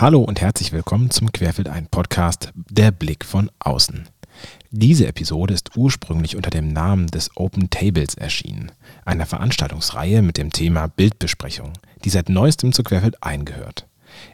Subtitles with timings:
[0.00, 4.08] Hallo und herzlich willkommen zum Querfeld ein Podcast Der Blick von außen.
[4.70, 8.72] Diese Episode ist ursprünglich unter dem Namen des Open Tables erschienen,
[9.04, 13.88] einer Veranstaltungsreihe mit dem Thema Bildbesprechung, die seit neuestem zu Querfeld eingehört.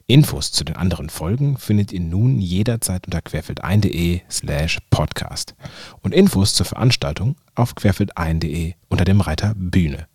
[0.07, 5.57] Infos zu den anderen Folgen findet ihr nun jederzeit unter querfeldein.de slash podcast
[6.01, 10.07] und Infos zur Veranstaltung auf querfeldein.de unter dem Reiter Bühne.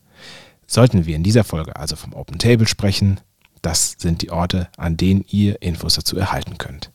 [0.65, 3.19] Sollten wir in dieser Folge also vom Open Table sprechen,
[3.61, 6.91] das sind die Orte, an denen ihr Infos dazu erhalten könnt.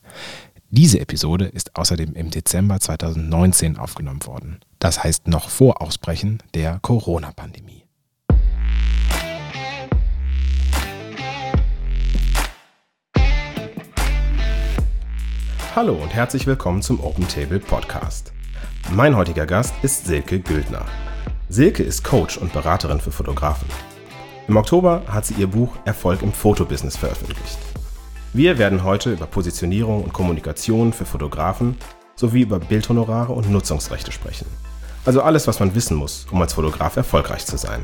[0.70, 4.60] Diese Episode ist außerdem im Dezember 2019 aufgenommen worden.
[4.78, 7.84] Das heißt noch vor Ausbrechen der Corona-Pandemie.
[15.74, 18.32] Hallo und herzlich willkommen zum Open Table Podcast.
[18.90, 20.86] Mein heutiger Gast ist Silke Güldner.
[21.48, 23.68] Silke ist Coach und Beraterin für Fotografen.
[24.48, 27.58] Im Oktober hat sie ihr Buch Erfolg im Fotobusiness veröffentlicht.
[28.32, 31.76] Wir werden heute über Positionierung und Kommunikation für Fotografen
[32.14, 34.46] sowie über Bildhonorare und Nutzungsrechte sprechen.
[35.04, 37.82] Also alles, was man wissen muss, um als Fotograf erfolgreich zu sein.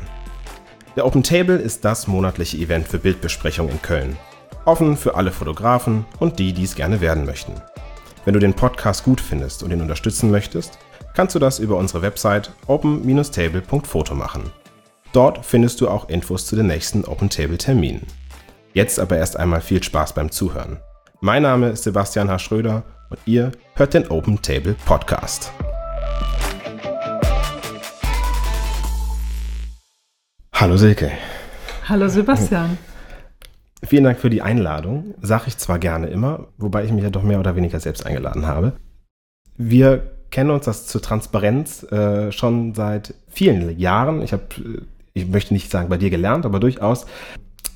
[0.95, 4.15] Der Open Table ist das monatliche Event für Bildbesprechung in Köln.
[4.63, 7.53] Offen für alle Fotografen und die, die es gerne werden möchten.
[8.23, 10.79] Wenn du den Podcast gut findest und ihn unterstützen möchtest,
[11.13, 14.49] kannst du das über unsere Website open-table.foto machen.
[15.13, 18.01] Dort findest du auch Infos zu den nächsten Open Table Terminen.
[18.73, 20.79] Jetzt aber erst einmal viel Spaß beim Zuhören.
[21.21, 22.39] Mein Name ist Sebastian H.
[22.39, 25.51] Schröder und ihr hört den Open Table Podcast.
[30.51, 31.11] Hallo Silke.
[31.87, 32.79] Hallo Sebastian.
[33.83, 35.13] Vielen Dank für die Einladung.
[35.21, 38.47] Sag ich zwar gerne immer, wobei ich mich ja doch mehr oder weniger selbst eingeladen
[38.47, 38.73] habe.
[39.57, 44.23] Wir kennen uns das zur Transparenz äh, schon seit vielen Jahren.
[44.23, 44.81] Ich habe äh,
[45.13, 47.05] ich möchte nicht sagen bei dir gelernt, aber durchaus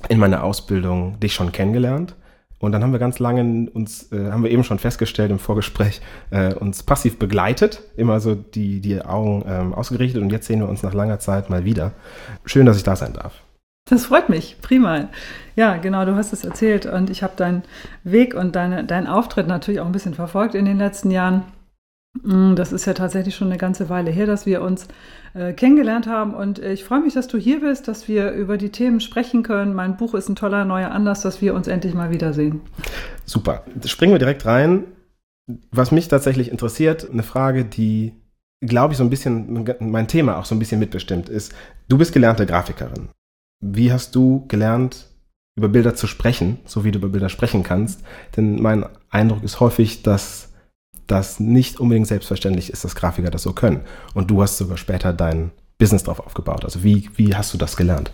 [0.08, 2.14] in meiner Ausbildung dich schon kennengelernt.
[2.60, 6.00] Und dann haben wir ganz lange uns, äh, haben wir eben schon festgestellt im Vorgespräch,
[6.30, 10.68] äh, uns passiv begleitet, immer so die, die Augen ähm, ausgerichtet und jetzt sehen wir
[10.68, 11.92] uns nach langer Zeit mal wieder.
[12.44, 13.34] Schön, dass ich da sein darf.
[13.88, 15.08] Das freut mich, prima.
[15.54, 17.62] Ja, genau, du hast es erzählt und ich habe deinen
[18.02, 21.44] Weg und deine, deinen Auftritt natürlich auch ein bisschen verfolgt in den letzten Jahren.
[22.22, 24.88] Mm, das ist ja tatsächlich schon eine ganze Weile her, dass wir uns
[25.34, 26.34] äh, kennengelernt haben.
[26.34, 29.74] Und ich freue mich, dass du hier bist, dass wir über die Themen sprechen können.
[29.74, 32.60] Mein Buch ist ein toller neuer Anlass, dass wir uns endlich mal wiedersehen.
[33.24, 33.64] Super.
[33.84, 34.84] Springen wir direkt rein.
[35.70, 38.12] Was mich tatsächlich interessiert, eine Frage, die,
[38.60, 41.54] glaube ich, so ein bisschen mein Thema auch so ein bisschen mitbestimmt ist.
[41.88, 43.08] Du bist gelernte Grafikerin.
[43.60, 45.06] Wie hast du gelernt,
[45.56, 48.02] über Bilder zu sprechen, so wie du über Bilder sprechen kannst?
[48.36, 50.47] Denn mein Eindruck ist häufig, dass
[51.10, 53.80] das nicht unbedingt selbstverständlich ist, dass Grafiker das so können.
[54.14, 56.64] Und du hast sogar später dein Business darauf aufgebaut.
[56.64, 58.12] Also wie, wie hast du das gelernt?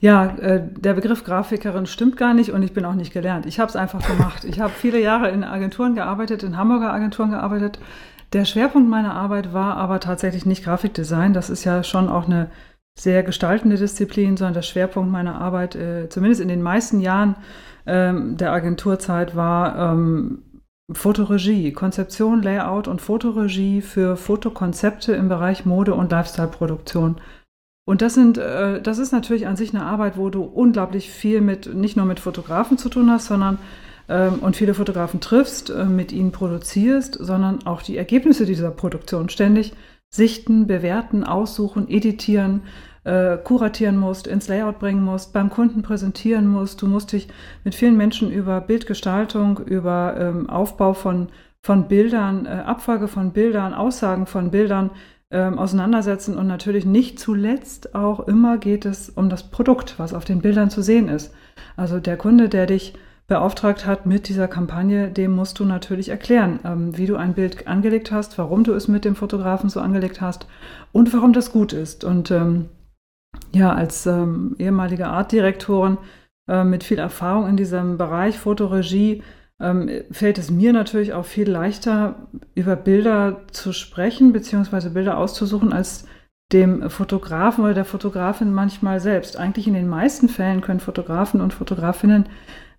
[0.00, 3.46] Ja, äh, der Begriff Grafikerin stimmt gar nicht und ich bin auch nicht gelernt.
[3.46, 4.44] Ich habe es einfach gemacht.
[4.44, 7.78] Ich habe viele Jahre in Agenturen gearbeitet, in Hamburger Agenturen gearbeitet.
[8.32, 11.34] Der Schwerpunkt meiner Arbeit war aber tatsächlich nicht Grafikdesign.
[11.34, 12.50] Das ist ja schon auch eine
[12.98, 17.36] sehr gestaltende Disziplin, sondern der Schwerpunkt meiner Arbeit, äh, zumindest in den meisten Jahren
[17.86, 20.42] ähm, der Agenturzeit, war ähm,
[20.94, 27.16] Fotoregie, Konzeption, Layout und Fotoregie für Fotokonzepte im Bereich Mode und Lifestyle-Produktion.
[27.84, 31.40] Und das sind, äh, das ist natürlich an sich eine Arbeit, wo du unglaublich viel
[31.40, 33.58] mit, nicht nur mit Fotografen zu tun hast, sondern
[34.08, 39.28] ähm, und viele Fotografen triffst, äh, mit ihnen produzierst, sondern auch die Ergebnisse dieser Produktion
[39.28, 39.72] ständig
[40.10, 42.62] sichten, bewerten, aussuchen, editieren,
[43.04, 46.80] äh, kuratieren musst, ins Layout bringen musst, beim Kunden präsentieren musst.
[46.82, 47.28] Du musst dich
[47.64, 51.28] mit vielen Menschen über Bildgestaltung, über ähm, Aufbau von,
[51.62, 54.90] von Bildern, äh, Abfolge von Bildern, Aussagen von Bildern
[55.32, 60.24] ähm, auseinandersetzen und natürlich nicht zuletzt auch immer geht es um das Produkt, was auf
[60.24, 61.32] den Bildern zu sehen ist.
[61.74, 62.94] Also der Kunde, der dich
[63.28, 67.66] beauftragt hat mit dieser Kampagne, dem musst du natürlich erklären, ähm, wie du ein Bild
[67.66, 70.46] angelegt hast, warum du es mit dem Fotografen so angelegt hast
[70.92, 72.04] und warum das gut ist.
[72.04, 72.68] Und ähm,
[73.52, 75.98] ja, als ähm, ehemalige Artdirektorin
[76.48, 79.22] äh, mit viel Erfahrung in diesem Bereich Fotoregie
[79.60, 85.72] ähm, fällt es mir natürlich auch viel leichter, über Bilder zu sprechen, beziehungsweise Bilder auszusuchen,
[85.72, 86.04] als
[86.52, 89.38] dem Fotografen oder der Fotografin manchmal selbst.
[89.38, 92.26] Eigentlich in den meisten Fällen können Fotografen und Fotografinnen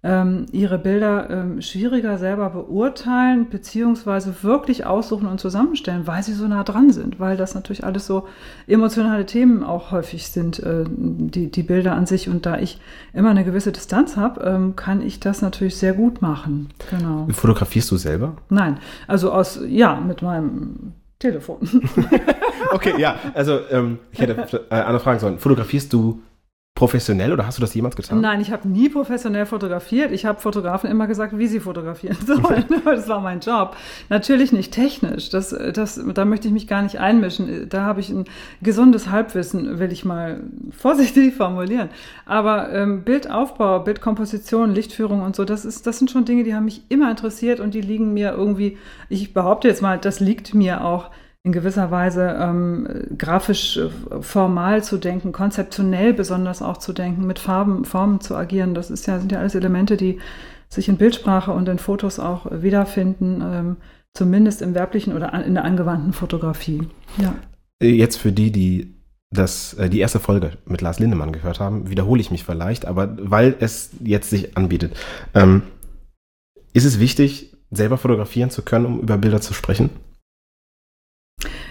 [0.04, 6.46] ähm, ihre Bilder ähm, schwieriger selber beurteilen, beziehungsweise wirklich aussuchen und zusammenstellen, weil sie so
[6.46, 8.28] nah dran sind, weil das natürlich alles so
[8.68, 12.28] emotionale Themen auch häufig sind, äh, die, die Bilder an sich.
[12.28, 12.82] Und da ich
[13.14, 16.70] immer eine gewisse Distanz habe, ähm, kann ich das natürlich sehr gut machen.
[16.90, 17.28] Genau.
[17.32, 18.36] Fotografierst du selber?
[18.50, 21.60] Nein, also aus, ja, mit meinem Telefon.
[22.72, 25.40] okay, ja, also ähm, ich hätte äh, andere Fragen sollen.
[25.40, 26.22] Fotografierst du
[26.76, 28.20] professionell oder hast du das jemals getan?
[28.20, 30.12] Nein, ich habe nie professionell fotografiert.
[30.12, 32.66] Ich habe Fotografen immer gesagt, wie sie fotografieren sollen.
[32.84, 33.76] das war mein Job.
[34.10, 35.30] Natürlich nicht technisch.
[35.30, 37.70] Das, das, da möchte ich mich gar nicht einmischen.
[37.70, 38.26] Da habe ich ein
[38.64, 40.42] gesundes Halbwissen, will ich mal
[40.72, 41.90] vorsichtig formulieren.
[42.26, 46.66] Aber ähm, Bildaufbau, Bildkomposition, Lichtführung und so, das, ist, das sind schon Dinge, die haben
[46.66, 48.80] mich immer interessiert und die liegen mir irgendwie,
[49.10, 51.12] ich behaupte jetzt mal, das liegt mir auch
[51.44, 52.88] in gewisser Weise ähm,
[53.18, 53.90] grafisch äh,
[54.22, 58.74] formal zu denken, konzeptionell besonders auch zu denken, mit Farben, Formen zu agieren.
[58.74, 60.20] Das ist ja, sind ja alles Elemente, die
[60.70, 63.78] sich in Bildsprache und in Fotos auch wiederfinden, ähm,
[64.14, 66.88] zumindest im werblichen oder an, in der angewandten Fotografie.
[67.18, 67.36] Ja.
[67.82, 68.96] Jetzt für die, die
[69.30, 73.18] das, äh, die erste Folge mit Lars Lindemann gehört haben, wiederhole ich mich vielleicht, aber
[73.20, 74.96] weil es jetzt sich anbietet.
[75.34, 75.64] Ähm,
[76.72, 79.90] ist es wichtig, selber fotografieren zu können, um über Bilder zu sprechen?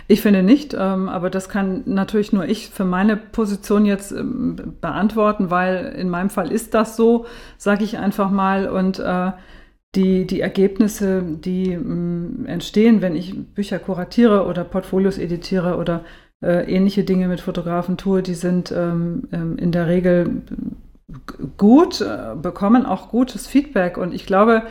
[0.09, 4.77] Ich finde nicht, ähm, aber das kann natürlich nur ich für meine Position jetzt ähm,
[4.81, 7.27] beantworten, weil in meinem Fall ist das so,
[7.57, 8.69] sage ich einfach mal.
[8.69, 9.33] Und äh,
[9.95, 16.05] die, die Ergebnisse, die ähm, entstehen, wenn ich Bücher kuratiere oder Portfolios editiere oder
[16.43, 19.29] äh, ähnliche Dinge mit Fotografen tue, die sind ähm,
[19.59, 20.43] in der Regel
[21.57, 23.97] gut, äh, bekommen auch gutes Feedback.
[23.97, 24.63] Und ich glaube,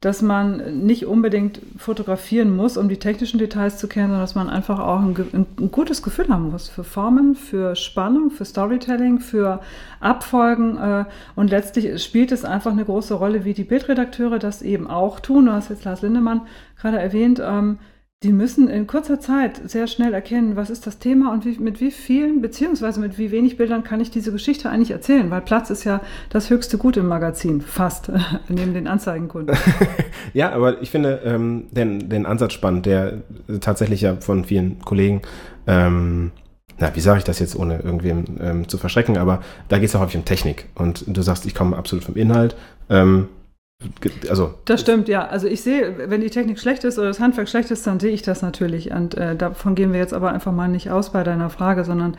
[0.00, 4.48] dass man nicht unbedingt fotografieren muss, um die technischen Details zu kennen, sondern dass man
[4.48, 9.60] einfach auch ein, ein, gutes Gefühl haben muss für Formen, für Spannung, für Storytelling, für
[10.00, 10.78] Abfolgen.
[10.78, 11.04] Äh,
[11.36, 15.46] und letztlich spielt es einfach eine große Rolle, wie die Bildredakteure das eben auch tun.
[15.46, 16.42] Du hast jetzt Lars Lindemann
[16.80, 17.38] gerade erwähnt.
[17.44, 17.78] Ähm,
[18.22, 21.80] die müssen in kurzer Zeit sehr schnell erkennen, was ist das Thema und wie, mit
[21.80, 25.70] wie vielen, beziehungsweise mit wie wenig Bildern kann ich diese Geschichte eigentlich erzählen, weil Platz
[25.70, 28.12] ist ja das höchste Gut im Magazin, fast,
[28.48, 29.56] neben den Anzeigenkunden.
[30.34, 33.22] ja, aber ich finde ähm, den, den Ansatz spannend, der
[33.62, 35.22] tatsächlich ja von vielen Kollegen,
[35.66, 36.32] ähm,
[36.78, 39.94] na, wie sage ich das jetzt, ohne irgendwem ähm, zu verschrecken, aber da geht es
[39.94, 42.54] ja häufig um Technik und du sagst, ich komme absolut vom Inhalt.
[42.90, 43.28] Ähm,
[44.28, 45.26] also, das stimmt, ja.
[45.26, 48.12] Also ich sehe, wenn die Technik schlecht ist oder das Handwerk schlecht ist, dann sehe
[48.12, 48.90] ich das natürlich.
[48.90, 52.16] Und äh, davon gehen wir jetzt aber einfach mal nicht aus bei deiner Frage, sondern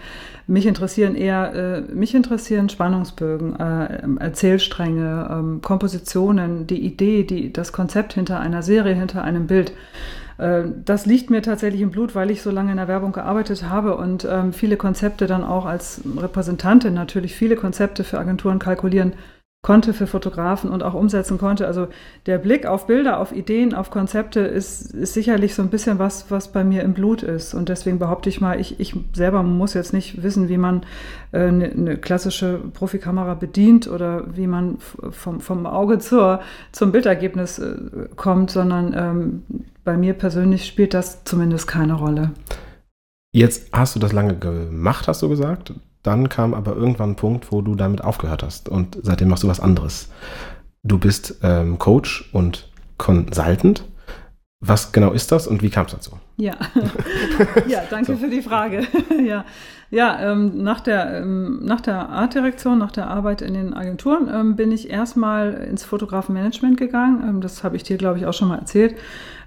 [0.47, 7.71] mich interessieren eher, äh, mich interessieren Spannungsbögen, äh, Erzählstränge, ähm, Kompositionen, die Idee, die, das
[7.71, 9.71] Konzept hinter einer Serie, hinter einem Bild.
[10.39, 13.69] Äh, das liegt mir tatsächlich im Blut, weil ich so lange in der Werbung gearbeitet
[13.69, 19.13] habe und ähm, viele Konzepte dann auch als Repräsentantin natürlich viele Konzepte für Agenturen kalkulieren
[19.63, 21.67] konnte für Fotografen und auch umsetzen konnte.
[21.67, 21.87] Also
[22.25, 26.31] der Blick auf Bilder, auf Ideen, auf Konzepte ist, ist sicherlich so ein bisschen was,
[26.31, 27.53] was bei mir im Blut ist.
[27.53, 30.81] Und deswegen behaupte ich mal, ich, ich selber muss jetzt nicht wissen, wie man
[31.31, 36.41] äh, eine, eine klassische Profikamera bedient oder wie man vom, vom Auge zur,
[36.71, 37.75] zum Bildergebnis äh,
[38.15, 39.43] kommt, sondern ähm,
[39.83, 42.31] bei mir persönlich spielt das zumindest keine Rolle.
[43.31, 45.73] Jetzt hast du das lange gemacht, hast du gesagt.
[46.03, 49.47] Dann kam aber irgendwann ein Punkt, wo du damit aufgehört hast und seitdem machst du
[49.47, 50.09] was anderes.
[50.83, 53.85] Du bist ähm, Coach und Consultant.
[54.63, 56.19] Was genau ist das und wie kam es dazu?
[56.37, 56.53] Ja,
[57.67, 58.17] ja danke so.
[58.17, 58.83] für die Frage.
[59.25, 59.43] ja,
[59.89, 64.55] ja ähm, nach, der, ähm, nach der Artdirektion, nach der Arbeit in den Agenturen ähm,
[64.55, 67.23] bin ich erstmal ins Fotografenmanagement gegangen.
[67.27, 68.95] Ähm, das habe ich dir, glaube ich, auch schon mal erzählt.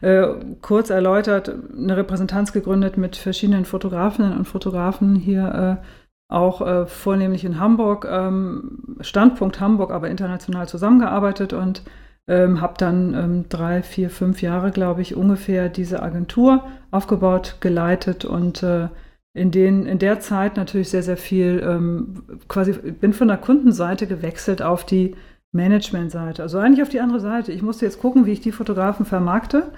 [0.01, 0.27] Äh,
[0.63, 5.87] kurz erläutert, eine Repräsentanz gegründet mit verschiedenen Fotografinnen und Fotografen hier äh,
[6.29, 11.83] auch äh, vornehmlich in Hamburg, ähm, Standpunkt Hamburg, aber international zusammengearbeitet und
[12.27, 18.25] ähm, habe dann ähm, drei, vier, fünf Jahre, glaube ich, ungefähr diese Agentur aufgebaut, geleitet
[18.25, 18.89] und äh,
[19.35, 24.07] in, den, in der Zeit natürlich sehr, sehr viel, ähm, quasi bin von der Kundenseite
[24.07, 25.17] gewechselt auf die
[25.53, 27.53] Managementseite, also eigentlich auf die andere Seite.
[27.53, 29.73] Ich musste jetzt gucken, wie ich die Fotografen vermarkte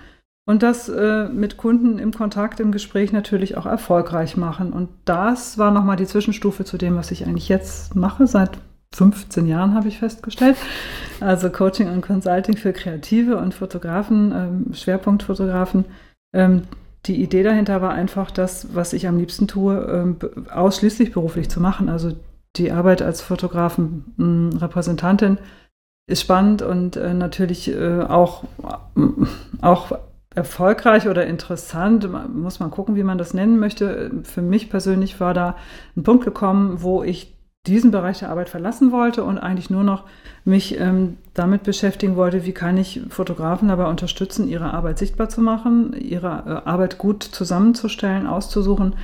[0.47, 4.73] und das äh, mit Kunden im Kontakt, im Gespräch natürlich auch erfolgreich machen.
[4.73, 8.29] Und das war nochmal die Zwischenstufe zu dem, was ich eigentlich jetzt mache.
[8.29, 8.53] Seit
[8.95, 10.57] 15 Jahren habe ich festgestellt.
[11.21, 15.87] Also Coaching und Consulting für Kreative und Fotografen, ähm, Schwerpunktfotografen.
[16.33, 16.63] Ähm,
[17.07, 20.17] die Idee dahinter war einfach, das, was ich am liebsten tue, ähm,
[20.51, 21.89] ausschließlich beruflich zu machen.
[21.89, 22.13] Also
[22.55, 25.39] die Arbeit als Fotografen-Repräsentantin
[26.09, 28.45] ist spannend und äh, natürlich äh, auch,
[29.61, 29.99] auch
[30.37, 34.11] erfolgreich oder interessant, muss man gucken, wie man das nennen möchte.
[34.23, 35.57] Für mich persönlich war da
[35.97, 37.35] ein Punkt gekommen, wo ich
[37.67, 40.05] diesen Bereich der Arbeit verlassen wollte und eigentlich nur noch
[40.45, 45.41] mich ähm, damit beschäftigen wollte, wie kann ich Fotografen dabei unterstützen, ihre Arbeit sichtbar zu
[45.41, 48.95] machen, ihre äh, Arbeit gut zusammenzustellen, auszusuchen,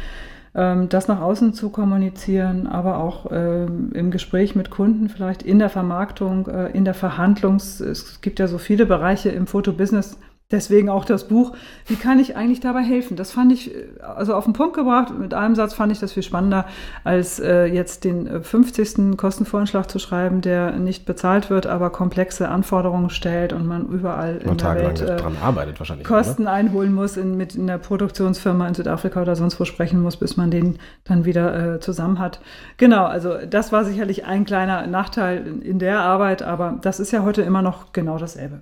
[0.54, 5.58] ähm, das nach außen zu kommunizieren, aber auch ähm, im Gespräch mit Kunden vielleicht in
[5.58, 7.56] der Vermarktung, äh, in der Verhandlung.
[7.56, 10.18] Es gibt ja so viele Bereiche im Fotobusiness,
[10.50, 11.52] Deswegen auch das Buch.
[11.86, 13.16] Wie kann ich eigentlich dabei helfen?
[13.16, 13.70] Das fand ich,
[14.00, 16.66] also auf den Punkt gebracht, mit einem Satz fand ich das viel spannender,
[17.04, 18.98] als äh, jetzt den 50.
[18.98, 24.36] Äh, Kostenvoranschlag zu schreiben, der nicht bezahlt wird, aber komplexe Anforderungen stellt und man überall
[24.36, 26.06] in der Welt äh, dran arbeitet wahrscheinlich.
[26.06, 26.52] Kosten oder?
[26.52, 30.50] einholen muss, in, mit einer Produktionsfirma in Südafrika oder sonst wo sprechen muss, bis man
[30.50, 32.40] den dann wieder äh, zusammen hat.
[32.76, 37.22] Genau, also das war sicherlich ein kleiner Nachteil in der Arbeit, aber das ist ja
[37.22, 38.60] heute immer noch genau dasselbe.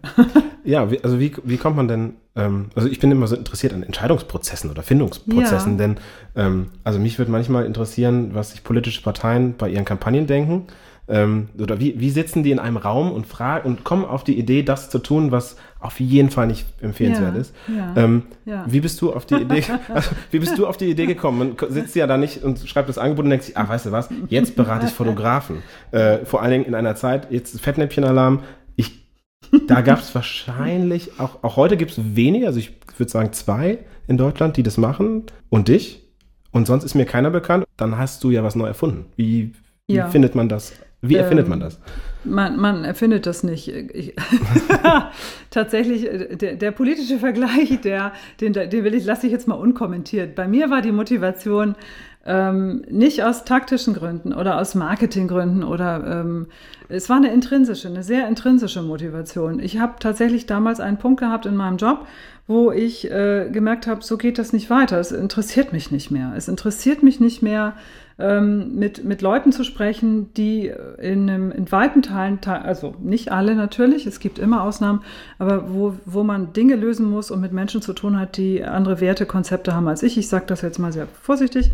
[0.65, 3.83] ja, also wie, wie kommt man denn, ähm, also ich bin immer so interessiert an
[3.83, 5.79] Entscheidungsprozessen oder Findungsprozessen, ja.
[5.79, 5.97] denn
[6.37, 10.67] ähm, also mich würde manchmal interessieren, was sich politische Parteien bei ihren Kampagnen denken.
[11.09, 14.39] Ähm, oder wie, wie sitzen die in einem Raum und fragen und kommen auf die
[14.39, 17.55] Idee, das zu tun, was auf jeden Fall nicht empfehlenswert ja, ist.
[17.67, 18.65] Ja, ähm, ja.
[18.69, 21.57] Wie bist du auf die Idee, also, wie bist du auf die Idee gekommen?
[21.59, 23.93] Man sitzt ja da nicht und schreibt das Angebot und denkt sich, ach, weißt du
[23.93, 25.65] was, jetzt berate ich Fotografen.
[25.91, 28.45] Äh, vor allen Dingen in einer Zeit, jetzt Fettnäpfchenalarm,
[29.67, 33.79] da gab es wahrscheinlich, auch, auch heute gibt es weniger, also ich würde sagen zwei
[34.07, 36.07] in Deutschland, die das machen und dich.
[36.53, 37.65] Und sonst ist mir keiner bekannt.
[37.77, 39.07] Dann hast du ja was neu erfunden.
[39.17, 39.53] Wie,
[39.87, 40.09] wie ja.
[40.09, 40.73] findet man das?
[41.03, 41.81] Wie erfindet ähm, man das?
[42.25, 43.69] Man, man, erfindet das nicht.
[43.69, 44.15] Ich,
[45.51, 49.55] tatsächlich, äh, der, der, politische Vergleich, der, den, den will ich, lasse ich jetzt mal
[49.55, 50.35] unkommentiert.
[50.35, 51.75] Bei mir war die Motivation,
[52.27, 56.47] ähm, nicht aus taktischen Gründen oder aus Marketinggründen oder ähm,
[56.89, 59.59] es war eine intrinsische, eine sehr intrinsische Motivation.
[59.61, 62.07] Ich habe tatsächlich damals einen Punkt gehabt in meinem Job,
[62.47, 64.99] wo ich äh, gemerkt habe, so geht das nicht weiter.
[64.99, 66.33] Es interessiert mich nicht mehr.
[66.37, 67.75] Es interessiert mich nicht mehr,
[68.21, 73.55] ähm, mit, mit Leuten zu sprechen, die in, einem, in weiten Teilen, also nicht alle
[73.55, 75.03] natürlich, es gibt immer Ausnahmen,
[75.39, 79.01] aber wo, wo man Dinge lösen muss und mit Menschen zu tun hat, die andere
[79.01, 80.19] Werte, Konzepte haben als ich.
[80.19, 81.71] Ich sage das jetzt mal sehr vorsichtig.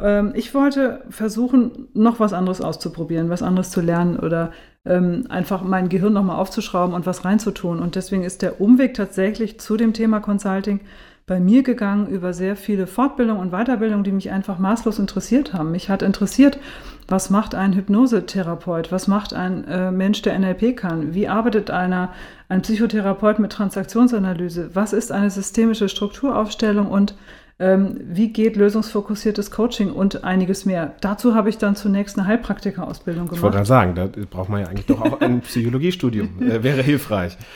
[0.00, 4.52] Ähm, ich wollte versuchen, noch was anderes auszuprobieren, was anderes zu lernen oder
[4.84, 7.80] ähm, einfach mein Gehirn nochmal aufzuschrauben und was reinzutun.
[7.80, 10.80] Und deswegen ist der Umweg tatsächlich zu dem Thema Consulting
[11.26, 15.70] bei mir gegangen über sehr viele Fortbildungen und Weiterbildungen, die mich einfach maßlos interessiert haben.
[15.70, 16.58] Mich hat interessiert,
[17.06, 18.90] was macht ein Hypnosetherapeut?
[18.90, 21.14] Was macht ein äh, Mensch, der NLP kann?
[21.14, 22.12] Wie arbeitet einer,
[22.48, 24.70] ein Psychotherapeut mit Transaktionsanalyse?
[24.74, 27.14] Was ist eine systemische Strukturaufstellung und
[27.60, 30.94] ähm, wie geht lösungsfokussiertes Coaching und einiges mehr.
[31.00, 33.36] Dazu habe ich dann zunächst eine Heilpraktikerausbildung gemacht.
[33.36, 36.82] Ich wollte gerade sagen, da braucht man ja eigentlich doch auch ein Psychologiestudium, äh, wäre
[36.82, 37.36] hilfreich.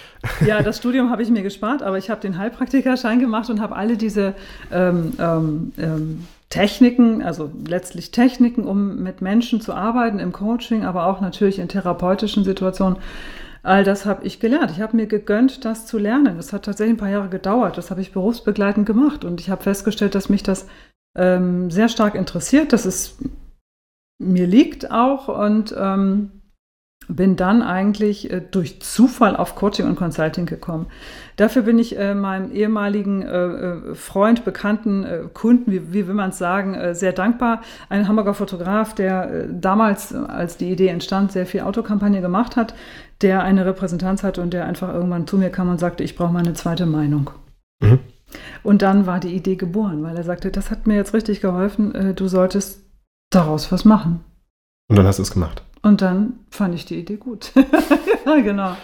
[0.47, 3.75] Ja, das Studium habe ich mir gespart, aber ich habe den Heilpraktikerschein gemacht und habe
[3.75, 4.35] alle diese
[4.71, 11.07] ähm, ähm, ähm Techniken, also letztlich Techniken, um mit Menschen zu arbeiten im Coaching, aber
[11.07, 12.99] auch natürlich in therapeutischen Situationen
[13.63, 14.73] All das habe ich gelernt.
[14.73, 16.37] Ich habe mir gegönnt, das zu lernen.
[16.37, 17.79] Das hat tatsächlich ein paar Jahre gedauert.
[17.79, 19.25] Das habe ich berufsbegleitend gemacht.
[19.25, 20.67] Und ich habe festgestellt, dass mich das
[21.17, 23.19] ähm, sehr stark interessiert, dass es
[24.19, 25.29] mir liegt auch.
[25.29, 26.43] Und ähm,
[27.09, 30.87] bin dann eigentlich äh, durch Zufall auf Coaching und Consulting gekommen.
[31.37, 36.15] Dafür bin ich äh, meinem ehemaligen äh, äh Freund, Bekannten, äh, Kunden, wie, wie will
[36.15, 37.63] man es sagen, äh, sehr dankbar.
[37.89, 42.75] Ein Hamburger Fotograf, der damals, als die Idee entstand, sehr viel Autokampagne gemacht hat,
[43.23, 46.33] der eine Repräsentanz hatte und der einfach irgendwann zu mir kam und sagte, ich brauche
[46.33, 47.31] mal eine zweite Meinung.
[47.81, 48.01] Mhm.
[48.63, 52.15] Und dann war die Idee geboren, weil er sagte, das hat mir jetzt richtig geholfen,
[52.17, 52.83] du solltest
[53.31, 54.21] daraus was machen.
[54.89, 55.63] Und dann hast du es gemacht.
[55.85, 57.51] Und dann fand ich die Idee gut.
[58.27, 58.77] ja, genau.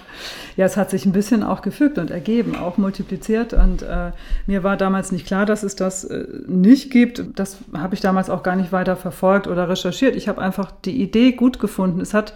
[0.57, 3.52] Ja, es hat sich ein bisschen auch gefügt und ergeben, auch multipliziert.
[3.52, 4.11] Und äh,
[4.49, 7.25] mir war damals nicht klar, dass es das äh, nicht gibt.
[7.37, 10.16] Das habe ich damals auch gar nicht weiter verfolgt oder recherchiert.
[10.16, 12.00] Ich habe einfach die Idee gut gefunden.
[12.00, 12.35] Es hat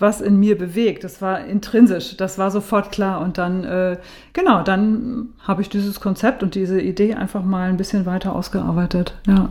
[0.00, 1.04] was in mir bewegt.
[1.04, 3.20] Das war intrinsisch, das war sofort klar.
[3.20, 3.98] Und dann, äh,
[4.32, 9.14] genau, dann habe ich dieses Konzept und diese Idee einfach mal ein bisschen weiter ausgearbeitet.
[9.26, 9.50] Ja.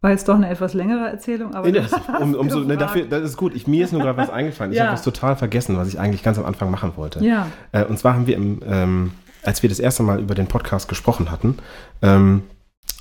[0.00, 1.66] War jetzt doch eine etwas längere Erzählung, aber.
[1.66, 3.54] Nee, das, um, um so, ne, dafür, das ist gut.
[3.54, 4.72] Ich, mir ist nur gerade was eingefallen.
[4.72, 4.84] Ich ja.
[4.84, 7.24] habe was total vergessen, was ich eigentlich ganz am Anfang machen wollte.
[7.24, 7.48] Ja.
[7.72, 9.10] Äh, und zwar haben wir, im, ähm,
[9.42, 11.58] als wir das erste Mal über den Podcast gesprochen hatten,
[12.02, 12.44] ähm,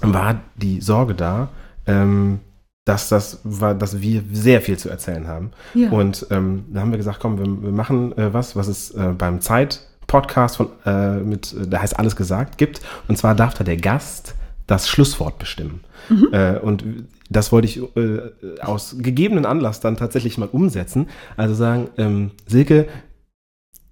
[0.01, 1.49] war die Sorge da,
[1.85, 2.39] ähm,
[2.87, 5.51] dass das war, dass wir sehr viel zu erzählen haben.
[5.73, 5.89] Ja.
[5.89, 9.13] Und ähm, da haben wir gesagt, komm, wir, wir machen äh, was, was es äh,
[9.17, 12.81] beim Zeit Podcast von äh, mit, da heißt alles gesagt gibt.
[13.09, 14.35] Und zwar darf da der Gast
[14.67, 15.81] das Schlusswort bestimmen.
[16.07, 16.29] Mhm.
[16.31, 16.83] Äh, und
[17.29, 18.21] das wollte ich äh,
[18.61, 21.07] aus gegebenen Anlass dann tatsächlich mal umsetzen.
[21.35, 22.87] Also sagen, ähm, Silke,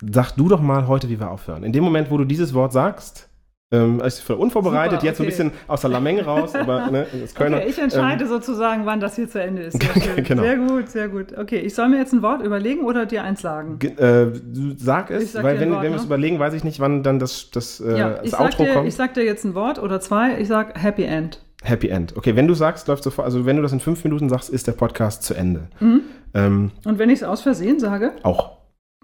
[0.09, 1.63] sag du doch mal heute, wie wir aufhören.
[1.63, 3.27] In dem Moment, wo du dieses Wort sagst,
[3.71, 7.07] ähm, ich bin unvorbereitet, Super, jetzt so ein bisschen aus der Lameng raus, aber ne,
[7.19, 7.57] das Kölner.
[7.57, 9.81] Okay, ich entscheide ähm, sozusagen, wann das hier zu Ende ist.
[9.95, 10.43] Sehr, genau.
[10.43, 11.37] sehr gut, sehr gut.
[11.37, 13.79] Okay, ich soll mir jetzt ein Wort überlegen oder dir eins sagen?
[13.79, 14.31] Ge äh,
[14.77, 16.07] sag es, sag weil wenn, Wort, wenn wir es ne?
[16.07, 18.87] überlegen, weiß ich nicht, wann dann das, das, äh, ja, das Outro dir, kommt.
[18.87, 21.41] Ich sag dir jetzt ein Wort oder zwei, ich sag Happy End.
[21.63, 22.15] Happy End.
[22.15, 24.67] Okay, wenn du sagst, läuft sofort, also wenn du das in fünf Minuten sagst, ist
[24.67, 25.67] der Podcast zu Ende.
[25.79, 26.01] Mhm.
[26.35, 28.11] Ähm, Und wenn ich es aus Versehen sage?
[28.23, 28.57] Auch.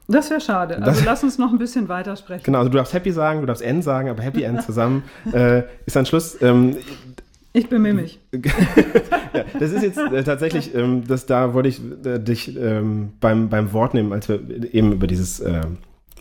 [0.08, 0.76] Das wäre schade.
[0.78, 2.44] Also Das- lass uns noch ein bisschen weiter sprechen.
[2.44, 5.04] Genau, also du darfst Happy sagen, du darfst End sagen, aber Happy End zusammen
[5.34, 6.42] äh, ist ein Schluss.
[6.42, 6.78] Ähm,
[7.54, 8.20] Ich bemühe mich.
[8.34, 13.50] ja, das ist jetzt äh, tatsächlich, ähm, das, da wollte ich äh, dich ähm, beim,
[13.50, 14.40] beim Wort nehmen, als wir
[14.74, 15.62] eben über dieses, äh,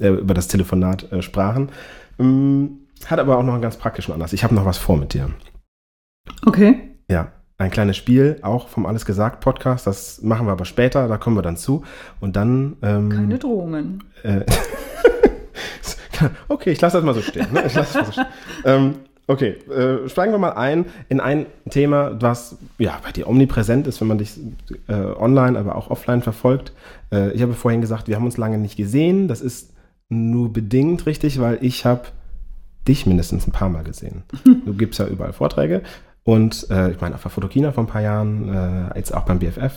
[0.01, 1.71] äh, über das Telefonat äh, sprachen.
[2.19, 4.33] Ähm, hat aber auch noch einen ganz praktischen Anlass.
[4.33, 5.31] Ich habe noch was vor mit dir.
[6.47, 6.91] Okay.
[7.11, 9.87] Ja, ein kleines Spiel, auch vom Alles gesagt Podcast.
[9.87, 11.85] Das machen wir aber später, da kommen wir dann zu.
[12.19, 12.77] Und dann.
[12.83, 14.03] Ähm, Keine Drohungen.
[14.23, 14.47] Äh,
[16.49, 17.49] okay, ich lasse das mal so stehen.
[17.53, 17.65] Ne?
[17.67, 18.27] Ich lasse das mal so stehen.
[18.65, 18.95] Ähm,
[19.27, 24.01] okay, äh, steigen wir mal ein in ein Thema, was ja bei dir omnipräsent ist,
[24.01, 24.39] wenn man dich
[24.89, 26.73] äh, online, aber auch offline verfolgt.
[27.13, 29.29] Äh, ich habe vorhin gesagt, wir haben uns lange nicht gesehen.
[29.29, 29.75] Das ist
[30.09, 32.05] nur bedingt richtig, weil ich habe
[32.89, 34.23] dich mindestens ein paar Mal gesehen.
[34.65, 35.83] Du gibst ja überall Vorträge.
[36.25, 38.49] Und äh, ich meine, auf der Fotokina vor ein paar Jahren,
[38.93, 39.73] äh, jetzt auch beim BFF,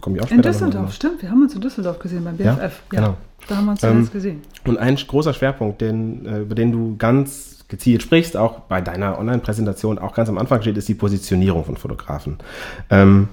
[0.00, 1.22] komme ich auch In Düsseldorf, stimmt.
[1.22, 2.82] Wir haben uns in Düsseldorf gesehen beim Ja, BFF.
[2.90, 3.16] genau.
[3.48, 4.42] Da haben wir uns Ähm, gesehen.
[4.66, 9.18] Und ein großer Schwerpunkt, den, äh, über den du ganz gezielt sprichst, auch bei deiner
[9.18, 12.38] Online-Präsentation, auch ganz am Anfang steht, ist die Positionierung von Fotografen.
[12.90, 13.28] Ähm,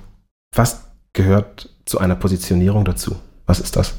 [0.56, 3.16] was gehört zu einer Positionierung dazu?
[3.46, 3.96] Was ist das?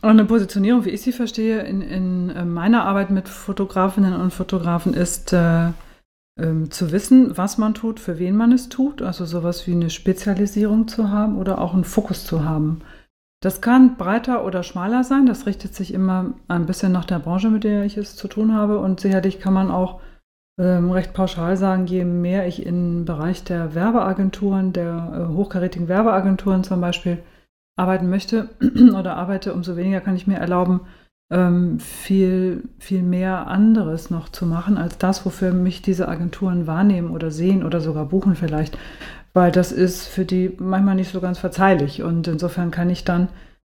[0.00, 4.32] Und eine Positionierung, wie ich sie verstehe, in, in äh, meiner Arbeit mit Fotografinnen und
[4.32, 5.70] Fotografen ist äh,
[6.38, 9.90] ähm, zu wissen, was man tut, für wen man es tut, also sowas wie eine
[9.90, 12.82] Spezialisierung zu haben oder auch einen Fokus zu haben.
[13.40, 17.50] Das kann breiter oder schmaler sein, das richtet sich immer ein bisschen nach der Branche,
[17.50, 18.78] mit der ich es zu tun habe.
[18.78, 20.00] Und sicherlich kann man auch
[20.58, 26.64] ähm, recht pauschal sagen, je mehr ich im Bereich der Werbeagenturen, der äh, hochkarätigen Werbeagenturen
[26.64, 27.18] zum Beispiel
[27.76, 28.48] arbeiten möchte
[28.98, 30.80] oder arbeite, umso weniger kann ich mir erlauben,
[31.30, 37.30] viel, viel mehr anderes noch zu machen, als das, wofür mich diese Agenturen wahrnehmen oder
[37.30, 38.78] sehen oder sogar buchen vielleicht.
[39.34, 42.02] Weil das ist für die manchmal nicht so ganz verzeihlich.
[42.02, 43.28] Und insofern kann ich dann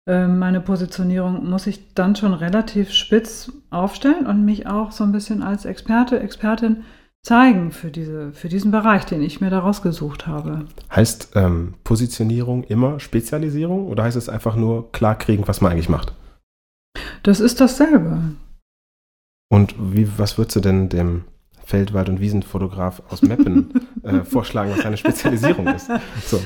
[0.06, 5.12] ähm, meine Positionierung, muss ich dann schon relativ spitz aufstellen und mich auch so ein
[5.12, 6.84] bisschen als Experte, Expertin
[7.22, 10.66] zeigen für, diese, für diesen Bereich, den ich mir da rausgesucht habe.
[10.94, 16.12] Heißt ähm, Positionierung immer Spezialisierung oder heißt es einfach nur klarkriegen, was man eigentlich macht?
[17.22, 18.22] Das ist dasselbe.
[19.48, 21.24] Und wie, was würdest du denn dem
[21.64, 23.70] Feldwald- und Wiesenfotograf aus Meppen
[24.02, 25.90] äh, vorschlagen, was seine Spezialisierung ist?
[26.24, 26.40] So.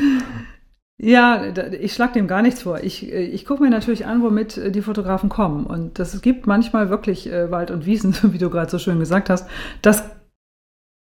[1.03, 2.81] Ja, ich schlage dem gar nichts vor.
[2.83, 5.65] Ich, äh, ich gucke mir natürlich an, womit äh, die Fotografen kommen.
[5.65, 8.99] Und das, es gibt manchmal wirklich äh, Wald und Wiesen, wie du gerade so schön
[8.99, 9.49] gesagt hast.
[9.81, 10.05] Das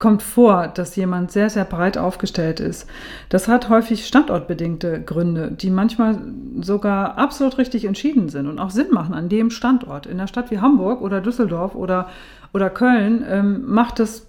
[0.00, 2.88] kommt vor, dass jemand sehr, sehr breit aufgestellt ist.
[3.28, 6.18] Das hat häufig standortbedingte Gründe, die manchmal
[6.62, 10.06] sogar absolut richtig entschieden sind und auch Sinn machen an dem Standort.
[10.06, 12.08] In einer Stadt wie Hamburg oder Düsseldorf oder,
[12.54, 14.26] oder Köln ähm, macht es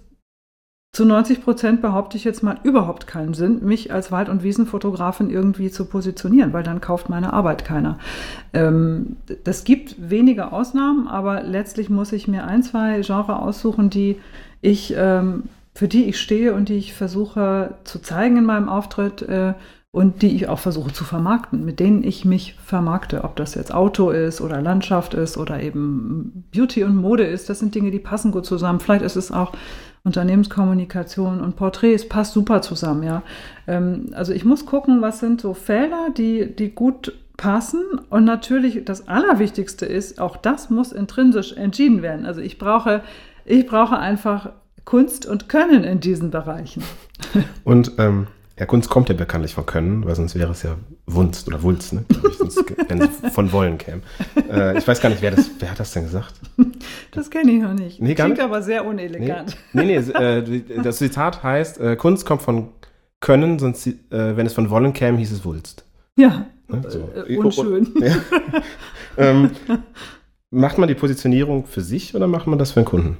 [0.94, 5.30] zu 90 Prozent behaupte ich jetzt mal überhaupt keinen Sinn, mich als Wald- und Wiesenfotografin
[5.30, 7.96] irgendwie zu positionieren, weil dann kauft meine Arbeit keiner.
[8.52, 14.20] Ähm, das gibt wenige Ausnahmen, aber letztlich muss ich mir ein, zwei Genre aussuchen, die
[14.60, 19.22] ich, ähm, für die ich stehe und die ich versuche zu zeigen in meinem Auftritt
[19.22, 19.54] äh,
[19.90, 23.24] und die ich auch versuche zu vermarkten, mit denen ich mich vermarkte.
[23.24, 27.58] Ob das jetzt Auto ist oder Landschaft ist oder eben Beauty und Mode ist, das
[27.58, 28.80] sind Dinge, die passen gut zusammen.
[28.80, 29.52] Vielleicht ist es auch
[30.04, 33.22] Unternehmenskommunikation und Porträts passt super zusammen, ja.
[33.66, 37.82] Ähm, also ich muss gucken, was sind so Felder, die, die gut passen.
[38.08, 42.24] Und natürlich das Allerwichtigste ist, auch das muss intrinsisch entschieden werden.
[42.24, 43.02] Also ich brauche,
[43.44, 44.50] ich brauche einfach
[44.84, 46.82] Kunst und Können in diesen Bereichen.
[47.64, 48.26] Und ähm,
[48.58, 51.92] ja, Kunst kommt ja bekanntlich von Können, weil sonst wäre es ja Wunst oder Wulst,
[51.94, 52.04] ne?
[52.88, 54.02] wenn es von Wollen käme.
[54.50, 56.34] Äh, ich weiß gar nicht, wer, das, wer hat das denn gesagt?
[57.12, 58.00] Das kenne ich noch nicht.
[58.02, 58.40] Nee, Klingt nicht?
[58.42, 59.56] aber sehr unelegant.
[59.72, 62.68] Nee, nee, äh, das Zitat heißt, äh, Kunst kommt von
[63.20, 65.84] Können, sonst, äh, wenn es von Wollen käme, hieß es Wulst.
[66.16, 66.82] Ja, Ne?
[66.88, 67.10] So.
[67.26, 67.88] äh, unschön.
[68.00, 68.16] Ja.
[69.18, 69.50] ähm,
[70.50, 73.18] macht man die Positionierung für sich oder macht man das für den Kunden?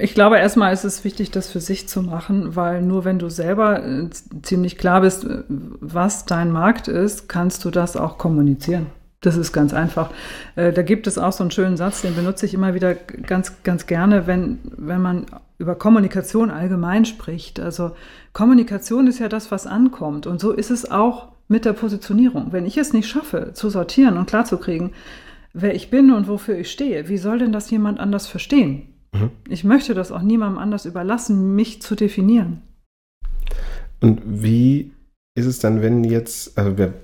[0.00, 3.28] Ich glaube, erstmal ist es wichtig, das für sich zu machen, weil nur wenn du
[3.28, 4.08] selber äh,
[4.42, 8.86] ziemlich klar bist, äh, was dein Markt ist, kannst du das auch kommunizieren.
[9.20, 10.10] Das ist ganz einfach.
[10.56, 13.62] Äh, da gibt es auch so einen schönen Satz, den benutze ich immer wieder ganz,
[13.62, 15.26] ganz gerne, wenn, wenn man
[15.58, 17.60] über Kommunikation allgemein spricht.
[17.60, 17.92] Also
[18.32, 20.26] Kommunikation ist ja das, was ankommt.
[20.26, 22.52] Und so ist es auch mit der Positionierung.
[22.52, 24.92] Wenn ich es nicht schaffe, zu sortieren und klarzukriegen,
[25.52, 28.89] wer ich bin und wofür ich stehe, wie soll denn das jemand anders verstehen?
[29.12, 29.30] Mhm.
[29.48, 32.62] Ich möchte das auch niemandem anders überlassen, mich zu definieren.
[34.00, 34.92] Und wie
[35.34, 36.94] ist es dann, wenn jetzt, also wir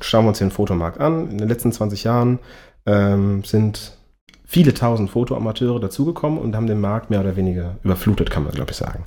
[0.00, 2.38] schauen wir uns den Fotomarkt an, in den letzten 20 Jahren
[2.86, 3.96] ähm, sind
[4.44, 8.72] viele tausend Fotoamateure dazugekommen und haben den Markt mehr oder weniger überflutet, kann man glaube
[8.72, 9.04] ich sagen.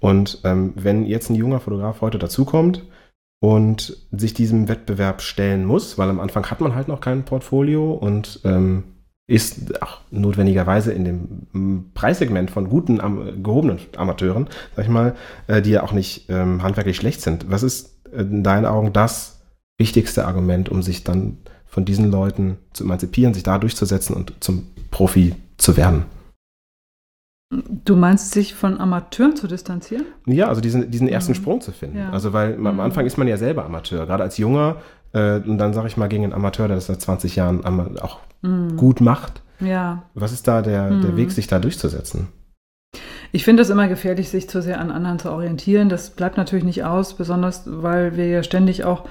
[0.00, 2.82] Und ähm, wenn jetzt ein junger Fotograf heute dazukommt,
[3.42, 7.92] und sich diesem Wettbewerb stellen muss, weil am Anfang hat man halt noch kein Portfolio
[7.92, 8.84] und ähm,
[9.32, 15.14] ist auch notwendigerweise in dem Preissegment von guten, am, gehobenen Amateuren, sag ich mal,
[15.46, 17.50] äh, die ja auch nicht ähm, handwerklich schlecht sind.
[17.50, 19.40] Was ist in deinen Augen das
[19.78, 24.66] wichtigste Argument, um sich dann von diesen Leuten zu emanzipieren, sich da durchzusetzen und zum
[24.90, 26.04] Profi zu werden?
[27.84, 30.04] Du meinst, sich von Amateuren zu distanzieren?
[30.26, 31.36] Ja, also diesen, diesen ersten mhm.
[31.36, 31.96] Sprung zu finden.
[31.96, 32.10] Ja.
[32.10, 32.66] Also, weil mhm.
[32.66, 34.76] am Anfang ist man ja selber Amateur, gerade als Junger.
[35.14, 37.64] Äh, und dann sage ich mal gegen einen Amateur, der das seit 20 Jahren
[37.98, 38.76] auch mhm.
[38.76, 39.42] gut macht.
[39.60, 40.02] Ja.
[40.14, 41.16] Was ist da der, der mhm.
[41.16, 42.28] Weg, sich da durchzusetzen?
[43.30, 45.88] Ich finde es immer gefährlich, sich zu sehr an anderen zu orientieren.
[45.88, 49.06] Das bleibt natürlich nicht aus, besonders weil wir ja ständig auch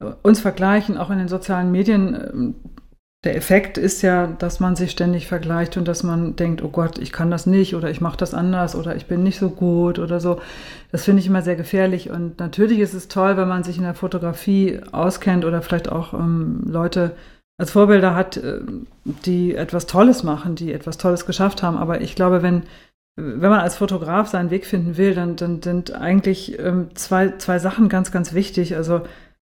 [0.00, 2.54] äh, uns vergleichen, auch in den sozialen Medien ähm,
[3.24, 6.98] der Effekt ist ja, dass man sich ständig vergleicht und dass man denkt, oh Gott,
[6.98, 10.00] ich kann das nicht oder ich mache das anders oder ich bin nicht so gut
[10.00, 10.40] oder so.
[10.90, 12.10] Das finde ich immer sehr gefährlich.
[12.10, 16.14] Und natürlich ist es toll, wenn man sich in der Fotografie auskennt oder vielleicht auch
[16.14, 17.12] ähm, Leute
[17.62, 18.60] als Vorbilder hat, äh,
[19.04, 21.78] die etwas Tolles machen, die etwas Tolles geschafft haben.
[21.78, 22.64] Aber ich glaube, wenn,
[23.16, 27.58] wenn man als Fotograf seinen Weg finden will, dann, dann sind eigentlich ähm, zwei, zwei
[27.58, 28.76] Sachen ganz, ganz wichtig.
[28.76, 29.02] Also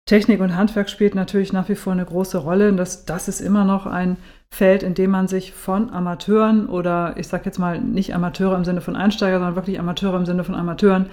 [0.06, 2.69] Technik und Handwerk spielt natürlich nach wie vor eine große Rolle.
[2.69, 4.17] Und das, das ist immer noch ein
[4.49, 8.63] Feld, in dem man sich von Amateuren oder ich sage jetzt mal nicht Amateure im
[8.63, 11.08] Sinne von Einsteiger, sondern wirklich Amateure im Sinne von Amateuren,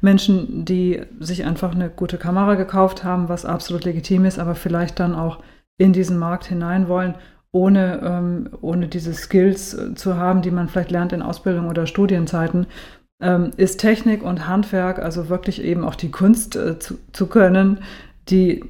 [0.00, 5.00] Menschen, die sich einfach eine gute Kamera gekauft haben, was absolut legitim ist, aber vielleicht
[5.00, 5.40] dann auch
[5.78, 7.14] in diesen Markt hinein wollen,
[7.52, 11.86] ohne, ähm, ohne diese Skills äh, zu haben, die man vielleicht lernt in Ausbildung oder
[11.86, 12.66] Studienzeiten,
[13.20, 17.80] ähm, ist Technik und Handwerk, also wirklich eben auch die Kunst äh, zu, zu können,
[18.28, 18.64] die,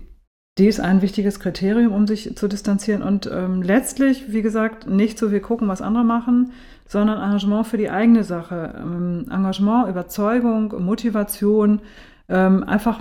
[0.59, 3.03] die ist ein wichtiges Kriterium, um sich zu distanzieren.
[3.03, 6.53] Und ähm, letztlich, wie gesagt, nicht so viel gucken, was andere machen,
[6.87, 8.75] sondern Engagement für die eigene Sache.
[8.77, 11.81] Ähm, Engagement, Überzeugung, Motivation,
[12.29, 13.01] ähm, einfach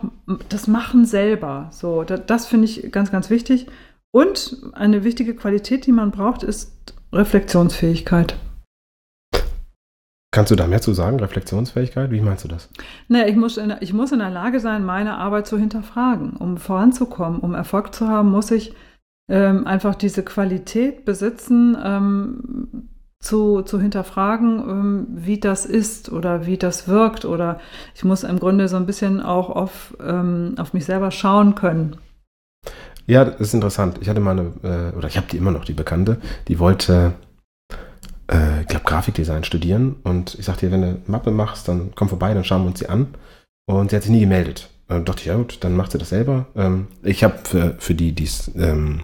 [0.49, 1.67] das Machen selber.
[1.71, 3.67] So, das, das finde ich ganz, ganz wichtig.
[4.15, 8.37] Und eine wichtige Qualität, die man braucht, ist Reflexionsfähigkeit.
[10.31, 12.11] Kannst du da mehr zu sagen, Reflexionsfähigkeit?
[12.11, 12.69] Wie meinst du das?
[13.09, 16.37] Nee, ich muss, in, ich muss in der Lage sein, meine Arbeit zu hinterfragen.
[16.37, 18.73] Um voranzukommen, um Erfolg zu haben, muss ich
[19.29, 26.57] ähm, einfach diese Qualität besitzen, ähm, zu, zu hinterfragen, ähm, wie das ist oder wie
[26.57, 27.25] das wirkt.
[27.25, 27.59] Oder
[27.93, 31.97] ich muss im Grunde so ein bisschen auch auf, ähm, auf mich selber schauen können.
[33.07, 33.99] Ja, das ist interessant.
[34.01, 37.13] Ich hatte mal eine, äh, oder ich habe die immer noch, die Bekannte, die wollte
[38.27, 39.97] äh, ich glaube, Grafikdesign studieren.
[40.03, 42.67] Und ich sagte ihr, wenn du eine Mappe machst, dann komm vorbei, dann schauen wir
[42.67, 43.07] uns sie an.
[43.67, 44.69] Und sie hat sich nie gemeldet.
[44.87, 46.47] Dann dachte ich, ja gut, dann macht sie das selber.
[46.55, 49.01] Ähm, ich habe für, für die, die ähm,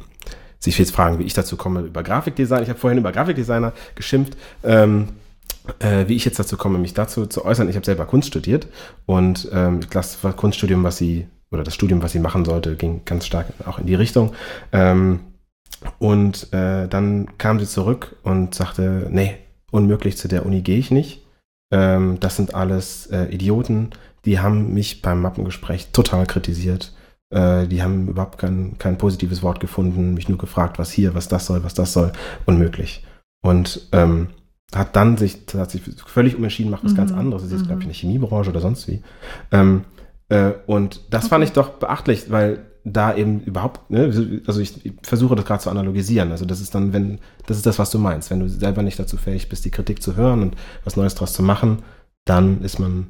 [0.60, 2.64] sich jetzt fragen, wie ich dazu komme, über Grafikdesign.
[2.64, 4.38] Ich habe vorhin über Grafikdesigner geschimpft.
[4.64, 5.10] Ähm,
[5.80, 7.70] äh, wie ich jetzt dazu komme, mich dazu zu äußern.
[7.70, 8.68] Ich habe selber Kunst studiert
[9.06, 13.26] und ähm, das Kunststudium, was sie, oder das Studium, was sie machen sollte, ging ganz
[13.26, 14.34] stark auch in die Richtung.
[14.72, 15.20] Ähm,
[16.00, 19.36] und äh, dann kam sie zurück und sagte, nee,
[19.72, 21.26] unmöglich, zu der Uni gehe ich nicht.
[21.72, 23.92] Ähm, das sind alles äh, Idioten,
[24.26, 26.94] die haben mich beim Mappengespräch total kritisiert.
[27.32, 31.28] Äh, die haben überhaupt kein, kein positives Wort gefunden, mich nur gefragt, was hier, was
[31.28, 32.12] das soll, was das soll.
[32.46, 33.06] Unmöglich.
[33.42, 34.28] Und ähm,
[34.76, 36.98] hat dann sich, hat sich völlig umentschieden, macht was mhm.
[36.98, 37.44] ganz anderes.
[37.44, 39.02] Das ist jetzt, glaube ich, in der Chemiebranche oder sonst wie.
[39.52, 39.86] Ähm,
[40.32, 41.30] äh, und das okay.
[41.30, 44.06] fand ich doch beachtlich, weil da eben überhaupt, ne,
[44.48, 46.32] also ich, ich versuche das gerade zu analogisieren.
[46.32, 48.32] Also das ist dann, wenn, das ist das, was du meinst.
[48.32, 51.34] Wenn du selber nicht dazu fähig bist, die Kritik zu hören und was Neues draus
[51.34, 51.84] zu machen,
[52.24, 53.08] dann ist man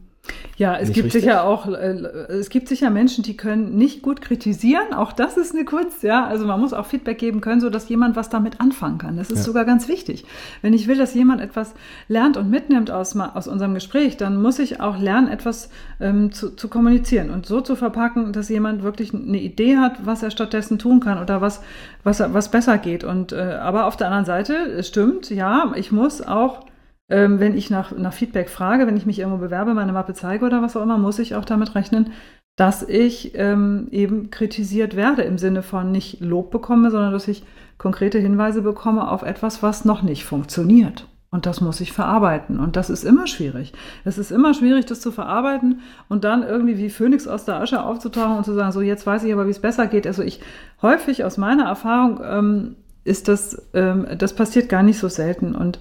[0.58, 1.24] ja, es gibt richtig?
[1.24, 1.92] sicher auch, äh,
[2.30, 4.94] es gibt sicher Menschen, die können nicht gut kritisieren.
[4.94, 6.26] Auch das ist eine Kunst, ja.
[6.26, 9.18] Also man muss auch Feedback geben können, so dass jemand was damit anfangen kann.
[9.18, 9.44] Das ist ja.
[9.46, 10.26] sogar ganz wichtig.
[10.62, 11.74] Wenn ich will, dass jemand etwas
[12.08, 16.56] lernt und mitnimmt aus, aus unserem Gespräch, dann muss ich auch lernen, etwas ähm, zu,
[16.56, 20.78] zu kommunizieren und so zu verpacken, dass jemand wirklich eine Idee hat, was er stattdessen
[20.78, 21.62] tun kann oder was,
[22.04, 23.04] was, was besser geht.
[23.04, 26.66] Und äh, aber auf der anderen Seite, es stimmt, ja, ich muss auch
[27.12, 30.46] ähm, wenn ich nach, nach Feedback frage, wenn ich mich irgendwo bewerbe, meine Mappe zeige
[30.46, 32.12] oder was auch immer, muss ich auch damit rechnen,
[32.56, 37.44] dass ich ähm, eben kritisiert werde im Sinne von nicht Lob bekomme, sondern dass ich
[37.78, 41.08] konkrete Hinweise bekomme auf etwas, was noch nicht funktioniert.
[41.34, 42.60] Und das muss ich verarbeiten.
[42.60, 43.72] Und das ist immer schwierig.
[44.04, 47.84] Es ist immer schwierig, das zu verarbeiten und dann irgendwie wie Phönix aus der Asche
[47.84, 50.06] aufzutauchen und zu sagen, so jetzt weiß ich aber, wie es besser geht.
[50.06, 50.42] Also ich
[50.82, 55.56] häufig aus meiner Erfahrung ähm, ist das, ähm, das passiert gar nicht so selten.
[55.56, 55.80] Und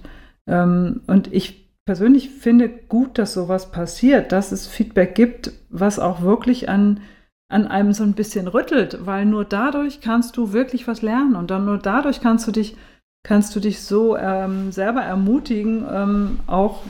[0.55, 6.69] und ich persönlich finde gut, dass sowas passiert, dass es Feedback gibt, was auch wirklich
[6.69, 7.01] an,
[7.49, 11.51] an einem so ein bisschen rüttelt, weil nur dadurch kannst du wirklich was lernen und
[11.51, 12.77] dann nur dadurch kannst du dich
[13.23, 16.83] kannst du dich so ähm, selber ermutigen, ähm, auch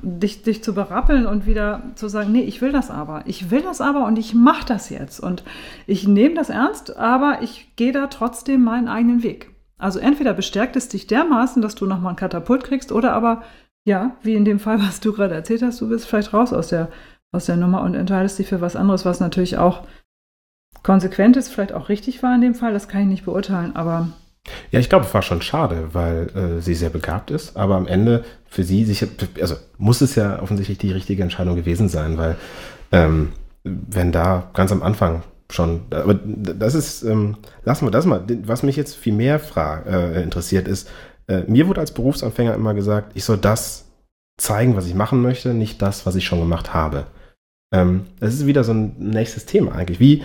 [0.00, 3.22] dich, dich zu berappeln und wieder zu sagen, nee, ich will das aber.
[3.26, 5.18] Ich will das aber und ich mache das jetzt.
[5.18, 5.42] Und
[5.86, 9.55] ich nehme das ernst, aber ich gehe da trotzdem meinen eigenen Weg.
[9.78, 13.42] Also entweder bestärkt es dich dermaßen, dass du nochmal ein Katapult kriegst, oder aber,
[13.84, 16.68] ja, wie in dem Fall, was du gerade erzählt hast, du bist vielleicht raus aus
[16.68, 16.88] der,
[17.32, 19.82] aus der Nummer und entscheidest dich für was anderes, was natürlich auch
[20.82, 24.08] konsequent ist, vielleicht auch richtig war in dem Fall, das kann ich nicht beurteilen, aber
[24.70, 27.86] ja, ich glaube, es war schon schade, weil äh, sie sehr begabt ist, aber am
[27.86, 29.04] Ende für sie sich,
[29.40, 32.36] also muss es ja offensichtlich die richtige Entscheidung gewesen sein, weil
[32.92, 33.32] ähm,
[33.64, 38.24] wenn da ganz am Anfang schon, aber das ist, ähm, lassen wir das mal.
[38.44, 39.40] Was mich jetzt viel mehr
[39.86, 40.88] äh, interessiert ist,
[41.28, 43.86] äh, mir wurde als Berufsanfänger immer gesagt, ich soll das
[44.38, 47.06] zeigen, was ich machen möchte, nicht das, was ich schon gemacht habe.
[47.72, 50.00] Ähm, das ist wieder so ein nächstes Thema eigentlich.
[50.00, 50.22] Wie,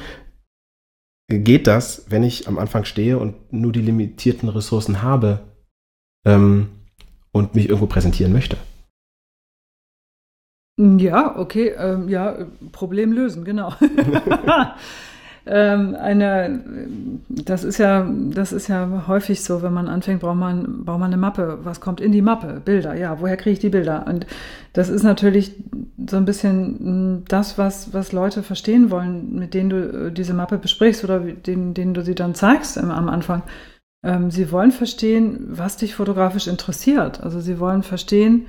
[1.39, 5.39] geht das, wenn ich am Anfang stehe und nur die limitierten Ressourcen habe
[6.25, 6.69] ähm,
[7.31, 8.57] und mich irgendwo präsentieren möchte?
[10.77, 13.73] Ja, okay, ähm, ja, Problem lösen, genau.
[15.45, 16.63] ähm, eine,
[17.29, 21.11] das ist ja, das ist ja häufig so, wenn man anfängt, braucht man, braucht man
[21.11, 21.59] eine Mappe.
[21.63, 22.61] Was kommt in die Mappe?
[22.63, 24.05] Bilder, ja, woher kriege ich die Bilder?
[24.07, 24.27] Und
[24.73, 25.53] das ist natürlich
[26.07, 30.33] so ein bisschen hm, das, was, was Leute verstehen wollen, mit denen du äh, diese
[30.33, 33.41] Mappe besprichst oder denen, denen du sie dann zeigst am Anfang.
[34.03, 37.21] Ähm, sie wollen verstehen, was dich fotografisch interessiert.
[37.21, 38.45] Also sie wollen verstehen,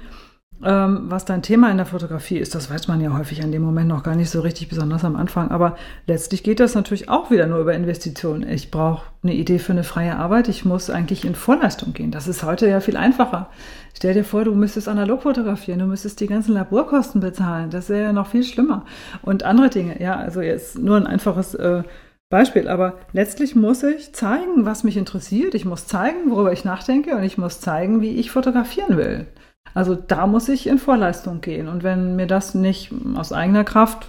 [0.65, 2.55] was dein Thema in der Fotografie ist.
[2.55, 5.17] Das weiß man ja häufig an dem Moment noch gar nicht so richtig, besonders am
[5.17, 5.51] Anfang.
[5.51, 8.49] Aber letztlich geht das natürlich auch wieder nur über Investitionen.
[8.49, 10.49] Ich brauche eine Idee für eine freie Arbeit.
[10.49, 12.13] Ich muss eigentlich in Vorleistung gehen.
[12.13, 13.51] Das ist heute ja viel einfacher.
[13.95, 17.71] Stell dir vor, du müsstest analog fotografieren, du müsstest die ganzen Laborkosten bezahlen.
[17.71, 18.85] Das wäre ja noch viel schlimmer.
[19.23, 20.01] Und andere Dinge.
[20.01, 21.83] Ja, also jetzt nur ein einfaches äh,
[22.31, 22.69] Beispiel.
[22.69, 25.55] Aber letztlich muss ich zeigen, was mich interessiert.
[25.55, 29.27] Ich muss zeigen, worüber ich nachdenke und ich muss zeigen, wie ich fotografieren will.
[29.75, 31.69] Also da muss ich in Vorleistung gehen.
[31.69, 34.09] Und wenn mir das nicht aus eigener Kraft,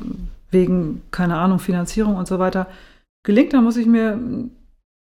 [0.51, 2.67] wegen, keine Ahnung, Finanzierung und so weiter,
[3.25, 4.15] gelingt, dann muss ich mir,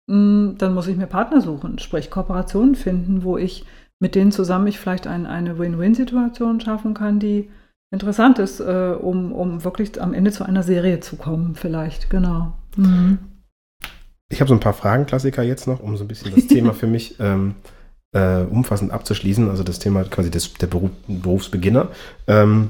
[0.07, 3.65] mm, dann muss ich mir Partner suchen, sprich Kooperationen finden, wo ich
[3.99, 7.49] mit denen zusammen ich vielleicht ein, eine Win-Win-Situation schaffen kann, die
[7.91, 12.53] interessant ist, äh, um, um wirklich am Ende zu einer Serie zu kommen, vielleicht, genau.
[12.75, 13.19] Mhm.
[14.29, 16.87] Ich habe so ein paar Fragenklassiker jetzt noch, um so ein bisschen das Thema für
[16.87, 17.55] mich ähm,
[18.15, 21.89] äh, umfassend abzuschließen, also das Thema quasi des, der Beruf, Berufsbeginner.
[22.27, 22.69] Ähm,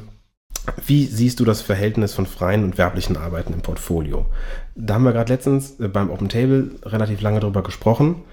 [0.87, 4.25] wie siehst du das Verhältnis von freien und werblichen Arbeiten im Portfolio?
[4.73, 8.23] Da haben wir gerade letztens äh, beim Open Table relativ lange drüber gesprochen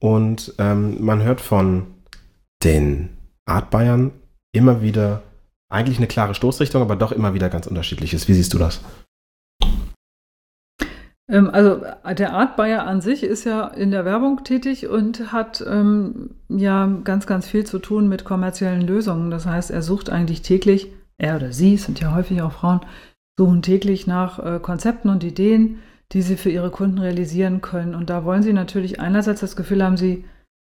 [0.00, 1.86] und ähm, man hört von
[2.64, 3.10] den
[3.44, 4.10] Art Bayern
[4.52, 5.22] immer wieder
[5.68, 8.28] eigentlich eine klare Stoßrichtung, aber doch immer wieder ganz unterschiedliches.
[8.28, 8.80] Wie siehst du das?
[11.32, 11.80] Ähm, also
[12.16, 16.86] der Art Bayer an sich ist ja in der Werbung tätig und hat ähm, ja
[17.02, 19.30] ganz, ganz viel zu tun mit kommerziellen Lösungen.
[19.30, 22.80] Das heißt, er sucht eigentlich täglich, er oder sie, sind ja häufig auch Frauen,
[23.38, 25.78] suchen täglich nach äh, Konzepten und Ideen,
[26.12, 27.94] die sie für ihre Kunden realisieren können.
[27.94, 30.26] Und da wollen sie natürlich einerseits das Gefühl haben, sie,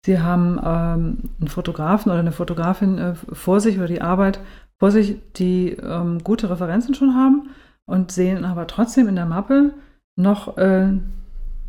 [0.05, 4.39] sie haben ähm, einen Fotografen oder eine Fotografin äh, vor sich oder die Arbeit
[4.77, 7.49] vor sich, die ähm, gute Referenzen schon haben
[7.85, 9.73] und sehen aber trotzdem in der Mappe,
[10.17, 10.89] noch äh,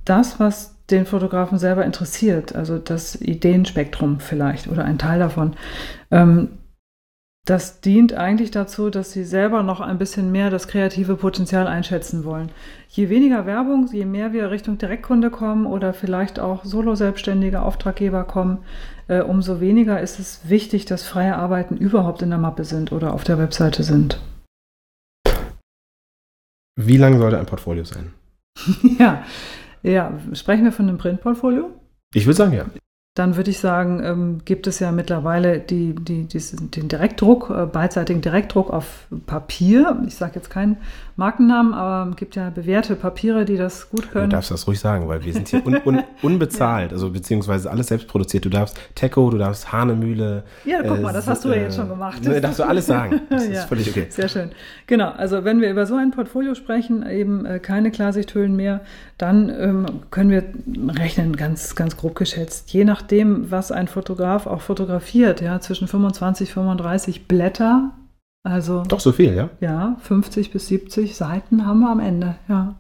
[0.05, 5.55] das, was den Fotografen selber interessiert, also das Ideenspektrum vielleicht oder ein Teil davon.
[6.11, 6.59] Ähm,
[7.45, 12.25] das dient eigentlich dazu, dass sie selber noch ein bisschen mehr das kreative Potenzial einschätzen
[12.25, 12.53] wollen.
[12.89, 18.59] Je weniger Werbung, je mehr wir Richtung Direktkunde kommen oder vielleicht auch Solo-selbstständige Auftraggeber kommen,
[19.09, 23.13] äh, umso weniger ist es wichtig, dass freie Arbeiten überhaupt in der Mappe sind oder
[23.13, 24.21] auf der Webseite sind.
[26.77, 28.13] Wie lang sollte ein Portfolio sein?
[28.99, 29.25] ja.
[29.83, 31.71] ja, sprechen wir von einem Printportfolio?
[32.15, 32.67] Ich würde sagen, ja.
[33.15, 37.67] Dann würde ich sagen, ähm, gibt es ja mittlerweile die, die, diesen, den Direktdruck, äh,
[37.67, 40.03] beidseitigen Direktdruck auf Papier.
[40.07, 40.79] Ich sage jetzt keinen
[41.17, 44.31] Markennamen, aber es gibt ja bewährte Papiere, die das gut können.
[44.31, 46.95] Du darfst das ruhig sagen, weil wir sind hier un, un, unbezahlt, ja.
[46.95, 48.47] also beziehungsweise alles selbst produziert.
[48.47, 50.45] Du darfst Teco, du darfst Hanemühle.
[50.65, 52.25] Ja, guck äh, mal, das hast du ja jetzt schon gemacht.
[52.25, 53.21] Ne, darfst du alles sagen.
[53.33, 53.53] Das ja.
[53.61, 54.07] ist völlig okay.
[54.11, 54.51] Sehr schön.
[54.87, 58.81] Genau, also wenn wir über so ein Portfolio sprechen, eben äh, keine Klarsichthüllen mehr,
[59.23, 60.45] dann ähm, können wir
[60.99, 66.53] rechnen, ganz, ganz grob geschätzt, je nachdem, was ein Fotograf auch fotografiert, ja, zwischen 25,
[66.53, 67.93] 35 Blätter
[68.45, 69.51] also, Doch so viel, ja?
[69.61, 72.75] Ja, 50 bis 70 Seiten haben wir am Ende, ja.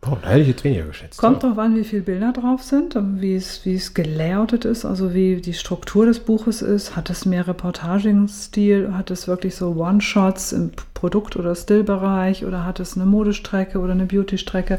[0.00, 1.18] Boah, da hätte ich jetzt weniger geschätzt.
[1.18, 5.14] Kommt drauf an, wie viele Bilder drauf sind, wie es, wie es gelayoutet ist, also
[5.14, 6.94] wie die Struktur des Buches ist.
[6.94, 8.92] Hat es mehr Reportaging-Stil?
[8.92, 12.44] Hat es wirklich so One-Shots im Produkt- oder Still-Bereich?
[12.44, 14.78] Oder hat es eine Modestrecke oder eine Beauty-Strecke?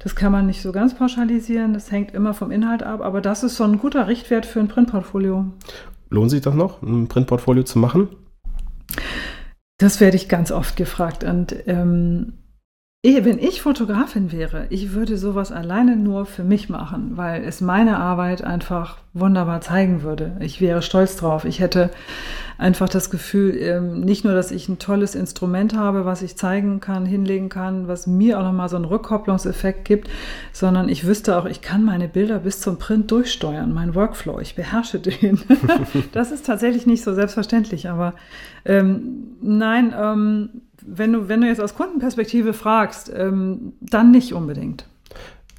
[0.00, 1.74] Das kann man nicht so ganz pauschalisieren.
[1.74, 3.02] Das hängt immer vom Inhalt ab.
[3.02, 5.44] Aber das ist so ein guter Richtwert für ein Printportfolio.
[6.08, 8.08] Lohnt sich das noch, ein Printportfolio zu machen?
[9.78, 11.22] Das werde ich ganz oft gefragt.
[11.22, 12.32] Und ähm,
[13.02, 17.96] wenn ich Fotografin wäre, ich würde sowas alleine nur für mich machen, weil es meine
[17.96, 20.36] Arbeit einfach wunderbar zeigen würde.
[20.40, 21.46] Ich wäre stolz drauf.
[21.46, 21.90] Ich hätte
[22.58, 26.80] einfach das Gefühl, ähm, nicht nur, dass ich ein tolles Instrument habe, was ich zeigen
[26.80, 30.10] kann, hinlegen kann, was mir auch nochmal so einen Rückkopplungseffekt gibt,
[30.52, 34.56] sondern ich wüsste auch, ich kann meine Bilder bis zum Print durchsteuern, mein Workflow, ich
[34.56, 35.40] beherrsche den.
[36.12, 38.12] das ist tatsächlich nicht so selbstverständlich, aber
[38.66, 40.50] ähm, nein, ähm,
[40.86, 44.86] wenn du, wenn du jetzt aus Kundenperspektive fragst, ähm, dann nicht unbedingt.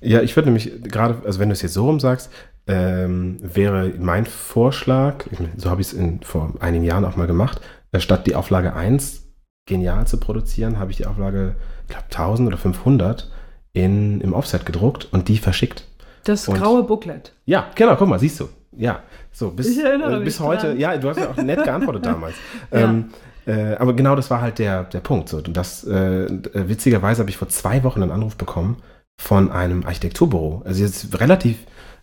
[0.02, 2.32] Ja, ich würde nämlich gerade, also wenn du es jetzt so rum sagst,
[2.68, 5.26] ähm, wäre mein Vorschlag,
[5.58, 9.28] so habe ich es vor einigen Jahren auch mal gemacht, äh, statt die Auflage 1
[9.66, 13.32] genial zu produzieren, habe ich die Auflage, ich glaube 1000 oder 500
[13.74, 15.88] in, im Offset gedruckt und die verschickt.
[16.24, 17.34] Das und, graue Booklet.
[17.46, 18.50] Ja, genau, guck mal, siehst du.
[18.78, 20.68] Ja, so bis, äh, bis heute.
[20.68, 20.80] dran.
[20.80, 22.36] Ja, du hast ja auch nett geantwortet damals.
[22.72, 22.80] Ja.
[22.80, 23.10] Ähm,
[23.46, 25.30] äh, aber genau das war halt der, der Punkt.
[25.30, 25.38] So.
[25.38, 28.78] Und das, äh, witzigerweise habe ich vor zwei Wochen einen Anruf bekommen
[29.18, 30.62] von einem Architekturbüro.
[30.66, 31.58] Also jetzt relativ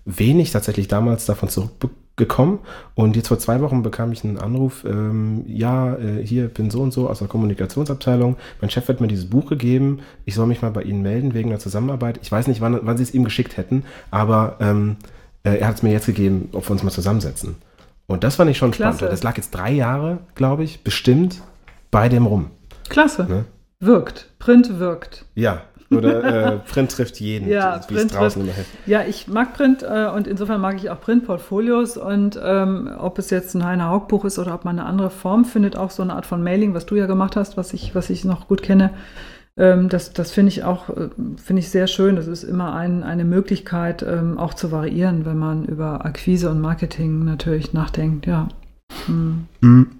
[0.04, 2.60] wenig tatsächlich damals davon zurückgekommen.
[2.94, 6.80] Und jetzt vor zwei Wochen bekam ich einen Anruf, ähm, ja, äh, hier bin so
[6.82, 8.36] und so aus der Kommunikationsabteilung.
[8.60, 10.00] Mein Chef hat mir dieses Buch gegeben.
[10.24, 12.18] Ich soll mich mal bei Ihnen melden wegen der Zusammenarbeit.
[12.22, 14.96] Ich weiß nicht, wann, wann Sie es ihm geschickt hätten, aber ähm,
[15.44, 17.56] äh, er hat es mir jetzt gegeben, ob wir uns mal zusammensetzen.
[18.08, 18.98] Und das fand ich schon Klasse.
[18.98, 19.12] spannend.
[19.12, 21.42] Das lag jetzt drei Jahre, glaube ich, bestimmt
[21.90, 22.50] bei dem rum.
[22.88, 23.26] Klasse.
[23.28, 23.44] Ne?
[23.80, 24.30] Wirkt.
[24.38, 25.26] Print wirkt.
[25.34, 25.62] Ja.
[25.90, 28.68] Oder äh, Print trifft jeden, Ja, wie es Print draußen immer heißt.
[28.86, 33.30] Ja, ich mag Print äh, und insofern mag ich auch Printportfolios und ähm, ob es
[33.30, 36.02] jetzt ein Heiner Haug Buch ist oder ob man eine andere Form findet, auch so
[36.02, 38.62] eine Art von Mailing, was du ja gemacht hast, was ich, was ich noch gut
[38.62, 38.90] kenne.
[39.58, 42.16] Ähm, das das finde ich auch äh, finde ich sehr schön.
[42.16, 46.60] Das ist immer ein, eine Möglichkeit, ähm, auch zu variieren, wenn man über Akquise und
[46.60, 48.26] Marketing natürlich nachdenkt.
[48.26, 48.48] Ja.
[49.06, 49.46] Hm.
[49.60, 49.97] Mhm.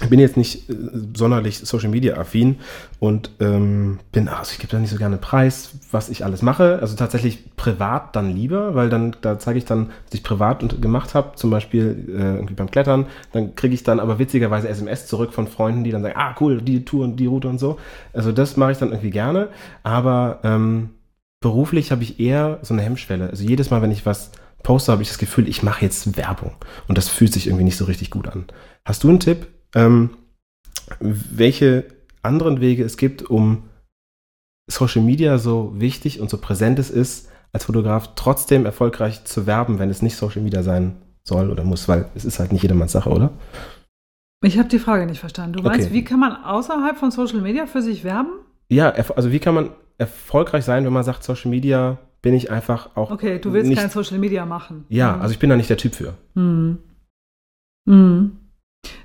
[0.00, 0.74] Ich bin jetzt nicht äh,
[1.14, 2.56] sonderlich Social Media affin
[3.00, 6.78] und ähm, bin, also ich gebe da nicht so gerne Preis, was ich alles mache.
[6.80, 10.80] Also tatsächlich privat dann lieber, weil dann, da zeige ich dann, was ich privat und
[10.80, 13.06] gemacht habe, zum Beispiel äh, irgendwie beim Klettern.
[13.32, 16.62] Dann kriege ich dann aber witzigerweise SMS zurück von Freunden, die dann sagen, ah cool,
[16.62, 17.78] die Tour und die Route und so.
[18.12, 19.48] Also das mache ich dann irgendwie gerne.
[19.82, 20.90] Aber ähm,
[21.40, 23.30] beruflich habe ich eher so eine Hemmschwelle.
[23.30, 24.30] Also jedes Mal, wenn ich was
[24.62, 26.52] poste, habe ich das Gefühl, ich mache jetzt Werbung.
[26.86, 28.46] Und das fühlt sich irgendwie nicht so richtig gut an.
[28.84, 29.48] Hast du einen Tipp?
[29.74, 30.10] Ähm,
[31.00, 31.84] welche
[32.22, 33.64] anderen Wege es gibt, um
[34.70, 39.78] Social Media so wichtig und so präsent es ist, als Fotograf trotzdem erfolgreich zu werben,
[39.78, 42.92] wenn es nicht Social Media sein soll oder muss, weil es ist halt nicht jedermanns
[42.92, 43.30] Sache, oder?
[44.44, 45.54] Ich habe die Frage nicht verstanden.
[45.54, 45.94] Du meinst, Okay.
[45.94, 48.30] wie kann man außerhalb von Social Media für sich werben?
[48.68, 52.94] Ja, also wie kann man erfolgreich sein, wenn man sagt, Social Media bin ich einfach
[52.96, 53.10] auch.
[53.10, 54.84] Okay, du willst nicht, kein Social Media machen.
[54.88, 55.22] Ja, Hm.
[55.22, 56.14] also ich bin da nicht der Typ für.
[56.34, 56.78] Hm.
[57.88, 58.37] Hm.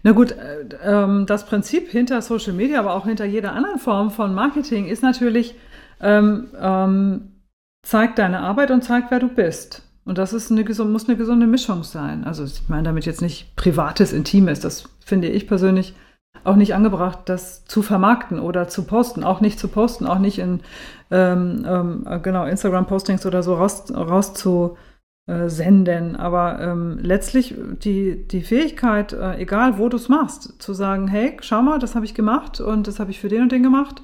[0.03, 4.11] Na gut, äh, ähm, das Prinzip hinter Social Media, aber auch hinter jeder anderen Form
[4.11, 5.55] von Marketing ist natürlich,
[6.01, 7.31] ähm, ähm,
[7.83, 9.81] zeig deine Arbeit und zeig, wer du bist.
[10.05, 12.25] Und das ist eine, muss eine gesunde Mischung sein.
[12.25, 14.59] Also ich meine damit jetzt nicht privates, intimes.
[14.59, 15.95] Das finde ich persönlich
[16.43, 19.23] auch nicht angebracht, das zu vermarkten oder zu posten.
[19.23, 20.59] Auch nicht zu posten, auch nicht in
[21.11, 24.77] ähm, ähm, äh, genau Instagram-Postings oder so raus, raus zu
[25.25, 26.15] äh, senden.
[26.15, 31.37] Aber ähm, letztlich die, die Fähigkeit, äh, egal wo du es machst, zu sagen, hey,
[31.41, 34.01] schau mal, das habe ich gemacht und das habe ich für den und den gemacht.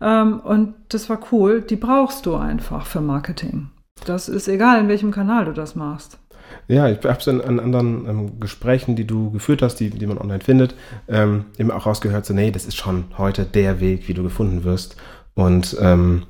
[0.00, 3.68] Ähm, und das war cool, die brauchst du einfach für Marketing.
[4.06, 6.18] Das ist egal, in welchem Kanal du das machst.
[6.68, 10.06] Ja, ich habe es in, an anderen ähm, Gesprächen, die du geführt hast, die, die
[10.06, 10.74] man online findet,
[11.08, 14.64] ähm, eben auch rausgehört, so, nee, das ist schon heute der Weg, wie du gefunden
[14.64, 14.96] wirst.
[15.34, 16.22] Und ähm,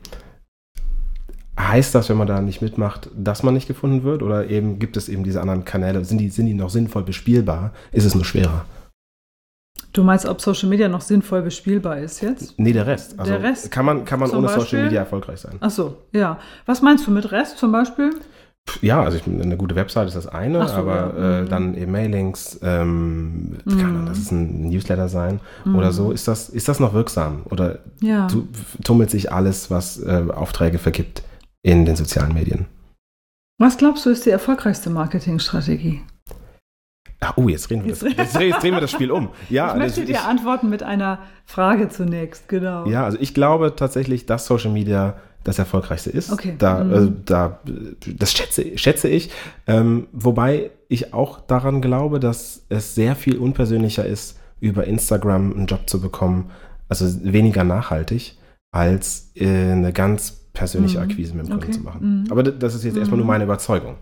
[1.59, 4.23] heißt das, wenn man da nicht mitmacht, dass man nicht gefunden wird?
[4.23, 6.05] Oder eben gibt es eben diese anderen Kanäle?
[6.05, 7.73] Sind die, sind die noch sinnvoll bespielbar?
[7.93, 8.65] Ist es nur schwerer?
[9.93, 12.59] Du meinst, ob Social Media noch sinnvoll bespielbar ist jetzt?
[12.59, 13.19] Nee, der Rest.
[13.19, 13.71] Also Der Rest?
[13.71, 14.63] Kann man, kann man ohne Beispiel?
[14.63, 15.55] Social Media erfolgreich sein?
[15.61, 16.39] Ach so, ja.
[16.67, 18.11] Was meinst du mit Rest zum Beispiel?
[18.81, 21.39] Ja, also ich, eine gute Website ist das eine, so, aber ja.
[21.39, 21.49] äh, Mhm.
[21.51, 23.81] dann eben Mailings, ähm, kann Mhm.
[23.95, 25.39] dann, das ist ein Newsletter sein
[25.77, 26.11] oder so.
[26.13, 27.43] Ist das, ist das noch wirksam?
[27.51, 28.27] Oder Ja.
[28.27, 28.49] tu,
[28.83, 31.23] tummelt sich alles, was äh, Aufträge vergibt,
[31.65, 32.67] in den sozialen Medien?
[33.59, 36.03] Was glaubst du, ist die erfolgreichste Marketingstrategie?
[37.21, 39.31] Ah, oh, jetzt drehen wir das, Jetzt- jetzt, drehen- jetzt drehen wir das Spiel um.
[39.49, 42.87] Ja, ich möchte das- dir antworten mit einer Frage zunächst, genau.
[42.87, 46.33] Ja, also ich glaube tatsächlich, dass Social Media das erfolgreichste ist.
[46.33, 46.55] Okay.
[46.59, 46.93] Da, Mhm.
[46.93, 47.61] also da,
[48.07, 49.31] das schätze, schätze ich.
[49.67, 55.67] Ähm, wobei ich auch daran glaube, dass es sehr viel unpersönlicher ist, über Instagram einen
[55.67, 56.51] Job zu bekommen,
[56.89, 58.37] also weniger nachhaltig,
[58.73, 61.05] als eine ganz persönliche Mhm.
[61.05, 61.73] Akquise mit dem Kunden Okay.
[61.73, 62.23] zu machen.
[62.25, 62.31] Mhm.
[62.33, 63.33] Aber das ist jetzt erstmal nur Mhm.
[63.33, 63.97] meine Überzeugung.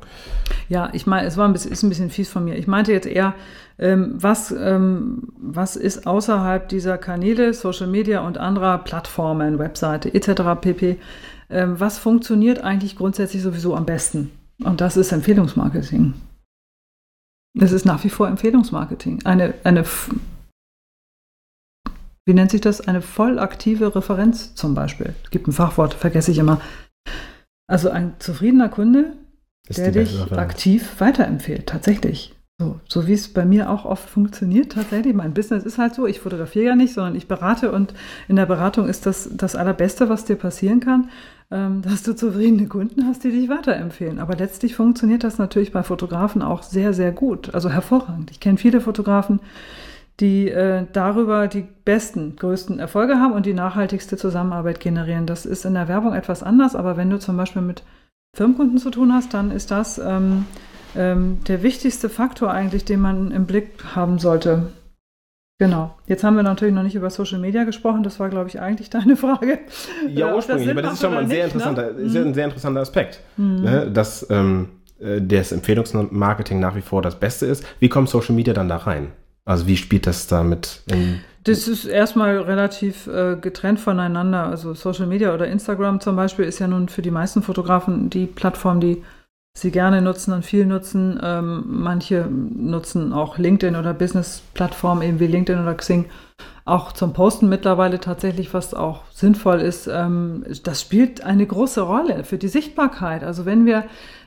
[0.69, 2.57] Ja, ich meine, es war ein bisschen, ist ein bisschen fies von mir.
[2.57, 3.35] Ich meinte jetzt eher,
[3.79, 10.55] ähm, was, ähm, was ist außerhalb dieser Kanäle, Social Media und anderer Plattformen, Webseite etc.
[10.61, 10.99] pp.
[11.51, 14.31] Ähm, was funktioniert eigentlich grundsätzlich sowieso am besten?
[14.63, 16.15] Und das ist Empfehlungsmarketing.
[17.59, 19.21] Es ist nach wie vor Empfehlungsmarketing.
[19.25, 19.85] Eine, eine,
[22.25, 22.81] wie nennt sich das?
[22.81, 25.15] Eine vollaktive Referenz zum Beispiel.
[25.25, 26.61] Es gibt ein Fachwort, vergesse ich immer.
[27.67, 29.13] Also ein zufriedener Kunde
[29.69, 30.39] Ist der dich Referenz.
[30.39, 32.35] aktiv weiterempfiehlt, tatsächlich.
[32.61, 35.15] So, so wie es bei mir auch oft funktioniert, tatsächlich.
[35.15, 37.93] Mein Business ist halt so, ich fotografiere ja nicht, sondern ich berate und
[38.29, 41.11] in der Beratung ist das das Allerbeste, was dir passieren kann,
[41.51, 44.21] ähm, dass du zufriedene Kunden hast, die dich weiterempfehlen.
[44.21, 48.31] Aber letztlich funktioniert das natürlich bei Fotografen auch sehr, sehr gut, also hervorragend.
[48.31, 49.41] Ich kenne viele Fotografen,
[50.21, 55.27] die äh, darüber die besten, größten Erfolge haben und die nachhaltigste Zusammenarbeit generieren.
[55.27, 57.83] Das ist in der Werbung etwas anders, aber wenn du zum Beispiel mit
[58.37, 60.47] Firmenkunden zu tun hast, dann ist das ähm,
[60.97, 64.73] ähm, der wichtigste Faktor eigentlich, den man im Blick haben sollte.
[65.59, 65.95] Genau.
[66.07, 68.03] Jetzt haben wir natürlich noch nicht über Social Media gesprochen.
[68.03, 69.61] Das war, glaube ich, eigentlich deine Frage.
[70.09, 71.63] Ja, das ursprünglich, Sinn aber das ist schon mal ein sehr, nicht, ne?
[71.63, 72.29] interessanter, ja Mhm.
[72.29, 73.61] ein sehr interessanter Aspekt, Mhm.
[73.63, 73.91] ne?
[73.93, 74.69] dass ähm,
[75.01, 77.65] äh, das Empfehlungsmarketing nach wie vor das Beste ist.
[77.79, 79.13] Wie kommt Social Media dann da rein?
[79.45, 84.45] Also wie spielt das da mit in, Das ist erstmal relativ äh, getrennt voneinander.
[84.45, 88.27] Also Social Media oder Instagram zum Beispiel ist ja nun für die meisten Fotografen die
[88.27, 89.03] Plattform, die
[89.55, 91.21] sie gerne nutzen und viel nutzen.
[91.23, 96.07] Ähm, manche nutzen auch LinkedIn oder Business-Plattformen eben wie LinkedIn oder Xing
[96.65, 99.89] auch zum Posten mittlerweile tatsächlich, was auch sinnvoll ist.
[99.89, 103.25] Ähm, das spielt eine große Rolle für die Sichtbarkeit.
[103.25, 103.85] Also wenn wir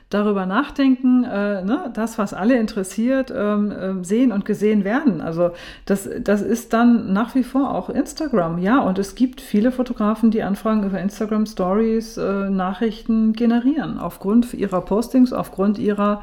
[0.08, 5.20] darüber nachdenken, äh, ne, das, was alle interessiert, ähm, ähm, sehen und gesehen werden.
[5.20, 5.50] Also
[5.84, 8.78] das, das ist dann nach wie vor auch Instagram, ja.
[8.80, 14.80] Und es gibt viele Fotografen, die Anfragen über Instagram Stories, äh, Nachrichten generieren, aufgrund ihrer
[14.80, 16.22] Postings, aufgrund ihrer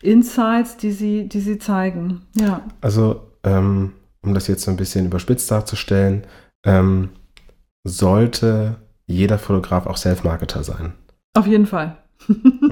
[0.00, 2.22] Insights, die sie, die sie zeigen.
[2.36, 2.60] Ja.
[2.80, 6.22] Also, ähm, um das jetzt so ein bisschen überspitzt darzustellen,
[6.64, 7.10] ähm,
[7.82, 8.76] sollte
[9.06, 10.94] jeder Fotograf auch Self-Marketer sein.
[11.34, 11.96] Auf jeden Fall.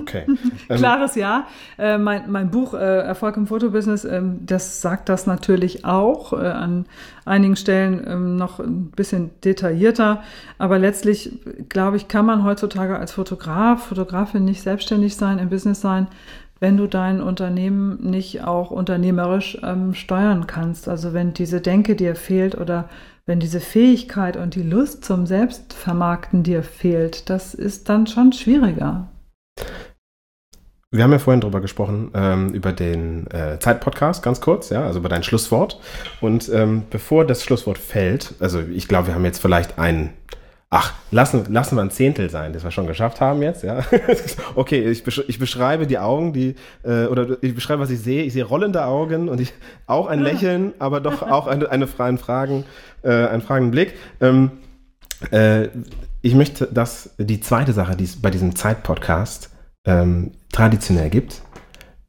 [0.00, 0.26] Okay.
[0.68, 1.46] Ähm, Klares Ja.
[1.78, 6.32] Äh, mein, mein Buch äh, Erfolg im Fotobusiness, ähm, das sagt das natürlich auch.
[6.32, 6.86] Äh, an
[7.24, 10.22] einigen Stellen ähm, noch ein bisschen detaillierter.
[10.58, 11.38] Aber letztlich,
[11.68, 16.06] glaube ich, kann man heutzutage als Fotograf, Fotografin nicht selbstständig sein, im Business sein,
[16.60, 20.88] wenn du dein Unternehmen nicht auch unternehmerisch ähm, steuern kannst.
[20.88, 22.88] Also wenn diese Denke dir fehlt oder
[23.26, 29.08] wenn diese Fähigkeit und die Lust zum Selbstvermarkten dir fehlt, das ist dann schon schwieriger.
[30.94, 34.98] Wir haben ja vorhin drüber gesprochen, ähm, über den äh, Zeit-Podcast, ganz kurz, ja, also
[34.98, 35.80] über dein Schlusswort.
[36.20, 40.10] Und ähm, bevor das Schlusswort fällt, also ich glaube, wir haben jetzt vielleicht ein,
[40.68, 43.82] ach, lassen, lassen wir ein Zehntel sein, das wir schon geschafft haben jetzt, ja.
[44.54, 48.24] okay, ich, besch ich beschreibe die Augen, die, äh, oder ich beschreibe, was ich sehe.
[48.24, 49.54] Ich sehe rollende Augen und ich,
[49.86, 52.64] auch ein Lächeln, aber doch auch eine, eine freien Fragen,
[53.00, 53.94] äh, einen fragenden Blick.
[54.20, 54.50] Ähm,
[55.30, 55.68] äh,
[56.20, 59.51] ich möchte, dass die zweite Sache, die bei diesem Zeit-Podcast
[59.84, 61.42] ähm, traditionell gibt,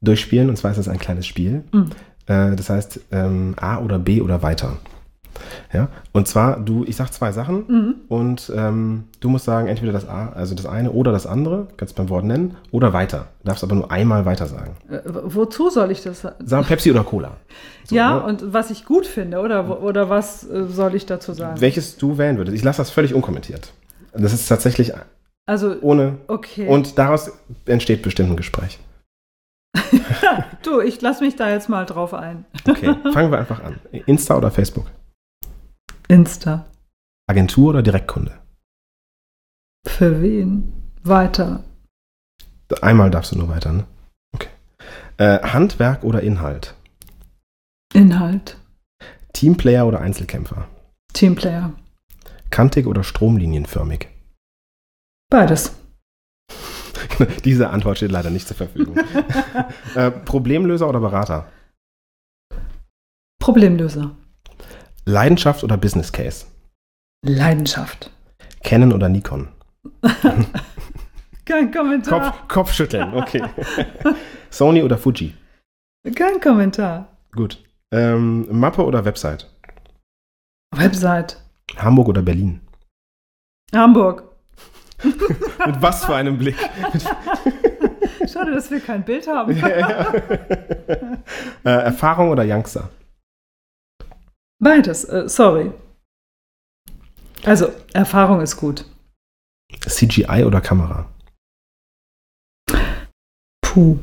[0.00, 0.48] durchspielen.
[0.48, 1.64] Und zwar ist es ein kleines Spiel.
[1.72, 1.90] Mhm.
[2.26, 4.76] Äh, das heißt ähm, A oder B oder weiter.
[5.72, 7.94] Ja, und zwar, du, ich sag zwei Sachen Mhm.
[8.08, 11.96] und ähm, du musst sagen, entweder das A, also das eine oder das andere, kannst
[11.96, 13.26] beim Wort nennen, oder weiter.
[13.42, 14.76] Du darfst aber nur einmal weiter sagen.
[14.88, 16.36] Äh, wozu soll ich das sagen?
[16.46, 17.32] Sag Pepsi oder Cola.
[17.86, 18.22] So, ja, ne?
[18.22, 21.60] und was ich gut finde, oder, oder was äh, soll ich dazu sagen?
[21.60, 22.56] Welches du wählen würdest.
[22.56, 23.74] Ich lasse das völlig unkommentiert.
[24.14, 24.94] Das ist tatsächlich
[25.46, 26.18] Also, ohne.
[26.26, 26.68] okay.
[26.68, 27.30] Und daraus
[27.66, 28.78] entsteht bestimmt ein Gespräch.
[30.62, 32.44] du, ich lasse mich da jetzt mal drauf ein.
[32.66, 33.80] Okay, fangen wir einfach an.
[34.06, 34.86] Insta oder Facebook?
[36.08, 36.66] Insta.
[37.26, 38.32] Agentur oder Direktkunde?
[39.86, 40.72] Für wen?
[41.02, 41.64] Weiter.
[42.80, 43.84] Einmal darfst du nur weiter, ne?
[44.34, 44.48] Okay.
[45.18, 46.74] Äh, Handwerk oder Inhalt?
[47.92, 48.56] Inhalt.
[49.32, 50.66] Teamplayer oder Einzelkämpfer?
[51.12, 51.72] Teamplayer.
[52.50, 54.08] Kantig oder stromlinienförmig?
[55.34, 55.74] Beides.
[57.44, 58.96] Diese Antwort steht leider nicht zur Verfügung.
[59.96, 61.48] äh, Problemlöser oder Berater?
[63.40, 64.14] Problemlöser.
[65.06, 66.46] Leidenschaft oder Business Case?
[67.26, 68.12] Leidenschaft.
[68.62, 69.48] Canon oder Nikon?
[71.44, 72.30] Kein Kommentar.
[72.30, 73.42] Kopf, Kopfschütteln, okay.
[74.50, 75.34] Sony oder Fuji?
[76.14, 77.08] Kein Kommentar.
[77.32, 77.60] Gut.
[77.90, 79.52] Ähm, Mappe oder Website?
[80.76, 81.42] Website.
[81.76, 82.60] Hamburg oder Berlin?
[83.74, 84.33] Hamburg.
[85.66, 86.56] Mit was für einem Blick?
[88.26, 89.56] Schade, dass wir kein Bild haben.
[89.56, 90.12] Ja, ja.
[91.64, 92.88] äh, Erfahrung oder Youngster?
[94.58, 95.04] Beides.
[95.04, 95.72] Äh, sorry.
[97.44, 98.86] Also, Erfahrung ist gut.
[99.80, 101.08] CGI oder Kamera?
[103.60, 103.98] Puh.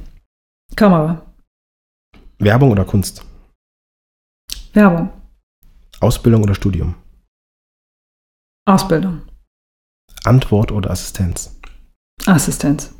[0.76, 1.26] Kamera.
[2.38, 3.26] Werbung oder Kunst?
[4.74, 5.12] Werbung.
[6.00, 6.96] Ausbildung oder Studium?
[8.66, 9.22] Ausbildung.
[10.24, 11.56] Antwort oder Assistenz?
[12.26, 12.94] Assistenz.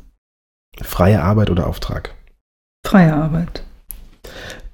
[0.80, 2.14] Freie Arbeit oder Auftrag?
[2.84, 3.62] Freie Arbeit.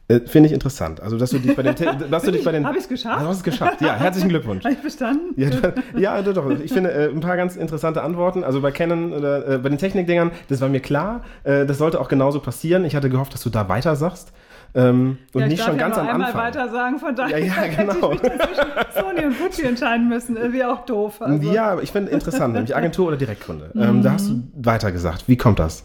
[0.08, 1.02] Äh, Finde ich interessant.
[1.02, 1.74] Also, dass du dich bei den.
[2.10, 3.20] dass du dich bei den Habe ich es geschafft?
[3.20, 3.82] Du hast es geschafft.
[3.82, 4.64] Ja, herzlichen Glückwunsch.
[4.64, 5.34] Habe ich bestanden?
[5.36, 6.48] Ja, du, ja, doch.
[6.60, 8.44] Ich finde äh, ein paar ganz interessante Antworten.
[8.44, 11.24] Also bei Canon oder äh, bei den Technikdingern, das war mir klar.
[11.44, 12.86] Äh, das sollte auch genauso passieren.
[12.86, 14.32] Ich hatte gehofft, dass du da weiter sagst.
[14.74, 16.42] Ähm, und ja, ich nicht schon ganz am einmal Anfang.
[16.42, 18.12] weiter sagen, von daher Ja, ja, hätte genau.
[18.12, 20.36] ich mich dann zwischen Sony und Gucci entscheiden müssen.
[20.36, 21.20] Irgendwie auch doof.
[21.22, 21.50] Also.
[21.52, 23.70] Ja, ich finde interessant, nämlich Agentur oder Direktkunde.
[23.74, 23.82] Mhm.
[23.82, 25.24] Ähm, da hast du weiter gesagt.
[25.26, 25.84] Wie kommt das?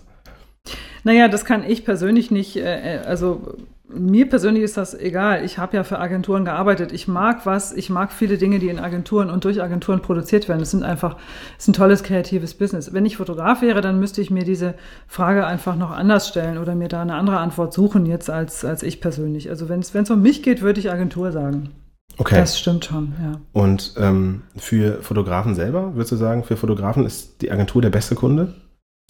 [1.04, 3.56] Naja, das kann ich persönlich nicht, äh, also
[3.96, 5.44] mir persönlich ist das egal.
[5.46, 6.92] Ich habe ja für Agenturen gearbeitet.
[6.92, 10.62] Ich mag was, ich mag viele Dinge, die in Agenturen und durch Agenturen produziert werden.
[10.62, 11.18] Es sind einfach,
[11.58, 12.94] es ist ein tolles kreatives Business.
[12.94, 14.74] Wenn ich Fotograf wäre, dann müsste ich mir diese
[15.08, 18.84] Frage einfach noch anders stellen oder mir da eine andere Antwort suchen jetzt als, als
[18.84, 19.50] ich persönlich.
[19.50, 21.70] Also wenn es um mich geht, würde ich Agentur sagen.
[22.18, 22.36] Okay.
[22.36, 23.40] Das stimmt schon, ja.
[23.54, 28.14] Und ähm, für Fotografen selber, würdest du sagen, für Fotografen ist die Agentur der beste
[28.14, 28.54] Kunde?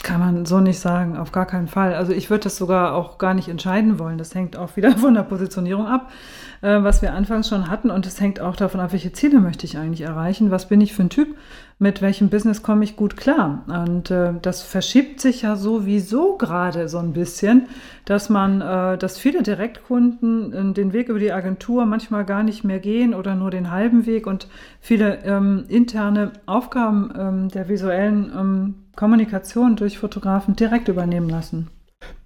[0.04, 1.93] Kann man so nicht sagen, auf gar keinen Fall.
[1.93, 4.18] Also ich würde das sogar auch gar nicht entscheiden wollen.
[4.18, 6.12] Das hängt auch wieder von der Positionierung ab,
[6.62, 7.89] äh, was wir anfangs schon hatten.
[7.89, 10.93] Und es hängt auch davon ab, welche Ziele möchte ich eigentlich erreichen, was bin ich
[10.93, 11.38] für ein Typ,
[11.80, 13.64] mit welchem Business komme ich gut klar.
[13.68, 17.70] Und äh, das verschiebt sich ja sowieso gerade so ein bisschen,
[18.04, 22.66] dass man, äh, dass viele Direktkunden äh, den Weg über die Agentur manchmal gar nicht
[22.66, 24.49] mehr gehen oder nur den halben Weg und
[24.82, 31.70] viele ähm, interne Aufgaben ähm, der visuellen ähm, Kommunikation durch Fotografen direkt übernehmen lassen.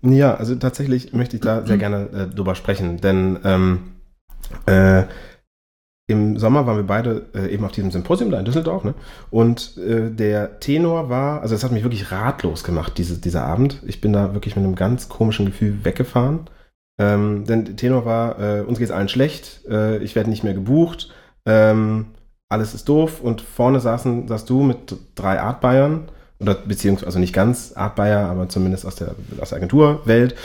[0.02, 3.80] Ja, also tatsächlich möchte ich da sehr gerne äh, drüber sprechen, denn ähm,
[4.66, 5.04] äh,
[6.10, 8.94] im Sommer waren wir beide äh, eben auf diesem Symposium da in Düsseldorf, ne?
[9.30, 13.82] Und äh, der Tenor war, also es hat mich wirklich ratlos gemacht, diese, dieser Abend.
[13.86, 16.50] Ich bin da wirklich mit einem ganz komischen Gefühl weggefahren.
[16.98, 20.46] Ähm, denn der Tenor war, äh, uns geht es allen schlecht, äh, ich werde nicht
[20.46, 21.12] mehr gebucht,
[21.46, 22.08] ähm,
[22.50, 26.10] alles ist doof und vorne saßen, saß du mit drei Art Bayern
[26.40, 30.36] oder beziehungsweise also nicht ganz Art Bayer, aber zumindest aus der, aus der Agenturwelt.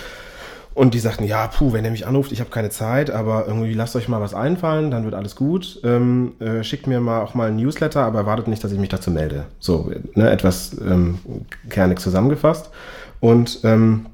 [0.75, 3.75] Und die sagten, ja, puh, wenn ihr mich anruft, ich habe keine Zeit, aber irgendwie
[3.75, 5.81] lasst euch mal was einfallen, dann wird alles gut.
[5.85, 8.89] Ähm, äh, schickt mir mal auch mal ein Newsletter, aber erwartet nicht, dass ich mich
[8.89, 9.45] dazu melde.
[9.59, 11.19] So, ne, etwas ähm,
[11.69, 12.71] kernig zusammengefasst.
[13.21, 14.07] Und ähm,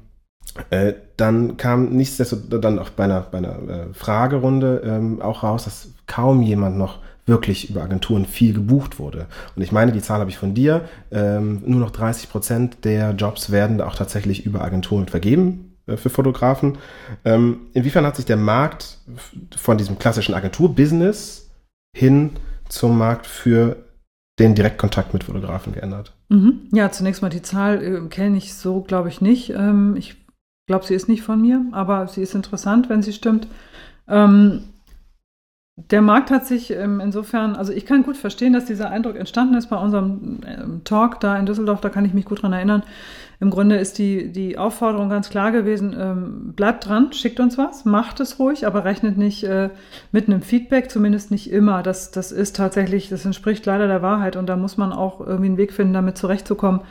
[0.69, 5.63] äh, dann kam nichtsdestotrotz dann auch bei einer, bei einer äh, Fragerunde ähm, auch raus,
[5.63, 6.99] dass kaum jemand noch
[7.29, 9.27] wirklich über Agenturen viel gebucht wurde.
[9.55, 10.89] Und ich meine, die Zahl habe ich von dir.
[11.11, 16.09] Ähm, nur noch 30 Prozent der Jobs werden auch tatsächlich über Agenturen vergeben äh, für
[16.09, 16.77] Fotografen.
[17.23, 18.97] Ähm, inwiefern hat sich der Markt
[19.55, 21.49] von diesem klassischen Agenturbusiness
[21.95, 22.31] hin
[22.67, 23.77] zum Markt für
[24.39, 26.13] den Direktkontakt mit Fotografen geändert?
[26.29, 26.67] Mhm.
[26.71, 29.51] Ja, zunächst mal die Zahl äh, kenne ich so, glaube ich, nicht.
[29.51, 30.15] Ähm, ich
[30.67, 33.47] glaube, sie ist nicht von mir, aber sie ist interessant, wenn sie stimmt.
[34.07, 34.63] Ähm,
[35.91, 39.55] der Markt hat sich ähm, insofern, also ich kann gut verstehen, dass dieser Eindruck entstanden
[39.55, 42.83] ist bei unserem ähm, Talk da in Düsseldorf, da kann ich mich gut dran erinnern.
[43.39, 47.85] Im Grunde ist die, die Aufforderung ganz klar gewesen, ähm, bleibt dran, schickt uns was,
[47.85, 49.69] macht es ruhig, aber rechnet nicht äh,
[50.11, 51.81] mit einem Feedback, zumindest nicht immer.
[51.81, 55.47] Das, das ist tatsächlich, das entspricht leider der Wahrheit und da muss man auch irgendwie
[55.47, 56.81] einen Weg finden, damit zurechtzukommen,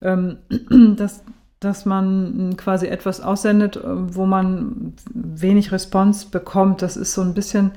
[0.00, 1.24] dass,
[1.58, 6.82] dass man quasi etwas aussendet, wo man wenig Response bekommt.
[6.82, 7.72] Das ist so ein bisschen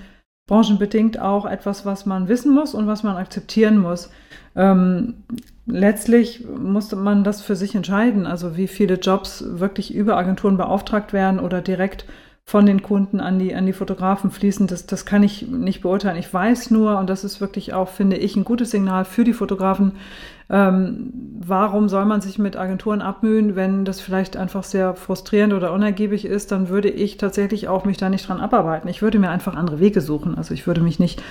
[0.49, 4.09] branchenbedingt auch etwas, was man wissen muss und was man akzeptieren muss.
[4.55, 5.13] Ähm,
[5.67, 11.13] letztlich musste man das für sich entscheiden, also wie viele Jobs wirklich über Agenturen beauftragt
[11.13, 12.05] werden oder direkt
[12.49, 16.17] von den Kunden an die, an die Fotografen fließen, das, das kann ich nicht beurteilen.
[16.17, 19.33] Ich weiß nur, und das ist wirklich auch, finde ich, ein gutes Signal für die
[19.33, 19.91] Fotografen,
[20.49, 25.71] ähm, warum soll man sich mit Agenturen abmühen, wenn das vielleicht einfach sehr frustrierend oder
[25.73, 28.89] unergiebig ist, dann würde ich tatsächlich auch mich da nicht dran abarbeiten.
[28.89, 30.35] Ich würde mir einfach andere Wege suchen.
[30.35, 31.21] Also ich würde mich nicht,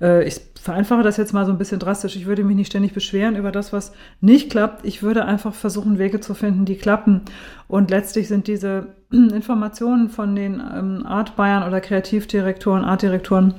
[0.00, 2.94] äh, ich vereinfache das jetzt mal so ein bisschen drastisch, ich würde mich nicht ständig
[2.94, 4.86] beschweren über das, was nicht klappt.
[4.86, 7.22] Ich würde einfach versuchen, Wege zu finden, die klappen.
[7.66, 13.54] Und letztlich sind diese Informationen von den ähm, Art Bayern oder Kreativdirektoren, Artdirektoren,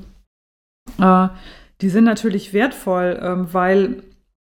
[0.99, 1.27] äh,
[1.81, 4.03] die sind natürlich wertvoll, ähm, weil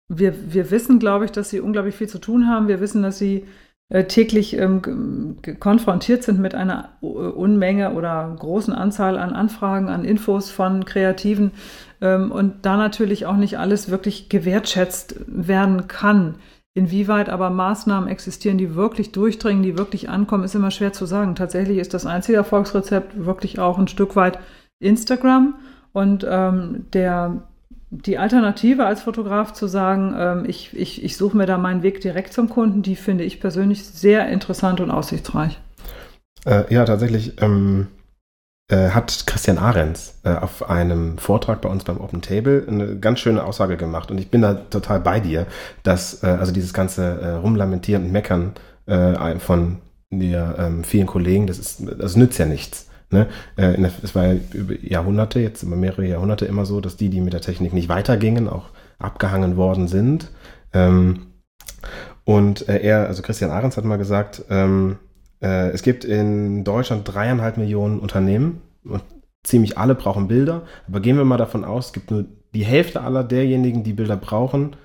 [0.08, 2.68] wir, wir wissen, glaube ich, dass sie unglaublich viel zu tun haben.
[2.68, 3.46] Wir wissen, dass sie
[3.88, 10.04] äh, täglich ähm, konfrontiert sind mit einer äh, Unmenge oder großen Anzahl an Anfragen, an
[10.04, 11.52] Infos von Kreativen
[12.00, 16.36] ähm, und da natürlich auch nicht alles wirklich gewertschätzt werden kann.
[16.76, 21.36] Inwieweit aber Maßnahmen existieren, die wirklich durchdringen, die wirklich ankommen, ist immer schwer zu sagen.
[21.36, 24.40] Tatsächlich ist das einzige Erfolgsrezept wirklich auch ein Stück weit
[24.80, 25.54] Instagram
[25.92, 27.44] und ähm, der
[27.90, 32.00] die Alternative als Fotograf zu sagen, ähm, ich, ich, ich suche mir da meinen Weg
[32.00, 35.60] direkt zum Kunden, die finde ich persönlich sehr interessant und aussichtsreich.
[36.44, 37.86] Äh, ja, tatsächlich ähm,
[38.68, 43.20] äh, hat Christian Ahrens äh, auf einem Vortrag bei uns beim Open Table eine ganz
[43.20, 45.46] schöne Aussage gemacht und ich bin da total bei dir,
[45.82, 48.54] dass äh, also dieses ganze äh, Rumlamentieren und Meckern
[48.86, 49.78] äh, von
[50.10, 52.88] dir, ähm, vielen Kollegen, das ist, das nützt ja nichts.
[53.10, 53.26] Ne?
[53.58, 57.20] Der, es war ja über Jahrhunderte, jetzt immer mehrere Jahrhunderte immer so, dass die, die
[57.20, 60.30] mit der Technik nicht weitergingen, auch abgehangen worden sind.
[60.72, 61.26] Ähm,
[62.24, 64.98] und er, also Christian Ahrens hat mal gesagt, ähm,
[65.44, 69.02] äh, es gibt in Deutschland dreieinhalb Millionen Unternehmen und
[69.42, 70.62] ziemlich alle brauchen Bilder.
[70.88, 72.24] Aber gehen wir mal davon aus, es gibt nur
[72.54, 74.76] die Hälfte aller derjenigen, die Bilder brauchen,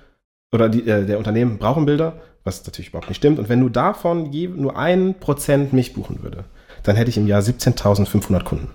[0.52, 3.38] oder die, äh, der Unternehmen brauchen Bilder, was natürlich überhaupt nicht stimmt.
[3.38, 6.44] Und wenn nur davon je, nur ein Prozent mich buchen würde,
[6.82, 8.68] dann hätte ich im Jahr 17.500 Kunden.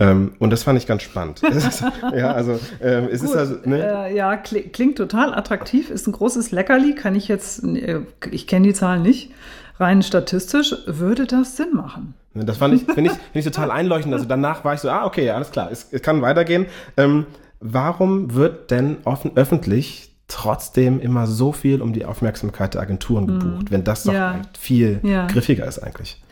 [0.00, 1.42] Ähm, und das fand ich ganz spannend.
[2.14, 4.06] ja, also ähm, es Gut, ist also, ne?
[4.06, 8.68] äh, ja, klingt total attraktiv, ist ein großes Leckerli, kann ich jetzt, äh, ich kenne
[8.68, 9.32] die Zahlen nicht,
[9.78, 12.14] rein statistisch würde das Sinn machen.
[12.34, 14.14] Das fand ich, finde ich, find ich total einleuchtend.
[14.14, 16.66] Also danach war ich so, ah, okay, alles klar, es, es kann weitergehen.
[16.96, 17.26] Ähm,
[17.60, 23.38] warum wird denn offen, öffentlich trotzdem immer so viel um die Aufmerksamkeit der Agenturen hm.
[23.38, 24.42] gebucht, wenn das doch ja.
[24.58, 25.26] viel ja.
[25.26, 26.22] griffiger ist eigentlich?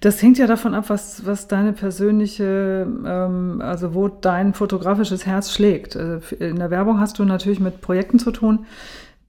[0.00, 5.52] Das hängt ja davon ab, was, was deine persönliche, ähm, also wo dein fotografisches Herz
[5.52, 5.94] schlägt.
[5.94, 8.66] Äh, in der Werbung hast du natürlich mit Projekten zu tun,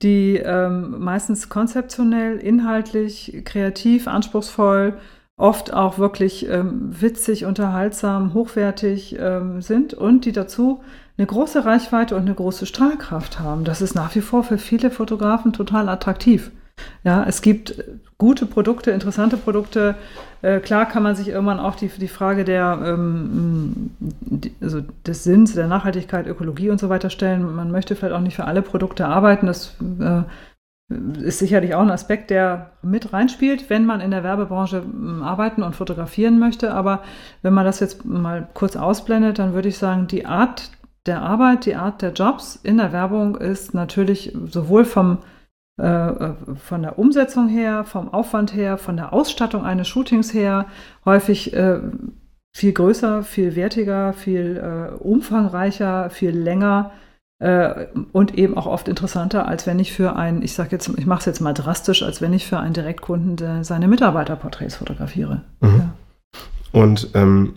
[0.02, 4.94] die ähm, meistens konzeptionell, inhaltlich, kreativ, anspruchsvoll,
[5.36, 10.80] oft auch wirklich ähm, witzig, unterhaltsam, hochwertig ähm, sind und die dazu
[11.18, 13.64] eine große Reichweite und eine große Strahlkraft haben.
[13.64, 16.50] Das ist nach wie vor für viele Fotografen total attraktiv.
[17.06, 17.84] Ja, es gibt
[18.18, 19.94] gute Produkte, interessante Produkte.
[20.42, 25.22] Äh, klar kann man sich irgendwann auch die, die Frage der, ähm, die, also des
[25.22, 27.54] Sinns, der Nachhaltigkeit, Ökologie und so weiter stellen.
[27.54, 29.46] Man möchte vielleicht auch nicht für alle Produkte arbeiten.
[29.46, 30.22] Das äh,
[31.22, 34.82] ist sicherlich auch ein Aspekt, der mit reinspielt, wenn man in der Werbebranche
[35.22, 36.74] arbeiten und fotografieren möchte.
[36.74, 37.04] Aber
[37.42, 40.72] wenn man das jetzt mal kurz ausblendet, dann würde ich sagen, die Art
[41.06, 45.18] der Arbeit, die Art der Jobs in der Werbung ist natürlich sowohl vom
[45.78, 50.66] von der Umsetzung her, vom Aufwand her, von der Ausstattung eines Shootings her
[51.04, 51.80] häufig äh,
[52.56, 56.92] viel größer, viel wertiger, viel äh, umfangreicher, viel länger
[57.38, 61.04] äh, und eben auch oft interessanter, als wenn ich für einen, ich sage jetzt, ich
[61.04, 65.42] mache es jetzt mal drastisch, als wenn ich für einen Direktkunden seine Mitarbeiterporträts fotografiere.
[65.60, 65.68] Mhm.
[65.78, 65.92] Ja.
[66.72, 67.56] Und ähm,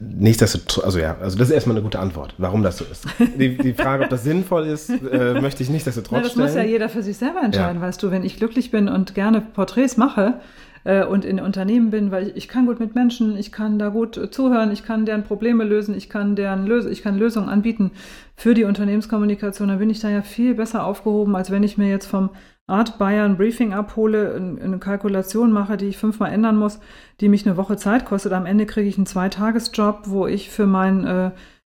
[0.00, 3.06] Nichtsdestotrotz, also ja, also das ist erstmal eine gute Antwort, warum das so ist.
[3.38, 6.46] Die, die Frage, ob das sinnvoll ist, äh, möchte ich nichtsdestotrotz Na, das stellen.
[6.46, 7.86] Das muss ja jeder für sich selber entscheiden, ja.
[7.86, 10.40] weißt du, wenn ich glücklich bin und gerne Porträts mache
[10.84, 13.88] äh, und in Unternehmen bin, weil ich, ich, kann gut mit Menschen, ich kann da
[13.88, 17.92] gut zuhören, ich kann deren Probleme lösen, ich kann deren Lös ich kann Lösungen anbieten
[18.36, 21.88] für die Unternehmenskommunikation, dann bin ich da ja viel besser aufgehoben, als wenn ich mir
[21.88, 22.30] jetzt vom
[22.66, 26.80] Art Bayern Briefing abhole, eine Kalkulation mache, die ich fünfmal ändern muss,
[27.20, 28.32] die mich eine Woche Zeit kostet.
[28.32, 31.30] Am Ende kriege ich einen Zweitagesjob, wo ich für mein äh,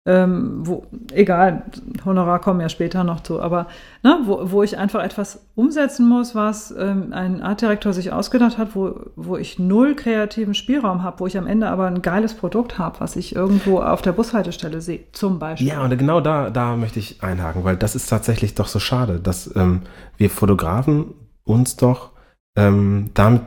[0.08, 1.64] ähm, wo, egal,
[2.02, 3.66] Honorar kommen ja später noch zu, aber
[4.02, 8.74] ne, wo, wo ich einfach etwas umsetzen muss, was ähm, ein Artdirektor sich ausgedacht hat,
[8.74, 12.78] wo, wo ich null kreativen Spielraum habe, wo ich am Ende aber ein geiles Produkt
[12.78, 15.68] habe, was ich irgendwo auf der Bushaltestelle sehe, zum Beispiel.
[15.68, 19.20] Ja, und genau da, da möchte ich einhaken, weil das ist tatsächlich doch so schade,
[19.20, 19.82] dass ähm,
[20.16, 21.12] wir Fotografen
[21.44, 22.12] uns doch
[22.56, 23.42] ähm, damit,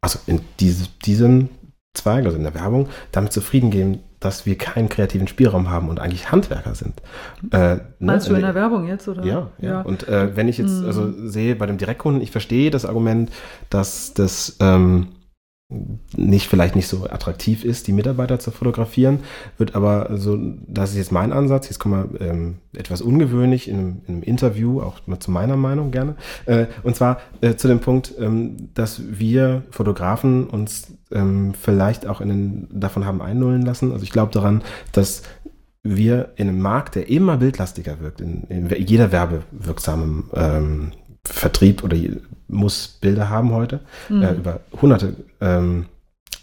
[0.00, 1.50] also in diese, diesem
[1.92, 6.00] Zweig, also in der Werbung, damit zufrieden geben, dass wir keinen kreativen Spielraum haben und
[6.00, 7.02] eigentlich Handwerker sind.
[7.52, 7.80] Äh, ne?
[7.98, 9.24] Meinst du in der Werbung jetzt, oder?
[9.24, 9.68] Ja, ja.
[9.68, 9.80] ja.
[9.82, 10.86] Und äh, wenn ich jetzt mhm.
[10.86, 13.30] also sehe bei dem Direktkunden, ich verstehe das Argument,
[13.70, 15.08] dass das ähm,
[16.16, 19.20] nicht vielleicht nicht so attraktiv ist, die Mitarbeiter zu fotografieren,
[19.58, 23.78] wird aber so, das ist jetzt mein Ansatz, jetzt kommen wir ähm, etwas ungewöhnlich in
[23.78, 26.16] einem, in einem, Interview, auch mal zu meiner Meinung gerne,
[26.46, 32.20] äh, und zwar äh, zu dem Punkt, ähm, dass wir Fotografen uns ähm, vielleicht auch
[32.20, 33.92] in den, davon haben einnullen lassen.
[33.92, 34.62] Also ich glaube daran,
[34.92, 35.22] dass
[35.84, 40.92] wir in einem Markt, der immer bildlastiger wirkt, in, in jeder werbewirksamen ähm,
[41.26, 41.96] Vertrieb oder
[42.48, 44.22] muss Bilder haben heute, mhm.
[44.22, 45.86] äh, über hunderte ähm,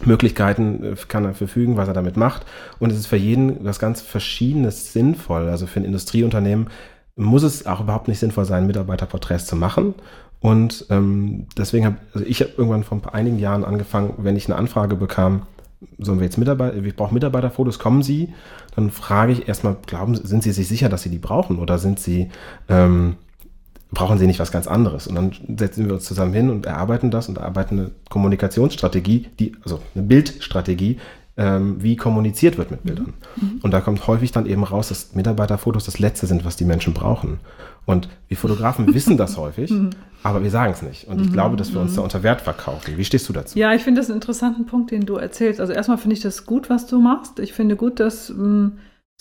[0.04, 2.44] Möglichkeiten äh, kann er verfügen, was er damit macht.
[2.78, 5.48] Und es ist für jeden was ganz Verschiedenes sinnvoll.
[5.48, 6.68] Also für ein Industrieunternehmen
[7.16, 9.94] muss es auch überhaupt nicht sinnvoll sein, Mitarbeiterporträts zu machen.
[10.40, 14.56] Und ähm, deswegen habe also ich habe irgendwann vor einigen Jahren angefangen, wenn ich eine
[14.56, 15.42] Anfrage bekam,
[15.98, 18.32] sollen wir jetzt Mitarbeiter, ich brauche Mitarbeiterfotos, kommen Sie?
[18.74, 22.00] Dann frage ich erstmal, glauben sind Sie sich sicher, dass Sie die brauchen oder sind
[22.00, 22.30] Sie
[22.68, 23.16] ähm,
[23.92, 25.06] brauchen sie nicht was ganz anderes.
[25.06, 29.54] Und dann setzen wir uns zusammen hin und erarbeiten das und erarbeiten eine Kommunikationsstrategie, die,
[29.62, 30.98] also eine Bildstrategie,
[31.36, 33.14] ähm, wie kommuniziert wird mit Bildern.
[33.36, 33.60] Mhm.
[33.62, 36.94] Und da kommt häufig dann eben raus, dass Mitarbeiterfotos das Letzte sind, was die Menschen
[36.94, 37.40] brauchen.
[37.84, 39.90] Und wir Fotografen wissen das häufig, mhm.
[40.22, 41.08] aber wir sagen es nicht.
[41.08, 41.32] Und ich mhm.
[41.32, 42.96] glaube, dass wir uns da unter Wert verkaufen.
[42.96, 43.58] Wie stehst du dazu?
[43.58, 45.60] Ja, ich finde das einen interessanten Punkt, den du erzählst.
[45.60, 47.38] Also erstmal finde ich das gut, was du machst.
[47.38, 48.72] Ich finde gut, dass mh, hm,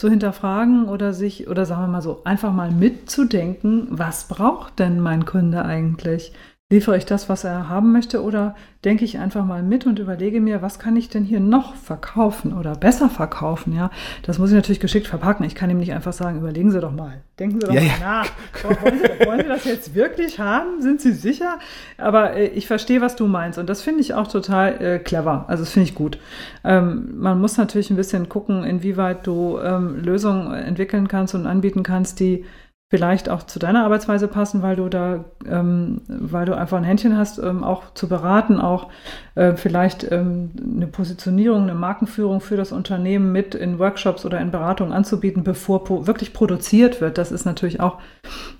[0.01, 4.99] zu hinterfragen oder sich, oder sagen wir mal so, einfach mal mitzudenken, was braucht denn
[4.99, 6.33] mein Kunde eigentlich?
[6.71, 8.55] Liefere ich das, was er haben möchte, oder
[8.85, 12.53] denke ich einfach mal mit und überlege mir, was kann ich denn hier noch verkaufen
[12.53, 13.75] oder besser verkaufen?
[13.75, 13.91] Ja,
[14.23, 15.45] das muss ich natürlich geschickt verpacken.
[15.45, 17.99] Ich kann ihm nicht einfach sagen, überlegen Sie doch mal, denken Sie doch ja, mal
[17.99, 18.29] nach.
[18.63, 20.81] Wollen Sie, wollen Sie, das jetzt wirklich haben?
[20.81, 21.59] Sind Sie sicher?
[21.97, 25.43] Aber äh, ich verstehe, was du meinst und das finde ich auch total äh, clever.
[25.49, 26.19] Also das finde ich gut.
[26.63, 31.83] Ähm, man muss natürlich ein bisschen gucken, inwieweit du ähm, Lösungen entwickeln kannst und anbieten
[31.83, 32.45] kannst, die
[32.91, 37.17] vielleicht auch zu deiner Arbeitsweise passen, weil du da, ähm, weil du einfach ein Händchen
[37.17, 38.89] hast, ähm, auch zu beraten, auch
[39.35, 44.51] äh, vielleicht ähm, eine Positionierung, eine Markenführung für das Unternehmen mit in Workshops oder in
[44.51, 47.17] Beratungen anzubieten, bevor po wirklich produziert wird.
[47.17, 47.97] Das ist natürlich auch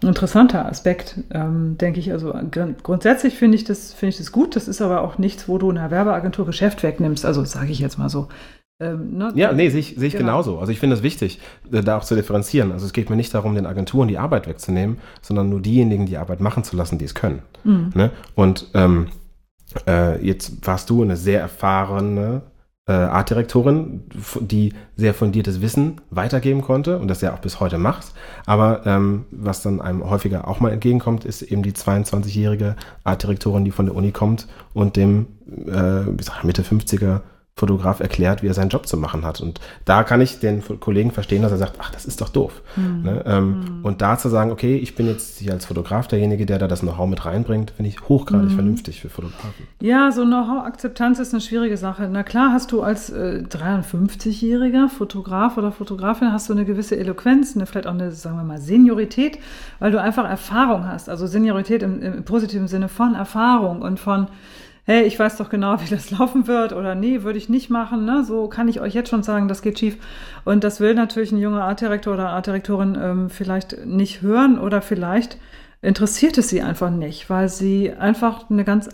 [0.02, 2.14] ein interessanter Aspekt, ähm, denke ich.
[2.14, 2.34] Also
[2.84, 4.56] grundsätzlich finde ich das, finde ich das gut.
[4.56, 7.26] Das ist aber auch nichts, wo du einer Werbeagentur Geschäft wegnimmst.
[7.26, 8.30] Also sage ich jetzt mal so.
[8.82, 9.32] Ähm, ne?
[9.36, 10.26] Ja, nee, sehe ich, seh ich genau.
[10.26, 10.60] genauso.
[10.60, 11.40] Also ich finde es wichtig,
[11.72, 12.72] äh, da auch zu differenzieren.
[12.72, 16.18] Also es geht mir nicht darum, den Agenturen die Arbeit wegzunehmen, sondern nur diejenigen die
[16.18, 17.44] Arbeit machen zu lassen, die es können.
[17.64, 17.92] Mhm.
[17.94, 18.10] Ne?
[18.34, 19.08] Und ähm,
[19.88, 22.42] äh, jetzt warst du eine sehr erfahrene
[22.88, 24.02] äh, Artdirektorin,
[24.40, 28.14] die sehr fundiertes Wissen weitergeben konnte und das ja auch bis heute macht.
[28.48, 33.72] Aber ähm, was dann einem häufiger auch mal entgegenkommt, ist eben die 22-jährige Artdirektorin, die
[33.72, 35.28] von der Uni kommt und dem
[35.68, 36.02] äh,
[36.44, 37.22] Mitte 50er
[37.56, 39.40] Fotograf erklärt, wie er seinen Job zu machen hat.
[39.40, 42.62] Und da kann ich den Kollegen verstehen, dass er sagt, ach, das ist doch doof.
[42.76, 43.02] Mhm.
[43.04, 43.24] Ne?
[43.26, 43.86] Ähm, mhm.
[43.86, 46.80] Und da zu sagen, okay, ich bin jetzt hier als Fotograf derjenige, der da das
[46.80, 48.56] Know-how mit reinbringt, finde ich hochgradig mhm.
[48.56, 49.68] vernünftig für Fotografen.
[49.80, 52.10] Ja, so Know-how-Akzeptanz ist eine schwierige Sache.
[52.12, 57.56] Na klar, hast du als äh, 53-jähriger Fotograf oder Fotografin hast du eine gewisse Eloquenz,
[57.56, 59.38] eine, vielleicht auch eine, sagen wir mal, Seniorität,
[59.80, 61.10] weil du einfach Erfahrung hast.
[61.10, 64.28] Also Seniorität im, im positiven Sinne von Erfahrung und von
[64.86, 68.06] hey, ich weiß doch genau, wie das laufen wird oder nee, würde ich nicht machen.
[68.06, 68.24] Ne?
[68.24, 69.98] So kann ich euch jetzt schon sagen, das geht schief.
[70.46, 75.38] Und das will natürlich ein junger Artdirektor oder Artdirektorin ähm, vielleicht nicht hören oder vielleicht
[75.82, 78.90] interessiert es sie einfach nicht, weil sie einfach eine ganz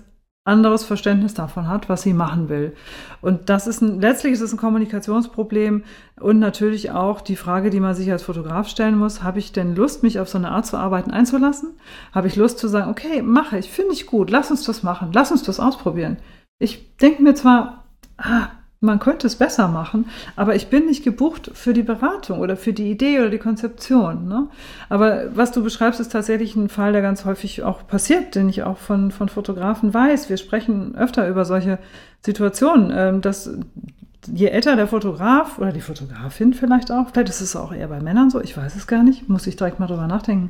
[0.47, 2.73] anderes Verständnis davon hat, was sie machen will.
[3.21, 5.83] Und das ist ein, letztlich ist es ein Kommunikationsproblem
[6.19, 9.75] und natürlich auch die Frage, die man sich als Fotograf stellen muss, habe ich denn
[9.75, 11.71] Lust, mich auf so eine Art zu arbeiten einzulassen?
[12.13, 15.09] Habe ich Lust zu sagen, okay, mache ich, finde ich gut, lass uns das machen,
[15.13, 16.17] lass uns das ausprobieren.
[16.59, 17.85] Ich denke mir zwar,
[18.17, 18.49] ah,
[18.79, 20.05] man könnte es besser machen,
[20.35, 24.27] aber ich bin nicht gebucht für die Beratung oder für die Idee oder die Konzeption.
[24.27, 24.47] Ne?
[24.89, 28.63] Aber was du beschreibst, ist tatsächlich ein Fall, der ganz häufig auch passiert, den ich
[28.63, 30.29] auch von, von Fotografen weiß.
[30.29, 31.79] Wir sprechen öfter über solche
[32.23, 33.49] Situationen, ähm, dass
[34.31, 38.01] je älter der Fotograf oder die Fotografin vielleicht auch, vielleicht ist es auch eher bei
[38.01, 40.49] Männern so, ich weiß es gar nicht, muss ich direkt mal drüber nachdenken,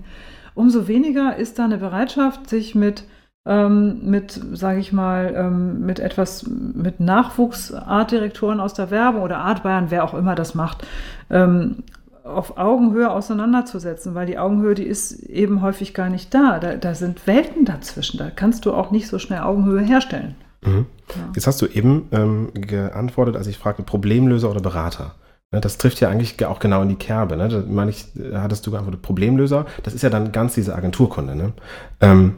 [0.56, 3.04] umso weniger ist da eine Bereitschaft, sich mit
[3.48, 9.64] ähm, mit, sage ich mal, ähm, mit etwas, mit Nachwuchsartdirektoren aus der Werbung oder Art
[9.64, 10.86] Bayern, wer auch immer das macht,
[11.30, 11.84] ähm,
[12.24, 16.60] auf Augenhöhe auseinanderzusetzen, weil die Augenhöhe, die ist eben häufig gar nicht da.
[16.60, 16.76] da.
[16.76, 18.18] Da sind Welten dazwischen.
[18.18, 20.36] Da kannst du auch nicht so schnell Augenhöhe herstellen.
[20.62, 20.86] Mhm.
[21.10, 21.22] Ja.
[21.34, 25.16] Jetzt hast du eben ähm, geantwortet, als ich fragte, Problemlöser oder Berater.
[25.52, 27.38] Ne, das trifft ja eigentlich auch genau in die Kerbe.
[27.38, 27.48] Ne?
[27.48, 29.66] Da meine ich, hattest du geantwortet, Problemlöser.
[29.84, 31.36] Das ist ja dann ganz diese Agenturkunde.
[31.36, 31.54] Ne?
[32.02, 32.36] Ähm,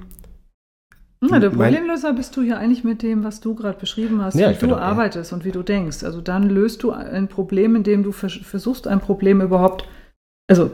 [1.21, 4.49] ja, der Problemlöser bist du ja eigentlich mit dem, was du gerade beschrieben hast, ja,
[4.61, 5.37] wie du arbeitest ja.
[5.37, 6.03] und wie du denkst.
[6.03, 9.85] Also dann löst du ein Problem, indem du versuchst, ein Problem überhaupt,
[10.47, 10.71] also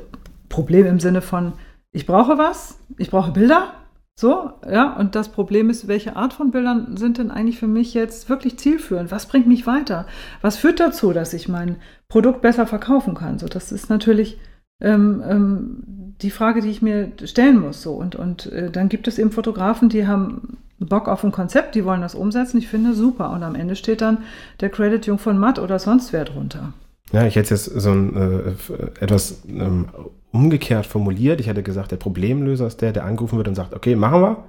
[0.50, 1.54] Problem im Sinne von,
[1.92, 3.74] ich brauche was, ich brauche Bilder,
[4.18, 7.94] so, ja, und das Problem ist, welche Art von Bildern sind denn eigentlich für mich
[7.94, 9.12] jetzt wirklich zielführend?
[9.12, 10.08] Was bringt mich weiter?
[10.42, 11.78] Was führt dazu, dass ich mein
[12.08, 13.40] Produkt besser verkaufen kann?
[13.40, 14.40] So, das ist natürlich
[14.82, 17.82] ähm, ähm, die Frage, die ich mir stellen muss.
[17.82, 17.94] So.
[17.94, 21.86] Und, und äh, dann gibt es eben Fotografen, die haben Bock auf ein Konzept, die
[21.86, 22.58] wollen das umsetzen.
[22.58, 23.32] Ich finde super.
[23.32, 24.20] Und am Ende steht dann
[24.60, 26.74] der Credit Jung von Matt oder sonst wer drunter.
[27.12, 29.88] Ja, ich hätte jetzt so ein, äh, etwas ähm,
[30.32, 31.40] umgekehrt formuliert.
[31.40, 34.44] Ich hätte gesagt, der Problemlöser ist der, der angerufen wird und sagt, okay, machen wir.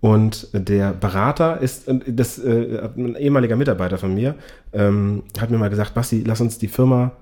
[0.00, 4.34] Und der Berater ist, das äh, ein ehemaliger Mitarbeiter von mir,
[4.72, 7.12] ähm, hat mir mal gesagt, Basti, lass uns die Firma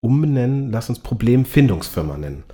[0.00, 2.44] umbenennen, lass uns Problemfindungsfirma nennen.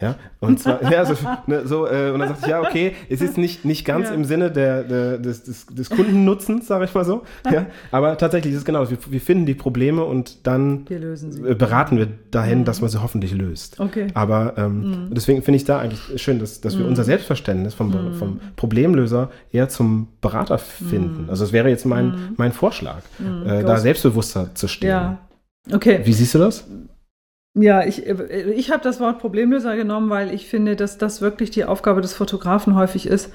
[0.00, 1.14] Ja, und zwar, ja, so,
[1.46, 4.14] ne, so äh, und dann sagte ich, ja, okay, es ist nicht, nicht ganz ja.
[4.14, 7.22] im Sinne der, der, des, des, des Kundennutzens, sage ich mal so.
[7.50, 11.98] Ja, aber tatsächlich ist es genau, wir, wir finden die Probleme und dann wir beraten
[11.98, 12.64] wir dahin, mhm.
[12.64, 13.78] dass man sie hoffentlich löst.
[13.78, 14.06] Okay.
[14.14, 15.14] Aber ähm, mhm.
[15.14, 16.90] deswegen finde ich da eigentlich schön, dass, dass wir mhm.
[16.90, 18.14] unser Selbstverständnis vom, mhm.
[18.14, 21.24] vom Problemlöser eher zum Berater finden.
[21.24, 21.30] Mhm.
[21.30, 22.34] Also das wäre jetzt mein, mhm.
[22.38, 24.88] mein Vorschlag, äh, da selbstbewusster zu stehen.
[24.88, 25.18] Ja.
[25.70, 26.00] Okay.
[26.04, 26.66] Wie siehst du das?
[27.54, 31.64] Ja, ich, ich habe das Wort Problemlöser genommen, weil ich finde, dass das wirklich die
[31.64, 33.32] Aufgabe des Fotografen häufig ist,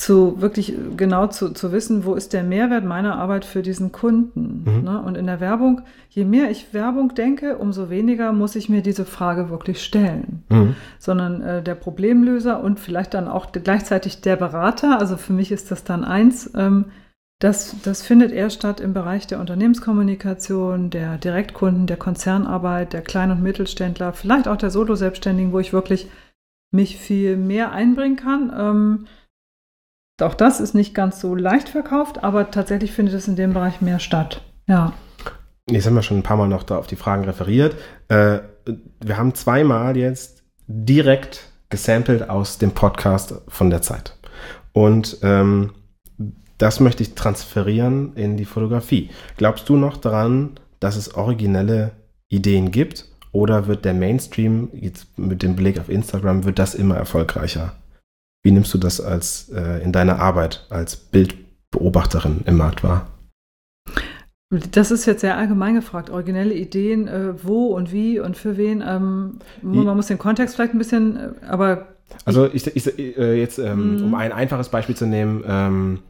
[0.00, 4.64] zu wirklich genau zu, zu wissen, wo ist der Mehrwert meiner Arbeit für diesen Kunden.
[4.64, 4.84] Mhm.
[4.84, 5.02] Ne?
[5.02, 9.04] Und in der Werbung, je mehr ich Werbung denke, umso weniger muss ich mir diese
[9.04, 10.42] Frage wirklich stellen.
[10.48, 10.74] Mhm.
[10.98, 15.70] Sondern äh, der Problemlöser und vielleicht dann auch gleichzeitig der Berater, also für mich ist
[15.70, 16.86] das dann eins, ähm,
[17.40, 23.30] das, das findet eher statt im Bereich der Unternehmenskommunikation, der Direktkunden, der Konzernarbeit, der Klein-
[23.30, 26.08] und Mittelständler, vielleicht auch der Solo-Selbstständigen, wo ich wirklich
[26.70, 28.52] mich viel mehr einbringen kann.
[28.54, 29.06] Ähm,
[30.20, 33.80] auch das ist nicht ganz so leicht verkauft, aber tatsächlich findet es in dem Bereich
[33.80, 34.42] mehr statt.
[34.66, 34.92] Ja.
[35.70, 37.74] Jetzt haben wir schon ein paar Mal noch da auf die Fragen referiert.
[38.08, 38.40] Äh,
[39.00, 44.18] wir haben zweimal jetzt direkt gesampelt aus dem Podcast von der Zeit.
[44.72, 45.72] Und ähm,
[46.60, 49.08] das möchte ich transferieren in die Fotografie.
[49.38, 51.92] Glaubst du noch daran, dass es originelle
[52.28, 53.06] Ideen gibt?
[53.32, 57.72] Oder wird der Mainstream, jetzt mit dem Blick auf Instagram, wird das immer erfolgreicher?
[58.42, 63.06] Wie nimmst du das als äh, in deiner Arbeit als Bildbeobachterin im Markt wahr?
[64.72, 66.10] Das ist jetzt sehr allgemein gefragt.
[66.10, 68.82] Originelle Ideen, äh, wo und wie und für wen.
[68.86, 71.86] Ähm, man muss den Kontext vielleicht ein bisschen, äh, aber.
[72.24, 74.04] Also ich, ich, äh, jetzt, ähm, mhm.
[74.06, 76.00] um ein einfaches Beispiel zu nehmen, ähm,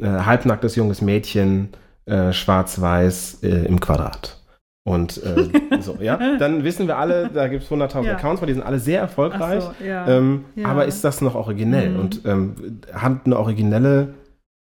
[0.00, 1.70] äh, halbnacktes junges Mädchen,
[2.06, 4.40] äh, schwarz-weiß äh, im Quadrat.
[4.84, 5.48] Und äh,
[5.80, 8.12] so, ja, dann wissen wir alle, da gibt es 100.000 ja.
[8.14, 9.62] Accounts, weil die sind alle sehr erfolgreich.
[9.62, 10.06] So, ja.
[10.06, 10.68] Ähm, ja.
[10.68, 11.90] Aber ist das noch originell?
[11.90, 12.00] Mhm.
[12.00, 14.14] Und ähm, hat eine originelle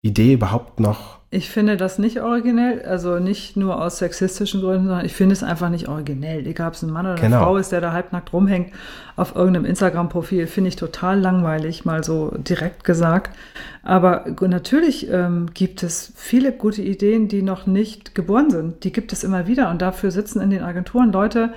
[0.03, 5.05] Idee überhaupt noch ich finde das nicht originell, also nicht nur aus sexistischen Gründen, sondern
[5.05, 6.47] ich finde es einfach nicht originell.
[6.47, 7.45] Egal, ob es ein Mann oder eine genau.
[7.45, 8.73] Frau ist, der da halbnackt rumhängt
[9.15, 13.37] auf irgendeinem Instagram-Profil, finde ich total langweilig, mal so direkt gesagt.
[13.83, 18.85] Aber natürlich ähm, gibt es viele gute Ideen, die noch nicht geboren sind.
[18.85, 21.53] Die gibt es immer wieder und dafür sitzen in den Agenturen Leute,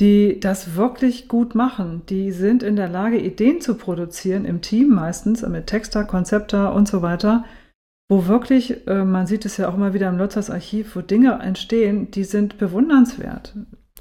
[0.00, 2.02] die das wirklich gut machen.
[2.08, 6.88] Die sind in der Lage, Ideen zu produzieren, im Team meistens, mit Texter, Konzepter und
[6.88, 7.44] so weiter
[8.08, 11.38] wo wirklich, äh, man sieht es ja auch immer wieder im Lotzers Archiv, wo Dinge
[11.42, 13.54] entstehen, die sind bewundernswert.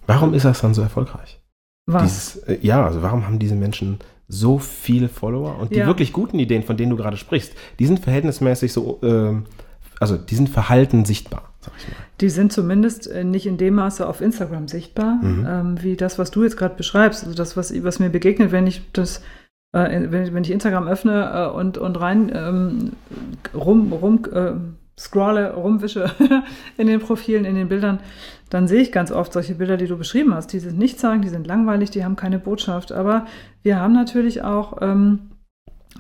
[0.06, 1.42] Warum ist das dann so erfolgreich?
[1.88, 2.04] Was?
[2.04, 5.88] Dieses, äh, ja, also warum haben diese Menschen so viele Follower und die ja.
[5.88, 9.36] wirklich guten Ideen, von denen du gerade sprichst, die sind verhältnismäßig so, äh,
[10.00, 11.96] also die sind verhalten sichtbar, sag ich mal.
[12.22, 15.46] Die sind zumindest äh, nicht in dem Maße auf Instagram sichtbar, mhm.
[15.48, 17.24] ähm, wie das, was du jetzt gerade beschreibst.
[17.24, 19.22] Also das, was, was mir begegnet, wenn ich das
[19.76, 22.92] äh, wenn, wenn, ich Instagram öffne äh, und, und rein ähm,
[23.54, 24.54] rum, rum äh,
[24.98, 26.10] scrolle, rumwische
[26.78, 28.00] in den Profilen, in den Bildern,
[28.50, 30.54] dann sehe ich ganz oft solche Bilder, die du beschrieben hast.
[30.54, 32.94] Die sind nicht sagen, die sind langweilig, die haben keine Botschaft.
[32.94, 33.26] Aber
[33.64, 35.32] wir haben natürlich auch ähm,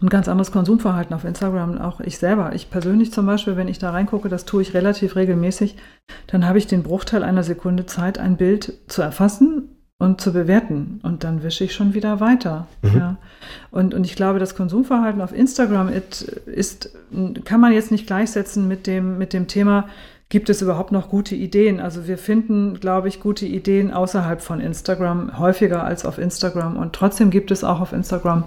[0.02, 2.56] ein ganz anderes Konsumverhalten auf Instagram, auch ich selber.
[2.56, 5.76] Ich persönlich zum Beispiel, wenn ich da reingucke, das tue ich relativ regelmäßig,
[6.28, 11.00] dann habe ich den Bruchteil einer Sekunde Zeit, ein Bild zu erfassen und zu bewerten.
[11.04, 12.68] Und dann wische ich schon wieder weiter.
[12.82, 12.98] Mhm.
[12.98, 13.18] Ja.
[13.72, 15.90] Und, und ich glaube, das Konsumverhalten auf Instagram
[16.46, 16.92] ist,
[17.46, 19.88] kann man jetzt nicht gleichsetzen mit dem, mit dem Thema,
[20.30, 21.80] gibt es überhaupt noch gute Ideen?
[21.80, 26.78] Also wir finden, glaube ich, gute Ideen außerhalb von Instagram häufiger als auf Instagram.
[26.78, 28.46] Und trotzdem gibt es auch auf Instagram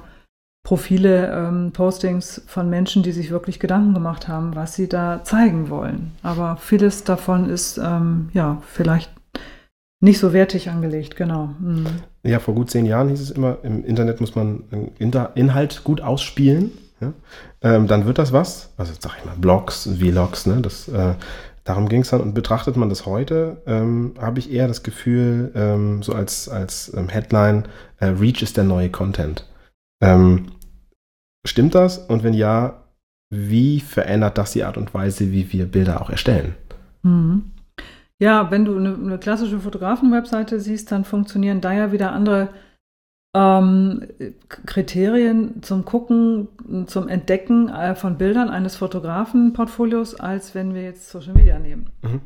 [0.64, 5.70] Profile, ähm, Postings von Menschen, die sich wirklich Gedanken gemacht haben, was sie da zeigen
[5.70, 6.12] wollen.
[6.22, 9.10] Aber vieles davon ist ähm, ja vielleicht
[10.00, 11.50] nicht so wertig angelegt, genau.
[11.60, 11.86] Mhm.
[12.22, 14.64] Ja, vor gut zehn Jahren hieß es immer, im Internet muss man
[15.34, 16.72] Inhalt gut ausspielen.
[17.00, 17.12] Ja?
[17.62, 18.72] Ähm, dann wird das was.
[18.76, 20.60] Also sag ich mal, Blogs, Vlogs, ne?
[20.60, 21.14] Das, äh,
[21.64, 22.20] darum ging es dann.
[22.20, 26.92] Und betrachtet man das heute, ähm, habe ich eher das Gefühl, ähm, so als, als
[26.94, 27.64] ähm, Headline,
[27.98, 29.48] äh, Reach ist der neue Content.
[30.00, 30.52] Ähm,
[31.44, 31.98] stimmt das?
[31.98, 32.84] Und wenn ja,
[33.30, 36.54] wie verändert das die Art und Weise, wie wir Bilder auch erstellen?
[37.02, 37.52] Mhm.
[38.20, 42.48] Ja, wenn du eine, eine klassische Fotografen-Webseite siehst, dann funktionieren da ja wieder andere
[43.34, 44.08] ähm,
[44.48, 46.48] Kriterien zum Gucken,
[46.86, 51.90] zum Entdecken äh, von Bildern eines Fotografen-Portfolios, als wenn wir jetzt Social Media nehmen.
[52.02, 52.20] Mhm.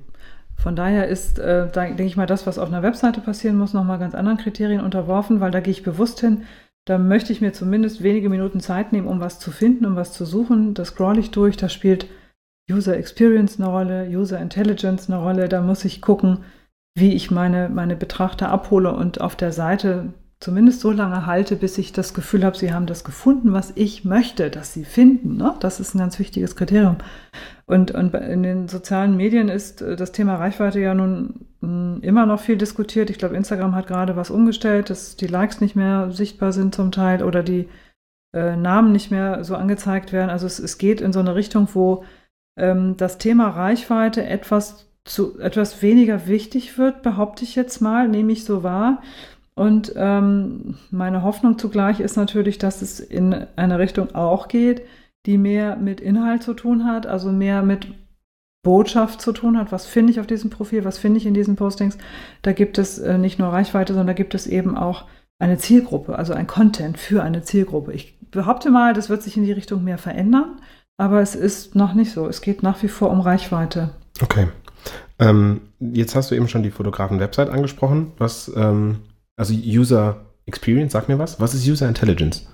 [0.56, 3.74] Von daher ist, äh, da denke ich mal, das, was auf einer Webseite passieren muss,
[3.74, 6.44] nochmal ganz anderen Kriterien unterworfen, weil da gehe ich bewusst hin.
[6.84, 10.12] Da möchte ich mir zumindest wenige Minuten Zeit nehmen, um was zu finden, um was
[10.12, 10.74] zu suchen.
[10.74, 12.06] Das scroll ich durch, da spielt
[12.70, 15.48] User Experience eine Rolle, User Intelligence eine Rolle.
[15.48, 16.38] Da muss ich gucken,
[16.94, 21.78] wie ich meine, meine Betrachter abhole und auf der Seite zumindest so lange halte, bis
[21.78, 25.36] ich das Gefühl habe, sie haben das gefunden, was ich möchte, dass sie finden.
[25.36, 25.54] Ne?
[25.60, 26.96] Das ist ein ganz wichtiges Kriterium.
[27.66, 32.26] Und, und in den sozialen Medien ist äh, das Thema Reichweite ja nun hm, immer
[32.26, 33.08] noch viel diskutiert.
[33.08, 36.90] Ich glaube, Instagram hat gerade was umgestellt, dass die Likes nicht mehr sichtbar sind zum
[36.90, 37.68] Teil oder die
[38.34, 40.30] äh, Namen nicht mehr so angezeigt werden.
[40.30, 42.04] Also es, es geht in so eine Richtung, wo
[42.56, 48.32] ähm, das Thema Reichweite etwas zu etwas weniger wichtig wird, behaupte ich jetzt mal, nehme
[48.32, 49.02] ich so wahr.
[49.54, 54.82] Und ähm, meine Hoffnung zugleich ist natürlich, dass es in eine Richtung auch geht,
[55.26, 57.88] die mehr mit Inhalt zu tun hat, also mehr mit
[58.62, 59.72] Botschaft zu tun hat.
[59.72, 60.84] Was finde ich auf diesem Profil?
[60.84, 61.98] Was finde ich in diesen Postings?
[62.42, 65.04] Da gibt es äh, nicht nur Reichweite, sondern da gibt es eben auch
[65.38, 67.92] eine Zielgruppe, also ein Content für eine Zielgruppe.
[67.92, 70.60] Ich behaupte mal, das wird sich in die Richtung mehr verändern,
[70.96, 72.26] aber es ist noch nicht so.
[72.26, 73.90] Es geht nach wie vor um Reichweite.
[74.22, 74.48] Okay.
[75.18, 78.12] Ähm, jetzt hast du eben schon die Fotografen-Website angesprochen.
[78.18, 79.00] Was ähm,
[79.36, 81.40] also User Experience, sag mir was.
[81.40, 82.46] Was ist User Intelligence?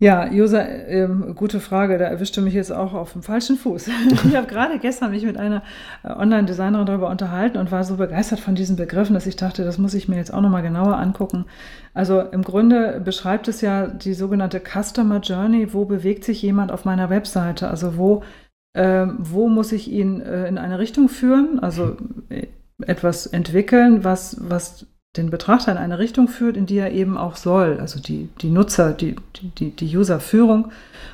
[0.00, 1.98] Ja, User, ähm, gute Frage.
[1.98, 3.88] Da erwischte mich jetzt auch auf dem falschen Fuß.
[4.24, 5.62] ich habe gerade gestern mich mit einer
[6.02, 9.78] äh, Online-Designerin darüber unterhalten und war so begeistert von diesen Begriffen, dass ich dachte, das
[9.78, 11.46] muss ich mir jetzt auch nochmal genauer angucken.
[11.94, 15.72] Also im Grunde beschreibt es ja die sogenannte Customer Journey.
[15.72, 17.68] Wo bewegt sich jemand auf meiner Webseite?
[17.68, 18.24] Also wo,
[18.72, 21.60] äh, wo muss ich ihn äh, in eine Richtung führen?
[21.60, 21.96] Also
[22.30, 22.48] äh,
[22.84, 27.36] etwas entwickeln, was, was den Betrachter in eine Richtung führt, in die er eben auch
[27.36, 27.78] soll.
[27.80, 29.16] Also die, die Nutzer, die,
[29.58, 30.72] die, die User-Führung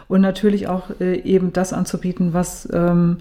[0.09, 3.18] und natürlich auch äh, eben das anzubieten, was, ähm,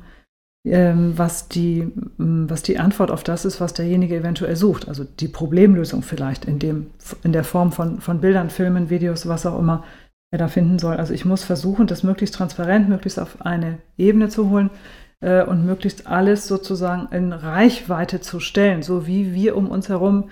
[0.65, 4.88] ähm, was, die, ähm, was die Antwort auf das ist, was derjenige eventuell sucht.
[4.88, 6.88] Also die Problemlösung vielleicht in, dem,
[7.23, 9.84] in der Form von, von Bildern, Filmen, Videos, was auch immer
[10.32, 10.95] er da finden soll.
[10.95, 14.69] Also ich muss versuchen, das möglichst transparent, möglichst auf eine Ebene zu holen,
[15.21, 20.30] äh, und möglichst alles sozusagen in Reichweite zu stellen, so wie wir um uns herum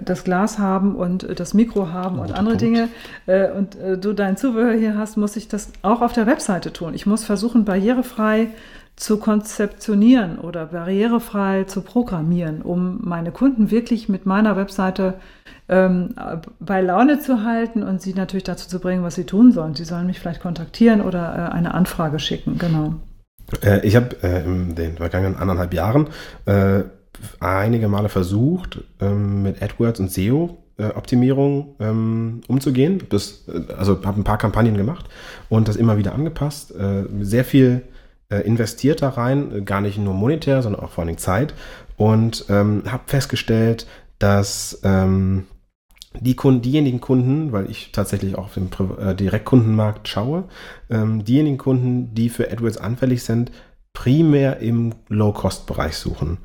[0.00, 2.62] das Glas haben und das Mikro haben und andere Punkt.
[2.62, 2.88] Dinge
[3.26, 6.72] äh, und äh, du dein Zubehör hier hast, muss ich das auch auf der Webseite
[6.72, 6.94] tun.
[6.94, 8.48] Ich muss versuchen, barrierefrei
[8.96, 15.14] zu konzeptionieren oder barrierefrei zu programmieren, um meine Kunden wirklich mit meiner Webseite
[15.68, 16.14] ähm,
[16.58, 19.74] bei Laune zu halten und sie natürlich dazu zu bringen, was sie tun sollen.
[19.74, 22.94] Sie sollen mich vielleicht kontaktieren oder äh, eine Anfrage schicken, genau.
[23.62, 26.08] Äh, ich habe äh, in den vergangenen anderthalb Jahren
[27.40, 33.02] einige Male versucht, ähm, mit AdWords und SEO äh, Optimierung ähm, umzugehen.
[33.10, 35.06] Das, äh, also habe ein paar Kampagnen gemacht
[35.48, 36.74] und das immer wieder angepasst.
[36.74, 37.82] Äh, sehr viel
[38.30, 41.54] äh, investiert da rein, gar nicht nur monetär, sondern auch vor allem Zeit.
[41.96, 43.86] Und ähm, habe festgestellt,
[44.18, 45.46] dass ähm,
[46.20, 50.44] die Kunden, diejenigen Kunden, weil ich tatsächlich auch auf dem äh, Direktkundenmarkt schaue,
[50.90, 53.50] ähm, diejenigen Kunden, die für AdWords anfällig sind,
[53.92, 56.38] primär im Low-Cost-Bereich suchen.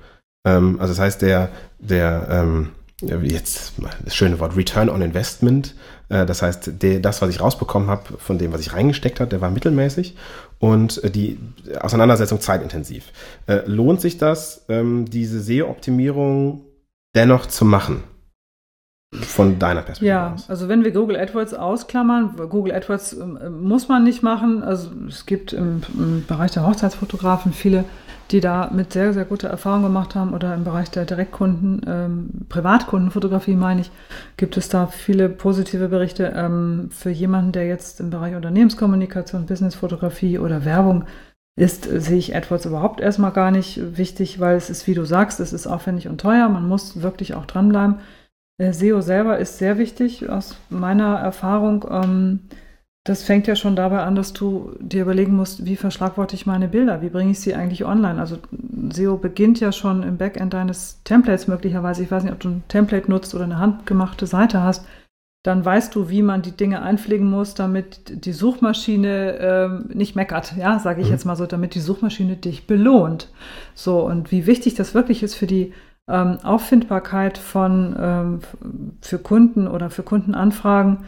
[0.46, 2.70] Ähm, also das heißt, der, der ähm,
[3.02, 3.74] jetzt
[4.04, 5.76] das schöne Wort Return on Investment,
[6.10, 9.30] äh, das heißt, der, das, was ich rausbekommen habe von dem, was ich reingesteckt habe,
[9.30, 10.16] der war mittelmäßig
[10.60, 11.40] und äh, die
[11.80, 13.12] Auseinandersetzung zeitintensiv.
[13.48, 16.62] Äh, lohnt sich das, ähm, diese SEO-Optimierung
[17.16, 18.04] dennoch zu machen?
[19.14, 20.50] Von deiner Perspektive ja, aus.
[20.50, 24.64] also wenn wir Google AdWords ausklammern, Google AdWords äh, muss man nicht machen.
[24.64, 27.86] Also es gibt im, im Bereich der Hochzeitsfotografen viele
[28.32, 32.30] die da mit sehr, sehr guter Erfahrung gemacht haben oder im Bereich der Direktkunden, ähm,
[32.50, 33.92] Privatkundenfotografie meine ich,
[34.38, 36.34] gibt es da viele positive Berichte.
[36.36, 41.06] Ähm, für jemanden, der jetzt im Bereich Unternehmenskommunikation, Businessfotografie oder Werbung
[41.56, 45.40] ist, sehe ich AdWords überhaupt erstmal gar nicht wichtig, weil es ist, wie du sagst,
[45.40, 46.50] es ist aufwendig und teuer.
[46.50, 48.00] Man muss wirklich auch dranbleiben.
[48.58, 51.86] Äh, SEO selber ist sehr wichtig aus meiner Erfahrung.
[51.90, 52.40] Ähm,
[53.06, 56.70] das fängt ja schon dabei an, dass du dir überlegen musst, wie verschlagworte ich meine
[56.70, 58.20] Bilder, wie bringe ich sie eigentlich online.
[58.20, 58.38] Also
[58.94, 62.04] SEO beginnt ja schon im Backend deines Templates möglicherweise.
[62.04, 64.86] Ich weiß nicht, ob du ein Template nutzt oder eine handgemachte Seite hast.
[65.46, 70.56] Dann weißt du, wie man die Dinge einpflegen muss, damit die Suchmaschine ähm, nicht meckert,
[70.56, 71.14] ja, sage ich mhm.
[71.14, 73.30] jetzt mal so, damit die Suchmaschine dich belohnt.
[73.76, 75.74] So, und wie wichtig das wirklich ist für die
[76.08, 78.40] ähm, Auffindbarkeit von ähm,
[79.02, 81.00] für Kunden oder für Kundenanfragen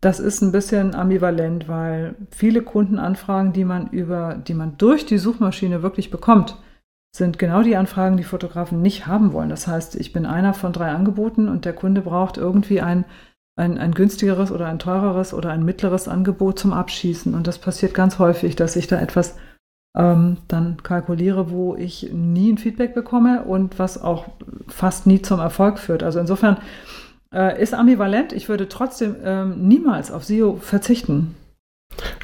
[0.00, 5.18] das ist ein bisschen ambivalent, weil viele Kundenanfragen, die man über, die man durch die
[5.18, 6.56] Suchmaschine wirklich bekommt,
[7.16, 9.48] sind genau die Anfragen, die Fotografen nicht haben wollen.
[9.48, 13.06] Das heißt, ich bin einer von drei Angeboten und der Kunde braucht irgendwie ein,
[13.58, 17.34] ein, ein günstigeres oder ein teureres oder ein mittleres Angebot zum Abschießen.
[17.34, 19.36] Und das passiert ganz häufig, dass ich da etwas
[19.96, 24.26] ähm, dann kalkuliere, wo ich nie ein Feedback bekomme und was auch
[24.68, 26.02] fast nie zum Erfolg führt.
[26.02, 26.58] Also insofern
[27.32, 28.32] äh, ist ambivalent.
[28.32, 31.34] Ich würde trotzdem ähm, niemals auf SEO verzichten.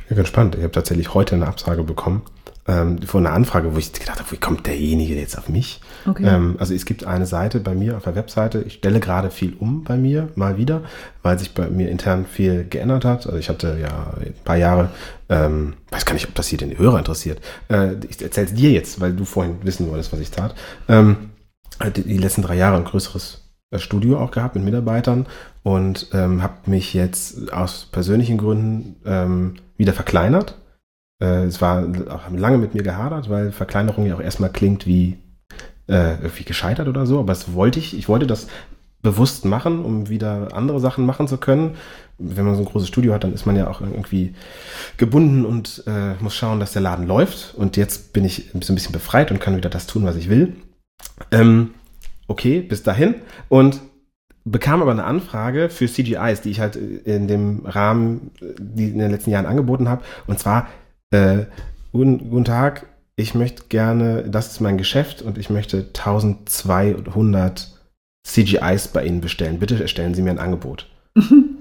[0.09, 0.57] Ja, ganz spannend.
[0.57, 2.23] Ich habe tatsächlich heute eine Absage bekommen
[2.69, 5.81] ähm, von einer Anfrage, wo ich gedacht habe, wie kommt derjenige jetzt auf mich?
[6.07, 6.25] Okay.
[6.25, 9.55] Ähm, also es gibt eine Seite bei mir auf der Webseite, ich stelle gerade viel
[9.59, 10.83] um bei mir, mal wieder,
[11.23, 13.27] weil sich bei mir intern viel geändert hat.
[13.27, 14.91] Also ich hatte ja ein paar Jahre,
[15.29, 17.41] ähm, weiß gar nicht, ob das hier den Hörer interessiert.
[17.69, 20.55] Äh, ich erzähle es dir jetzt, weil du vorhin wissen wolltest, was ich tat.
[20.89, 21.31] Ähm,
[21.97, 23.41] die, die letzten drei Jahre ein größeres
[23.79, 25.27] Studio auch gehabt mit Mitarbeitern
[25.62, 30.57] und ähm, habe mich jetzt aus persönlichen Gründen ähm, wieder verkleinert
[31.23, 31.87] äh, es war
[32.35, 35.18] lange mit mir gehadert, weil Verkleinerung ja auch erstmal klingt wie
[35.89, 37.20] äh, irgendwie gescheitert oder so.
[37.20, 37.97] Aber das wollte ich.
[37.97, 38.49] Ich wollte das
[39.03, 41.77] bewusst machen, um wieder andere Sachen machen zu können.
[42.18, 44.35] Wenn man so ein großes Studio hat, dann ist man ja auch irgendwie
[44.97, 47.55] gebunden und äh, muss schauen, dass der Laden läuft.
[47.55, 50.29] Und jetzt bin ich so ein bisschen befreit und kann wieder das tun, was ich
[50.29, 50.55] will.
[51.31, 51.70] Ähm,
[52.33, 53.14] okay, bis dahin.
[53.49, 53.80] Und
[54.45, 59.12] bekam aber eine Anfrage für CGIs, die ich halt in dem Rahmen, die in den
[59.12, 60.03] letzten Jahren angeboten habe.
[60.26, 60.66] Und zwar
[61.11, 61.45] äh,
[61.93, 67.78] guten, guten Tag, ich möchte gerne, das ist mein Geschäft und ich möchte 1200
[68.26, 69.59] CGIs bei Ihnen bestellen.
[69.59, 70.89] Bitte erstellen Sie mir ein Angebot.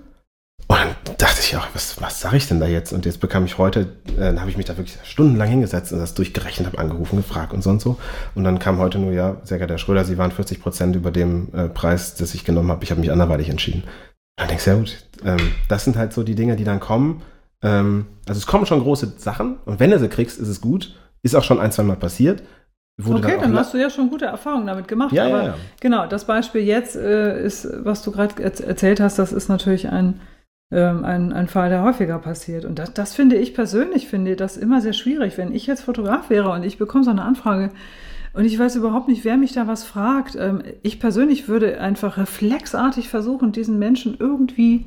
[0.71, 2.93] Und dann dachte ich auch, was, was sage ich denn da jetzt?
[2.93, 3.81] Und jetzt bekam ich heute,
[4.15, 7.51] äh, dann habe ich mich da wirklich stundenlang hingesetzt und das durchgerechnet, habe angerufen, gefragt
[7.51, 7.97] und sonst so.
[8.35, 11.11] Und dann kam heute nur, ja, sehr geehrter Herr Schröder, Sie waren 40 Prozent über
[11.11, 12.85] dem äh, Preis, das ich genommen habe.
[12.85, 13.83] Ich habe mich anderweitig entschieden.
[14.37, 17.21] dann denke ich, sehr gut, ähm, das sind halt so die Dinge, die dann kommen.
[17.61, 20.95] Ähm, also es kommen schon große Sachen und wenn du sie kriegst, ist es gut.
[21.21, 22.43] Ist auch schon ein, zwei Mal passiert.
[22.97, 25.11] Okay, dann, dann hast du ja schon gute Erfahrungen damit gemacht.
[25.11, 25.55] Ja, aber ja, ja.
[25.81, 30.21] genau, das Beispiel jetzt äh, ist, was du gerade erzählt hast, das ist natürlich ein,
[30.71, 32.65] ähm, ein, ein Fall, der häufiger passiert.
[32.65, 35.37] Und das, das finde ich persönlich, finde das immer sehr schwierig.
[35.37, 37.69] Wenn ich jetzt Fotograf wäre und ich bekomme so eine Anfrage
[38.33, 40.35] und ich weiß überhaupt nicht, wer mich da was fragt.
[40.39, 44.85] Ähm, ich persönlich würde einfach reflexartig versuchen, diesen Menschen irgendwie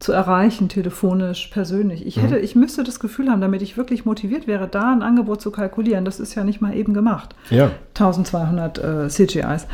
[0.00, 2.04] zu erreichen, telefonisch, persönlich.
[2.04, 2.44] Ich hätte, mhm.
[2.44, 6.04] ich müsste das Gefühl haben, damit ich wirklich motiviert wäre, da ein Angebot zu kalkulieren.
[6.04, 7.34] Das ist ja nicht mal eben gemacht.
[7.48, 7.70] Ja.
[7.94, 9.66] 1200 äh, CGIs.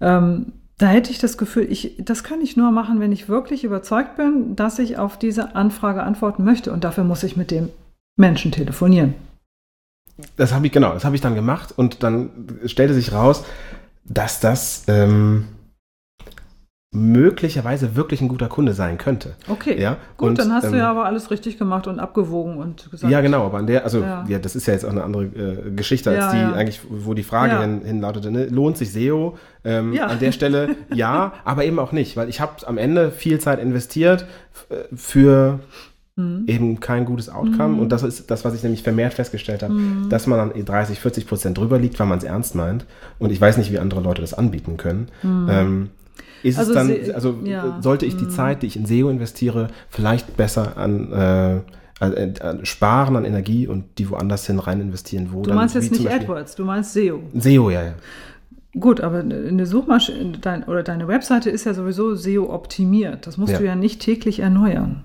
[0.00, 3.64] Ähm, da hätte ich das Gefühl, ich, das kann ich nur machen, wenn ich wirklich
[3.64, 6.72] überzeugt bin, dass ich auf diese Anfrage antworten möchte.
[6.72, 7.70] Und dafür muss ich mit dem
[8.16, 9.14] Menschen telefonieren.
[10.36, 12.30] Das habe ich, genau, das habe ich dann gemacht und dann
[12.66, 13.44] stellte sich raus,
[14.04, 15.46] dass das ähm,
[16.94, 19.34] möglicherweise wirklich ein guter Kunde sein könnte.
[19.48, 19.80] Okay.
[19.80, 19.96] Ja?
[20.16, 23.12] Gut, und, dann hast ähm, du ja aber alles richtig gemacht und abgewogen und gesagt.
[23.12, 25.24] Ja, genau, aber an der, also ja, ja das ist ja jetzt auch eine andere
[25.24, 26.52] äh, Geschichte als ja, die ja.
[26.52, 28.46] eigentlich, wo die Frage hin, hinlautete, ne?
[28.46, 29.36] lohnt sich SEO?
[29.64, 30.06] Ähm, ja.
[30.06, 33.58] An der Stelle ja, aber eben auch nicht, weil ich habe am Ende viel Zeit
[33.58, 34.26] investiert
[34.70, 35.58] äh, für
[36.14, 36.44] mhm.
[36.46, 37.74] eben kein gutes Outcome.
[37.74, 37.78] Mhm.
[37.80, 40.08] Und das ist das, was ich nämlich vermehrt festgestellt habe, mhm.
[40.10, 42.86] dass man dann 30, 40 Prozent drüber liegt, weil man es ernst meint.
[43.18, 45.08] Und ich weiß nicht, wie andere Leute das anbieten können.
[45.22, 45.48] Mhm.
[45.50, 45.90] Ähm,
[46.44, 47.78] ist also es dann, also ja.
[47.80, 48.30] sollte ich die mhm.
[48.30, 51.60] Zeit, die ich in SEO investiere, vielleicht besser an, äh,
[52.64, 56.54] sparen an Energie und die woanders hin rein investieren, wo Du meinst jetzt nicht AdWords,
[56.54, 57.20] du meinst SEO.
[57.38, 57.94] SEO, ja, ja.
[58.78, 63.26] Gut, aber eine Suchmaschine dein, oder deine Webseite ist ja sowieso SEO optimiert.
[63.26, 63.58] Das musst ja.
[63.58, 65.04] du ja nicht täglich erneuern.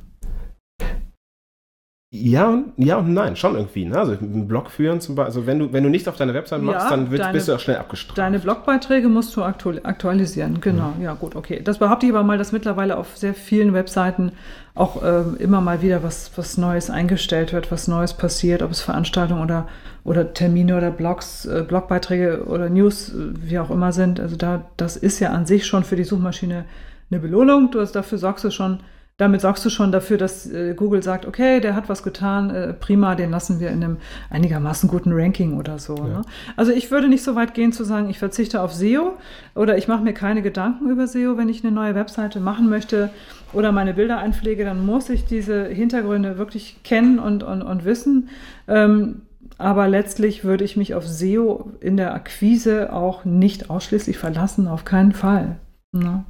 [2.11, 3.85] Ja und, ja und nein, schon irgendwie.
[3.85, 3.95] Ne?
[3.95, 6.63] Also einen Blog führen zum Beispiel, also wenn du, wenn du nichts auf deiner Website
[6.63, 8.17] machst, ja, dann wird, deine, bist du auch schnell abgestraft.
[8.17, 10.93] Deine Blogbeiträge musst du aktualisieren, genau.
[10.97, 11.03] Mhm.
[11.03, 11.61] Ja gut, okay.
[11.63, 14.31] Das behaupte ich aber mal, dass mittlerweile auf sehr vielen Webseiten
[14.73, 18.81] auch äh, immer mal wieder was, was Neues eingestellt wird, was Neues passiert, ob es
[18.81, 19.67] Veranstaltungen oder,
[20.03, 24.19] oder Termine oder Blogs, äh, Blogbeiträge oder News, äh, wie auch immer sind.
[24.19, 26.65] Also da, das ist ja an sich schon für die Suchmaschine
[27.11, 27.69] eine Belohnung.
[27.69, 28.79] Du hast, dafür sorgst du schon
[29.19, 32.73] damit sorgst du schon dafür, dass äh, Google sagt, okay, der hat was getan, äh,
[32.73, 33.97] prima, den lassen wir in einem
[34.29, 35.97] einigermaßen guten Ranking oder so.
[35.97, 36.03] Ja.
[36.05, 36.21] Ne?
[36.55, 39.17] Also ich würde nicht so weit gehen zu sagen, ich verzichte auf SEO
[39.55, 43.09] oder ich mache mir keine Gedanken über SEO, wenn ich eine neue Webseite machen möchte
[43.51, 48.29] oder meine Bilder einpflege, dann muss ich diese Hintergründe wirklich kennen und, und, und wissen.
[48.69, 49.23] Ähm,
[49.57, 54.85] aber letztlich würde ich mich auf SEO in der Akquise auch nicht ausschließlich verlassen, auf
[54.85, 55.57] keinen Fall.
[55.91, 56.23] Ne?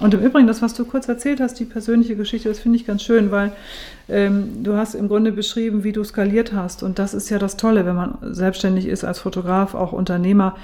[0.00, 2.86] Und im Übrigen, das, was du kurz erzählt hast, die persönliche Geschichte, das finde ich
[2.86, 3.52] ganz schön, weil
[4.08, 6.82] ähm, du hast im Grunde beschrieben, wie du skaliert hast.
[6.82, 10.56] Und das ist ja das Tolle, wenn man selbstständig ist als Fotograf, auch Unternehmer,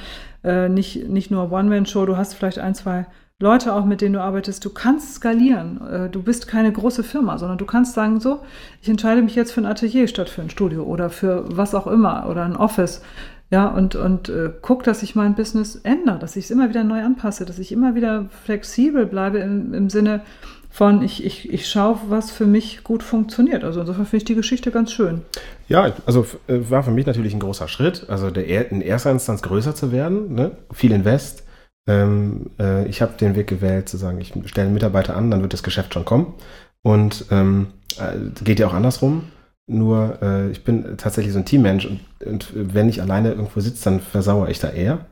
[0.44, 3.06] äh, nicht, nicht nur One-Man-Show, du hast vielleicht ein, zwei
[3.40, 4.64] Leute auch, mit denen du arbeitest.
[4.64, 5.80] Du kannst skalieren.
[5.90, 8.40] Äh, du bist keine große Firma, sondern du kannst sagen, so,
[8.80, 11.88] ich entscheide mich jetzt für ein Atelier statt für ein Studio oder für was auch
[11.88, 13.02] immer oder ein Office.
[13.50, 16.82] Ja, und, und äh, guck, dass ich mein Business ändere, dass ich es immer wieder
[16.82, 20.22] neu anpasse, dass ich immer wieder flexibel bleibe im, im Sinne
[20.70, 23.62] von, ich, ich, ich schaue, was für mich gut funktioniert.
[23.62, 25.22] Also insofern finde ich die Geschichte ganz schön.
[25.68, 29.40] Ja, also äh, war für mich natürlich ein großer Schritt, also der, in erster Instanz
[29.42, 30.50] größer zu werden, ne?
[30.72, 31.44] viel Invest.
[31.86, 35.52] Ähm, äh, ich habe den Weg gewählt, zu sagen, ich stelle Mitarbeiter an, dann wird
[35.52, 36.34] das Geschäft schon kommen.
[36.82, 37.68] Und ähm,
[37.98, 39.24] äh, geht ja auch andersrum.
[39.66, 43.84] Nur äh, ich bin tatsächlich so ein Teammensch und, und wenn ich alleine irgendwo sitze,
[43.84, 45.06] dann versauere ich da eher.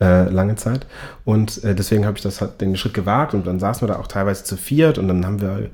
[0.00, 0.86] Äh, lange Zeit.
[1.24, 3.98] Und äh, deswegen habe ich das halt den Schritt gewagt und dann saßen wir da
[4.00, 5.70] auch teilweise zu viert und dann haben wir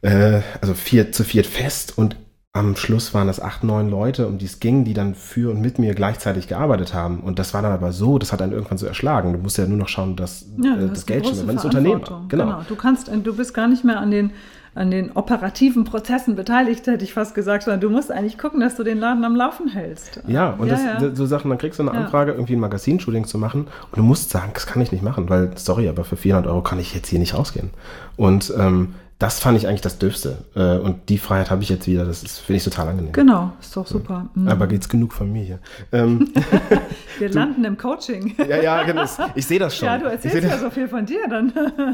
[0.00, 2.16] äh, also vier zu viert fest und
[2.54, 5.60] am Schluss waren das acht, neun Leute, um die es ging, die dann für und
[5.60, 7.20] mit mir gleichzeitig gearbeitet haben.
[7.20, 9.34] Und das war dann aber so, das hat dann irgendwann so erschlagen.
[9.34, 11.36] Du musst ja nur noch schauen, dass Ja, äh, das Geld stimmt.
[11.36, 11.98] große Man ist Unternehmer.
[11.98, 12.28] Verantwortung.
[12.30, 12.62] Genau.
[12.66, 14.30] Du kannst, du bist gar nicht mehr an den,
[14.76, 18.76] an den operativen Prozessen beteiligt, hätte ich fast gesagt, sondern du musst eigentlich gucken, dass
[18.76, 20.20] du den Laden am Laufen hältst.
[20.26, 21.14] Ja, und das, ja.
[21.14, 22.04] so Sachen, dann kriegst du eine Ja.
[22.04, 25.30] Anfrage, irgendwie ein Magazinshooting zu machen und du musst sagen, das kann ich nicht machen,
[25.30, 27.70] weil, sorry, aber für 400 Euro kann ich jetzt hier nicht rausgehen.
[28.16, 30.38] Und ähm, das fand ich eigentlich das Dürfste.
[30.54, 33.12] Äh, und die Freiheit habe ich jetzt wieder, das finde ich total angenehm.
[33.12, 34.28] Genau, ist doch super.
[34.34, 34.48] Mhm.
[34.48, 35.58] Aber geht's genug von mir hier?
[35.92, 36.32] Ähm,
[37.18, 38.34] Wir landen im Coaching.
[38.38, 39.04] ja, ja, genau.
[39.34, 39.86] Ich sehe das schon.
[39.86, 41.52] Ja, du erzählst ja so viel von dir dann.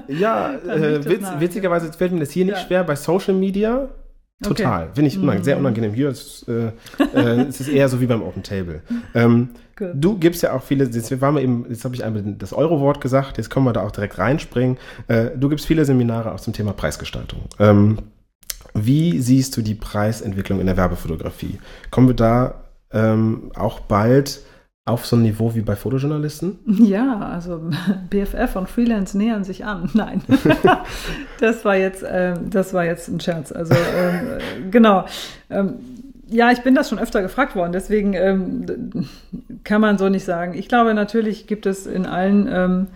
[0.09, 2.67] ja, Dann äh, witz, witzigerweise fällt mir das hier nicht Ja.
[2.67, 2.85] schwer.
[2.85, 3.89] Bei Social Media
[4.43, 4.89] total.
[4.95, 5.45] Finde ich unang- Mhm.
[5.45, 5.93] sehr unangenehm.
[5.95, 6.69] Hier ist äh,
[7.15, 8.81] äh, es ist eher so wie beim Open Table.
[9.15, 9.51] Ähm.
[9.95, 13.01] Du gibst ja auch viele, jetzt waren wir eben, jetzt habe ich einmal das Euro-Wort
[13.01, 14.77] gesagt, jetzt können wir da auch direkt reinspringen.
[15.09, 17.41] Äh, du gibst viele Seminare auch zum Thema Preisgestaltung.
[17.59, 17.99] Ähm,
[18.75, 21.59] wie siehst du die Preisentwicklung in der Werbefotografie?
[21.91, 22.63] Kommen wir da
[22.93, 24.43] ähm, auch bald
[24.85, 26.59] auf so ein Niveau wie bei Fotojournalisten?
[26.83, 27.71] Ja, also
[28.11, 29.91] BFF und Freelance nähern sich an.
[29.95, 30.23] Nein,
[31.41, 33.53] das war jetzt, ähm, das war jetzt ein Scherz.
[33.53, 35.05] Also ähm, äh, genau.
[35.51, 35.75] Ähm,
[36.29, 39.07] ja, ich bin das schon öfter gefragt worden, deswegen ähm,
[39.65, 40.55] kann man so nicht sagen.
[40.55, 42.87] Ich glaube, natürlich gibt es in allen, ähm,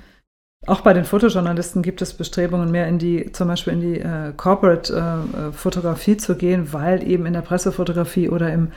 [0.67, 4.33] auch bei den Fotojournalisten gibt es Bestrebungen, mehr in die, zum Beispiel in die äh,
[4.35, 8.73] Corporate-Fotografie zu gehen, weil eben in der Pressefotografie oder im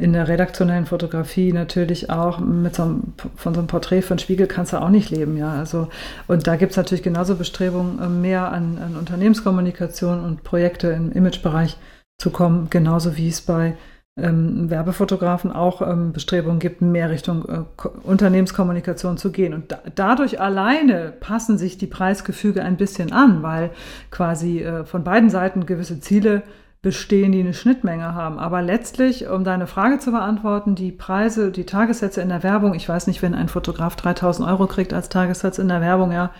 [0.00, 4.46] in der redaktionellen Fotografie natürlich auch mit so einem, von so einem Porträt einen Spiegel
[4.46, 5.52] kannst du auch nicht leben, ja.
[5.52, 5.88] Also,
[6.26, 11.12] und da gibt es natürlich genauso Bestrebungen, äh, mehr an, an Unternehmenskommunikation und Projekte im
[11.12, 11.76] Imagebereich
[12.18, 13.76] zu kommen, genauso wie es bei
[14.20, 19.54] ähm, Werbefotografen auch ähm, Bestrebungen gibt, mehr Richtung äh, Ko- Unternehmenskommunikation zu gehen.
[19.54, 23.70] Und da, dadurch alleine passen sich die Preisgefüge ein bisschen an, weil
[24.10, 26.42] quasi äh, von beiden Seiten gewisse Ziele
[26.82, 28.38] bestehen, die eine Schnittmenge haben.
[28.38, 32.88] Aber letztlich, um deine Frage zu beantworten, die Preise, die Tagessätze in der Werbung, ich
[32.88, 36.30] weiß nicht, wenn ein Fotograf 3000 Euro kriegt als Tagessatz in der Werbung, ja,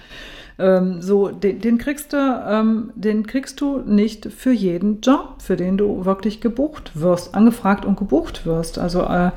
[0.58, 5.56] ähm, so, den, den kriegst du, ähm, den kriegst du nicht für jeden Job, für
[5.56, 8.78] den du wirklich gebucht wirst, angefragt und gebucht wirst.
[8.78, 9.30] Also äh,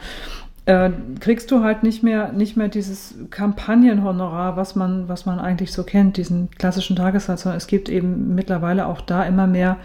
[0.65, 5.73] äh, kriegst du halt nicht mehr, nicht mehr dieses Kampagnenhonorar, was man, was man eigentlich
[5.73, 9.77] so kennt, diesen klassischen Tagessatz, sondern es gibt eben mittlerweile auch da immer mehr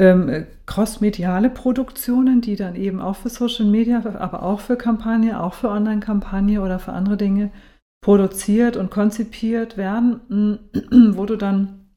[0.00, 5.38] ähm, äh, crossmediale Produktionen, die dann eben auch für Social Media, aber auch für Kampagne,
[5.38, 7.50] auch für Online-Kampagne oder für andere Dinge
[8.02, 10.60] produziert und konzipiert werden,
[11.14, 11.90] wo du dann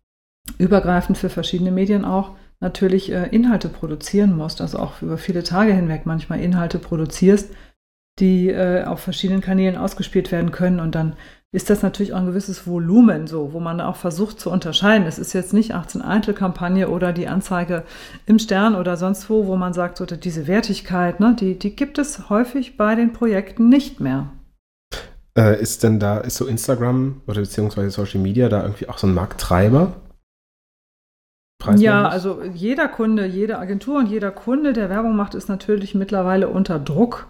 [0.58, 5.72] übergreifend für verschiedene Medien auch natürlich äh, Inhalte produzieren musst, also auch über viele Tage
[5.72, 7.56] hinweg manchmal Inhalte produzierst,
[8.20, 11.16] die äh, auf verschiedenen Kanälen ausgespielt werden können und dann
[11.54, 15.08] ist das natürlich auch ein gewisses Volumen so, wo man auch versucht zu unterscheiden.
[15.08, 17.84] Es ist jetzt nicht 18 Einzelkampagne oder die Anzeige
[18.26, 22.00] im Stern oder sonst wo, wo man sagt, so, diese Wertigkeit, ne, die, die gibt
[22.00, 24.32] es häufig bei den Projekten nicht mehr.
[25.38, 29.06] Äh, ist denn da, ist so Instagram oder beziehungsweise Social Media da irgendwie auch so
[29.06, 29.94] ein Markttreiber?
[31.76, 36.50] Ja, also jeder Kunde, jede Agentur und jeder Kunde, der Werbung macht, ist natürlich mittlerweile
[36.50, 37.28] unter Druck,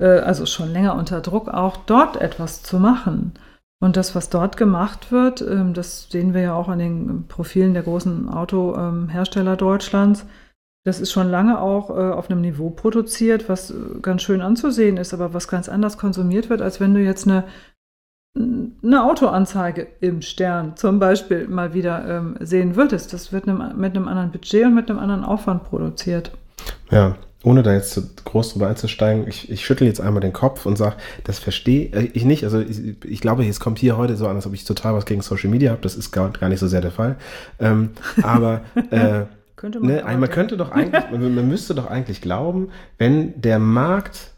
[0.00, 3.32] äh, also schon länger unter Druck, auch dort etwas zu machen.
[3.82, 7.74] Und das, was dort gemacht wird, ähm, das sehen wir ja auch an den Profilen
[7.74, 10.26] der großen Autohersteller Deutschlands,
[10.84, 14.96] das ist schon lange auch äh, auf einem Niveau produziert, was äh, ganz schön anzusehen
[14.96, 17.44] ist, aber was ganz anders konsumiert wird, als wenn du jetzt eine,
[18.36, 23.12] eine Autoanzeige im Stern zum Beispiel mal wieder ähm, sehen würdest.
[23.12, 23.56] Das wird mit
[23.96, 26.32] einem anderen Budget und mit einem anderen Aufwand produziert.
[26.90, 30.66] Ja, ohne da jetzt zu groß drüber einzusteigen, ich, ich schüttel jetzt einmal den Kopf
[30.66, 32.44] und sage, das verstehe äh, ich nicht.
[32.44, 35.06] Also ich, ich glaube, es kommt hier heute so an, als ob ich total was
[35.06, 35.82] gegen Social Media habe.
[35.82, 37.16] Das ist gar, gar nicht so sehr der Fall.
[37.58, 37.90] Ähm,
[38.22, 39.24] aber äh,
[39.56, 40.28] Könnte ne, aber man gerne.
[40.28, 44.32] könnte doch eigentlich, man, man müsste doch eigentlich glauben, wenn der Markt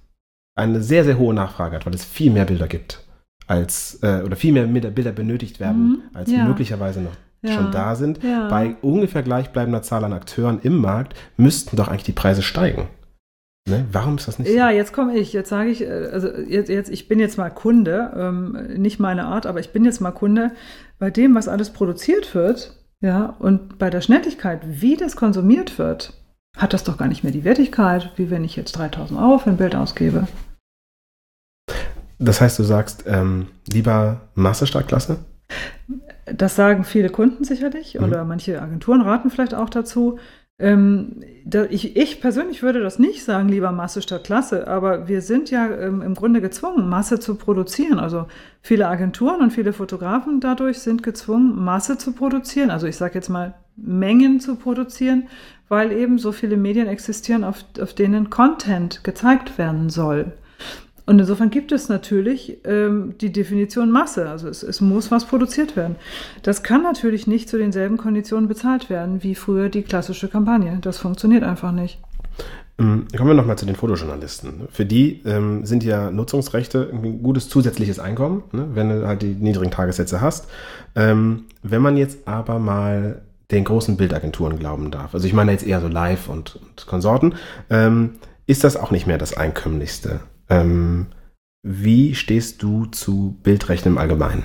[0.55, 3.05] eine sehr, sehr hohe Nachfrage hat, weil es viel mehr Bilder gibt
[3.47, 6.45] als äh, oder viel mehr Bilder benötigt werden, Mhm, als ja.
[6.45, 7.13] möglicherweise noch
[7.45, 8.23] Ja, schon da sind.
[8.23, 8.49] ja.
[8.49, 12.89] Bei ungefähr gleichbleibender Zahl an Akteuren im Markt müssten doch eigentlich die Preise steigen.
[13.69, 13.87] Ne?
[13.93, 15.33] Warum ist das nicht Ja, jetzt komme ich.
[15.33, 19.25] Jetzt sage ich, äh, also jetzt, jetzt, ich bin jetzt mal Kunde, ähm, nicht meine
[19.25, 20.53] Art, aber ich bin jetzt mal Kunde.
[20.99, 26.15] Bei dem, was alles produziert wird, ja, und bei der Schnelligkeit, wie das konsumiert wird,
[26.57, 29.51] hat das doch gar nicht mehr die Wertigkeit, wie wenn ich jetzt 3000 Euro für
[29.51, 30.27] ein Bild ausgebe.
[31.69, 31.75] so?
[32.19, 35.19] Das heißt, du sagst ähm, lieber Masterstartklasse?
[36.25, 38.05] Das sagen viele Kunden sicherlich Mhm.
[38.05, 40.19] oder manche Agenturen raten vielleicht auch dazu.
[40.59, 45.21] Ähm, da, ich, ich, persönlich würde das nicht sagen, lieber Masse statt Klasse, aber wir
[45.21, 47.99] sind ja ähm, im Grunde gezwungen, Masse zu produzieren.
[47.99, 48.27] Also
[48.61, 52.71] viele Agenturen und viele Fotografen dadurch sind gezwungen, Masse zu produzieren.
[52.71, 55.27] Also ich sage jetzt mal Mengen zu produzieren,
[55.69, 60.33] weil eben so viele Medien existieren, auf, auf denen Content gezeigt werden soll.
[61.05, 64.29] Und insofern gibt es natürlich ähm, die Definition Masse.
[64.29, 65.97] Also es, es, muss was produziert werden.
[66.43, 70.79] Das kann natürlich nicht zu denselben Konditionen bezahlt werden wie früher die klassische Kampagne.
[70.81, 71.99] Das funktioniert einfach nicht.
[72.79, 74.69] Ähm, kommen wir nochmal zu den Fotojournalisten.
[74.71, 79.35] Für die ähm, sind ja Nutzungsrechte ein gutes zusätzliches Einkommen, ne, wenn du halt die
[79.35, 80.49] niedrigen Tagessätze hast.
[80.95, 85.67] Ähm, wenn man jetzt aber mal den großen Bildagenturen glauben darf, also ich meine jetzt
[85.67, 87.35] eher so Live und, und Konsorten,
[87.69, 88.15] ähm,
[88.47, 90.21] ist das auch nicht mehr das Einkömmlichste.
[90.53, 91.07] Ähm,
[91.65, 94.45] wie stehst du zu Bildrechten im Allgemeinen?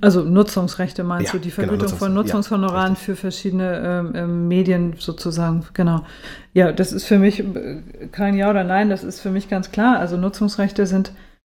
[0.00, 4.12] Also Nutzungsrechte meinst ja, du, die genau, Vergütung genau, von Nutzungshonoraren ja, für verschiedene ähm,
[4.14, 6.04] ähm, Medien sozusagen, genau.
[6.52, 9.70] Ja, das ist für mich äh, kein Ja oder Nein, das ist für mich ganz
[9.70, 9.98] klar.
[9.98, 11.12] Also Nutzungsrechte sind,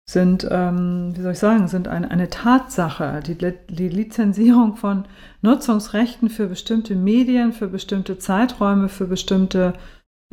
[0.09, 3.19] sind ähm, wie soll ich sagen, sind eine, eine Tatsache.
[3.25, 3.37] Die,
[3.69, 5.05] die Lizenzierung von
[5.41, 9.73] Nutzungsrechten für bestimmte Medien, für bestimmte Zeiträume, für bestimmte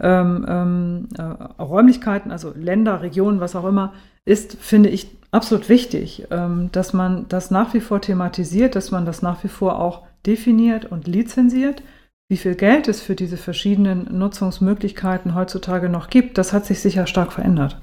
[0.01, 3.93] ähm, ähm, äh, Räumlichkeiten, also Länder, Regionen, was auch immer,
[4.24, 9.05] ist, finde ich, absolut wichtig, ähm, dass man das nach wie vor thematisiert, dass man
[9.05, 11.82] das nach wie vor auch definiert und lizenziert.
[12.28, 17.06] Wie viel Geld es für diese verschiedenen Nutzungsmöglichkeiten heutzutage noch gibt, das hat sich sicher
[17.06, 17.81] stark verändert.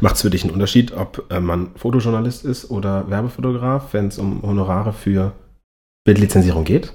[0.00, 4.18] Macht es für dich einen Unterschied, ob äh, man Fotojournalist ist oder Werbefotograf, wenn es
[4.18, 5.32] um Honorare für
[6.04, 6.92] Bildlizenzierung geht?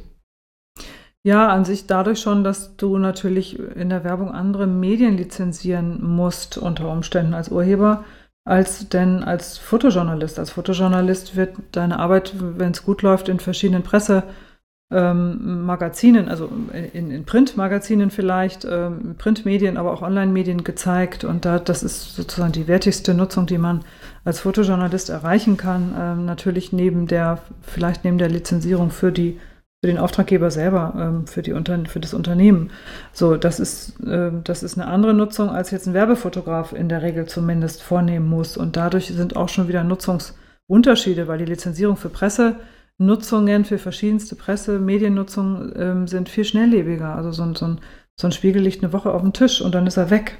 [1.25, 6.55] Ja, an sich dadurch schon, dass du natürlich in der Werbung andere Medien lizenzieren musst,
[6.55, 8.03] unter Umständen als Urheber,
[8.47, 10.37] als denn als Fotojournalist.
[10.37, 16.47] Als Fotojournalist wird deine Arbeit, wenn es gut läuft, in verschiedenen Pressemagazinen, ähm, also
[16.93, 21.23] in, in Printmagazinen vielleicht, ähm, Printmedien, aber auch Online-Medien gezeigt.
[21.23, 23.83] Und da, das ist sozusagen die wertigste Nutzung, die man
[24.25, 25.95] als Fotojournalist erreichen kann.
[25.99, 29.39] Ähm, natürlich neben der, vielleicht neben der Lizenzierung für die
[29.85, 32.71] für den Auftraggeber selber, ähm, für, die Unter für das Unternehmen.
[33.13, 37.03] So, das ist, äh, das ist eine andere Nutzung, als jetzt ein Werbefotograf in der
[37.03, 38.57] Regel zumindest vornehmen muss.
[38.57, 44.79] Und dadurch sind auch schon wieder Nutzungsunterschiede, weil die Lizenzierung für Pressenutzungen, für verschiedenste Presse,
[44.79, 47.15] Mediennutzungen ähm, sind viel schnelllebiger.
[47.15, 47.79] Also so so, ein,
[48.15, 50.39] so ein Spiegel liegt eine Woche auf dem Tisch und dann ist er weg.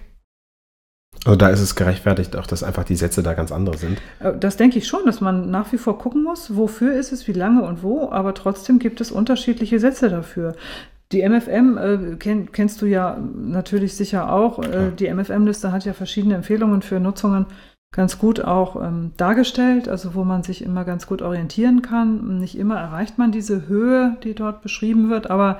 [1.23, 3.99] Also da ist es gerechtfertigt, auch dass einfach die Sätze da ganz andere sind.
[4.19, 7.27] Äh, das denke ich schon, dass man nach wie vor gucken muss, wofür ist es,
[7.27, 10.55] wie lange und wo, aber trotzdem gibt es unterschiedliche Sätze dafür.
[11.11, 14.59] Die MFM äh, kenn, kennst du ja natürlich sicher auch.
[14.59, 17.45] Äh, die MFM-Liste hat ja verschiedene Empfehlungen für Nutzungen
[17.91, 22.39] ganz gut auch ähm, dargestellt, also wo man sich immer ganz gut orientieren kann.
[22.39, 25.59] Nicht immer erreicht man diese Höhe, die dort beschrieben wird, aber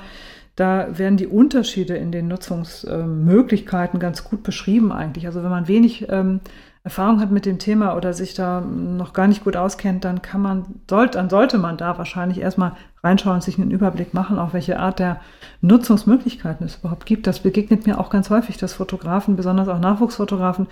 [0.56, 5.26] da werden die Unterschiede in den Nutzungsmöglichkeiten ganz gut beschrieben eigentlich.
[5.26, 6.40] Also wenn man wenig ähm,
[6.86, 10.42] Erfahrung hat mit dem Thema oder sich da noch gar nicht gut auskennt, dann kann
[10.42, 12.74] man, sollte, dann sollte man da wahrscheinlich erstmal
[13.04, 15.20] reinschauen und sich einen Überblick machen, auf welche Art der
[15.62, 17.26] Nutzungsmöglichkeiten es überhaupt gibt.
[17.26, 20.68] Das begegnet mir auch ganz häufig, dass Fotografen, besonders auch Nachwuchsfotografen,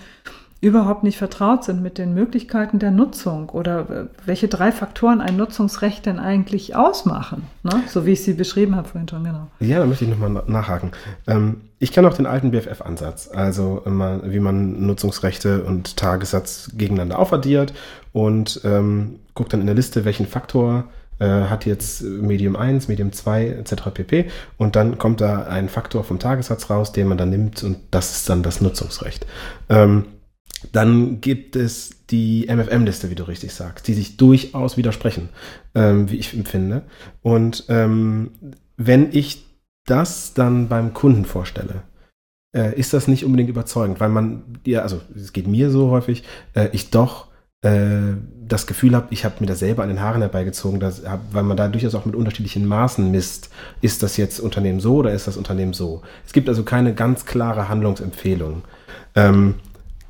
[0.64, 5.36] überhaupt nicht vertraut sind mit den Möglichkeiten der Nutzung oder äh, welche drei Faktoren ein
[5.36, 7.84] Nutzungsrecht denn eigentlich ausmachen, ne?
[7.88, 9.48] so wie ich sie beschrieben habe vorhin schon, genau.
[9.60, 10.92] Ja, da möchte ich nochmal nachhaken.
[11.28, 17.74] Ähm, ich kenne auch den alten BFF-Ansatz, also wie man Nutzungsrechte und Tagessatz gegeneinander aufaddiert
[18.14, 20.86] und ähm, guckt dann in der Liste, welchen Faktor
[21.20, 23.74] äh, hat jetzt Medium 1, Medium 2 etc.
[23.94, 24.30] pp.
[24.58, 28.16] Und dann kommt da ein Faktor vom Tagessatz raus, den man dann nimmt und das
[28.16, 29.26] ist dann das Nutzungsrecht.
[29.68, 30.06] Ähm,
[30.72, 35.30] dann gibt es die MFM-Liste, wie du richtig sagst, die sich durchaus widersprechen,
[35.76, 36.84] ähm, wie ich empfinde.
[37.22, 38.32] Und ähm,
[38.78, 39.46] wenn ich
[39.86, 41.84] das dann beim Kunden vorstelle,
[42.56, 46.24] äh, ist das nicht unbedingt überzeugend, weil man, ja, also es geht mir so häufig,
[46.54, 47.28] äh, ich doch
[47.62, 48.16] äh,
[48.46, 51.58] das Gefühl habe, ich habe mir das selber an den Haaren herbeigezogen, dass, weil man
[51.58, 53.50] da durchaus auch mit unterschiedlichen Maßen misst.
[53.82, 56.02] Ist das jetzt Unternehmen so oder ist das Unternehmen so?
[56.26, 58.64] Es gibt also keine ganz klare Handlungsempfehlung.
[59.16, 59.56] Ähm,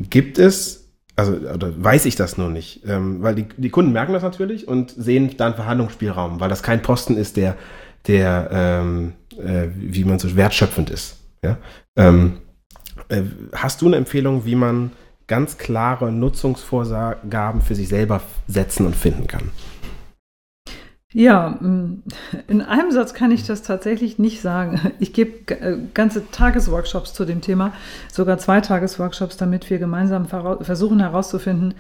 [0.10, 4.14] Gibt es, also oder weiß ich das nur nicht, ähm, weil die, die Kunden merken
[4.14, 7.56] das natürlich und sehen dann Verhandlungsspielraum, weil das kein Posten ist, der,
[8.08, 11.18] der ähm, äh, wie man so wertschöpfend ist.
[11.44, 11.58] Ja?
[11.96, 12.40] Ähm,
[13.10, 13.22] äh,
[13.54, 14.92] hast du eine Empfehlung, wie man
[15.28, 19.52] ganz klare Nutzungsvorgaben für sich selber setzen und finden kann?
[21.14, 22.02] Ja, mm,
[22.48, 24.82] in einem Satz kann ich das tatsächlich nicht sagen.
[25.00, 27.74] Ich gebe äh, ganze Tagesworkshops zu dem Thema,
[28.12, 31.76] sogar zwei Tagesworkshops, damit wir gemeinsam versuchen herauszufinden,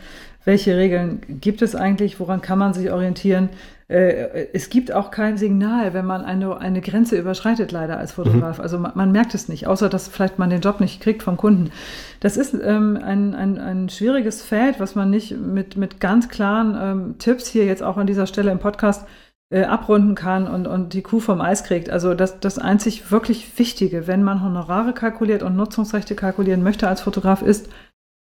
[0.45, 3.49] welche Regeln gibt es eigentlich, woran kann man sich orientieren.
[3.87, 8.57] Äh, es gibt auch kein Signal, wenn man eine, eine Grenze überschreitet, leider als Fotograf.
[8.57, 8.63] Mhm.
[8.63, 11.37] Also man, man, merkt es nicht, außer dass vielleicht man den Job nicht kriegt vom
[11.37, 11.71] Kunden.
[12.19, 16.77] Das ist ähm, ein, ein, ein schwieriges Feld, was man nicht mit, mit ganz klaren
[16.79, 19.05] ähm, Tipps hier jetzt auch an dieser Stelle im Podcast
[19.53, 21.89] äh, abrunden kann und, und die Kuh vom Eis kriegt.
[21.89, 27.01] Also das, das einzig wirklich Wichtige, wenn man Honorare kalkuliert und Nutzungsrechte kalkulieren möchte als
[27.01, 27.69] Fotograf, ist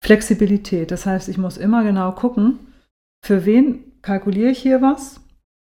[0.03, 0.91] Flexibilität.
[0.91, 2.59] Das heißt, ich muss immer genau gucken,
[3.23, 5.20] für wen kalkuliere ich hier was.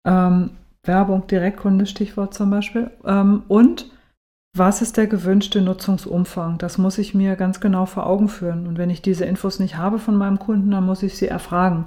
[0.06, 0.52] Ähm,
[0.84, 2.90] Werbung, Direktkunde, Stichwort zum Beispiel.
[3.06, 3.92] Ähm, und
[4.54, 6.58] was ist der gewünschte Nutzungsumfang?
[6.58, 8.68] Das muss ich mir ganz genau vor Augen führen.
[8.68, 11.86] Und wenn ich diese Infos nicht habe von meinem Kunden, dann muss ich sie erfragen.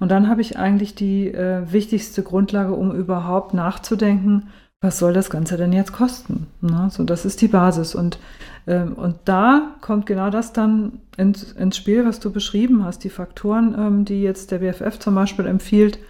[0.00, 4.48] Und dann habe ich eigentlich die äh, wichtigste Grundlage, um überhaupt nachzudenken,
[4.80, 6.48] was soll das Ganze denn jetzt kosten?
[6.60, 6.88] Ne?
[6.90, 7.94] So, das ist die Basis.
[7.94, 8.18] Und,
[8.66, 13.04] ähm, und da kommt genau das dann ins, ins Spiel, was du beschrieben hast.
[13.04, 16.00] Die Faktoren, ähm, die jetzt der BFF zum Beispiel empfiehlt,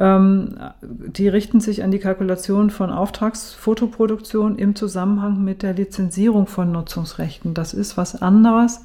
[0.00, 7.52] die richten sich an die Kalkulation von Auftragsfotoproduktion im Zusammenhang mit der Lizenzierung von Nutzungsrechten.
[7.52, 8.82] Das ist was anderes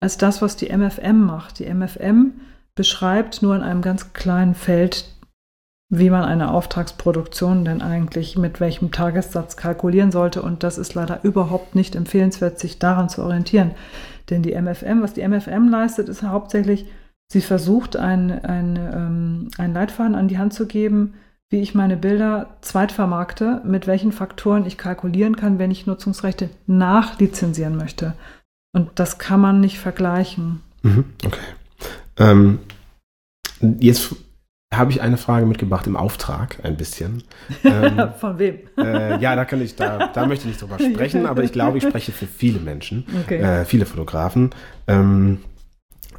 [0.00, 1.58] als das, was die MFM macht.
[1.58, 2.32] Die MFM
[2.74, 5.06] beschreibt nur in einem ganz kleinen Feld,
[5.88, 10.42] wie man eine Auftragsproduktion denn eigentlich mit welchem Tagessatz kalkulieren sollte.
[10.42, 13.70] Und das ist leider überhaupt nicht empfehlenswert, sich daran zu orientieren.
[14.28, 16.86] Denn die MFM, was die MFM leistet, ist hauptsächlich
[17.32, 21.14] Sie versucht, ein, ein, ähm, ein Leitfaden an die Hand zu geben,
[21.48, 27.78] wie ich meine Bilder zweitvermarkte, mit welchen Faktoren ich kalkulieren kann, wenn ich Nutzungsrechte nachlizenzieren
[27.78, 28.12] möchte.
[28.74, 30.60] Und das kann man nicht vergleichen.
[30.82, 31.40] Mhm, okay.
[32.18, 32.58] Ähm,
[33.80, 34.14] jetzt
[34.70, 37.22] habe ich eine Frage mitgebracht im Auftrag, ein bisschen.
[37.64, 38.58] Ähm, Von wem?
[38.76, 41.78] Äh, ja, da kann ich, da, da möchte ich nicht drüber sprechen, aber ich glaube,
[41.78, 43.38] ich spreche für viele Menschen, okay.
[43.38, 44.50] äh, viele Fotografen.
[44.86, 45.38] Ähm,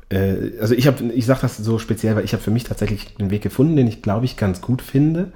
[0.10, 3.16] äh, also ich habe, ich sage das so speziell, weil ich habe für mich tatsächlich
[3.20, 5.32] einen Weg gefunden, den ich glaube ich ganz gut finde.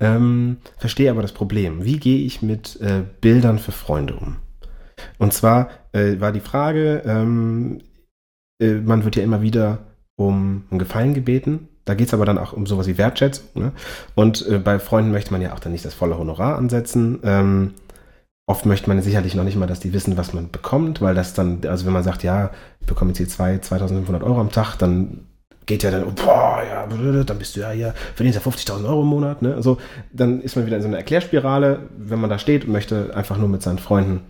[0.00, 1.84] Ähm, verstehe aber das Problem.
[1.84, 4.36] Wie gehe ich mit äh, Bildern für Freunde um?
[5.18, 7.80] Und zwar äh, war die Frage, ähm,
[8.60, 9.78] äh, man wird ja immer wieder
[10.16, 11.68] um, um Gefallen gebeten.
[11.84, 13.46] Da geht es aber dann auch um sowas wie Wertschätzung.
[13.54, 13.72] Ne?
[14.14, 17.20] Und äh, bei Freunden möchte man ja auch dann nicht das volle Honorar ansetzen.
[17.24, 17.74] Ähm,
[18.50, 21.34] Oft möchte man sicherlich noch nicht mal, dass die wissen, was man bekommt, weil das
[21.34, 22.50] dann, also wenn man sagt, ja,
[22.80, 25.20] ich bekomme jetzt hier 2, 2500 Euro am Tag, dann
[25.66, 26.84] geht ja dann, oh, boah, ja,
[27.22, 29.54] dann bist du ja hier, verdienst ja 50.000 Euro im Monat, ne?
[29.54, 29.78] Also
[30.12, 33.38] dann ist man wieder in so einer Erklärspirale, wenn man da steht und möchte einfach
[33.38, 34.22] nur mit seinen Freunden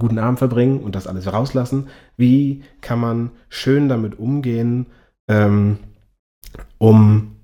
[0.00, 1.88] guten Abend verbringen und das alles rauslassen.
[2.16, 4.86] Wie kann man schön damit umgehen,
[5.28, 5.80] ähm,
[6.78, 7.36] um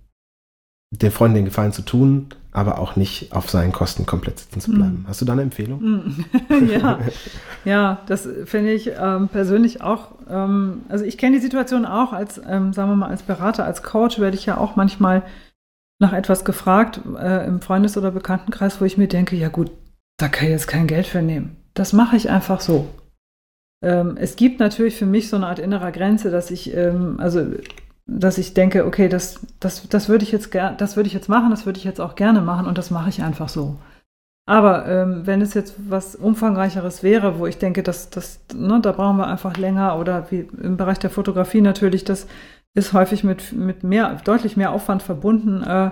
[0.92, 4.72] den Freunden den Gefallen zu tun, aber auch nicht auf seinen Kosten komplett sitzen zu
[4.72, 5.00] bleiben.
[5.02, 5.08] Mhm.
[5.08, 5.80] Hast du da eine Empfehlung?
[5.80, 6.24] Mhm.
[6.70, 6.98] ja.
[7.64, 12.38] ja, das finde ich ähm, persönlich auch, ähm, also ich kenne die Situation auch als,
[12.46, 15.22] ähm, sagen wir mal, als Berater, als Coach werde ich ja auch manchmal
[15.98, 19.70] nach etwas gefragt äh, im Freundes- oder Bekanntenkreis, wo ich mir denke, ja gut,
[20.18, 21.56] da kann ich jetzt kein Geld für nehmen.
[21.74, 22.88] Das mache ich einfach so.
[23.82, 27.46] Ähm, es gibt natürlich für mich so eine Art innerer Grenze, dass ich, ähm, also
[28.06, 31.50] dass ich denke, okay, das, das, das würde ich jetzt das würde ich jetzt machen,
[31.50, 33.76] das würde ich jetzt auch gerne machen und das mache ich einfach so.
[34.44, 38.90] Aber ähm, wenn es jetzt was Umfangreicheres wäre, wo ich denke, dass das, ne, da
[38.92, 42.26] brauchen wir einfach länger oder wie im Bereich der Fotografie natürlich, das
[42.74, 45.90] ist häufig mit, mit mehr, deutlich mehr Aufwand verbunden, äh,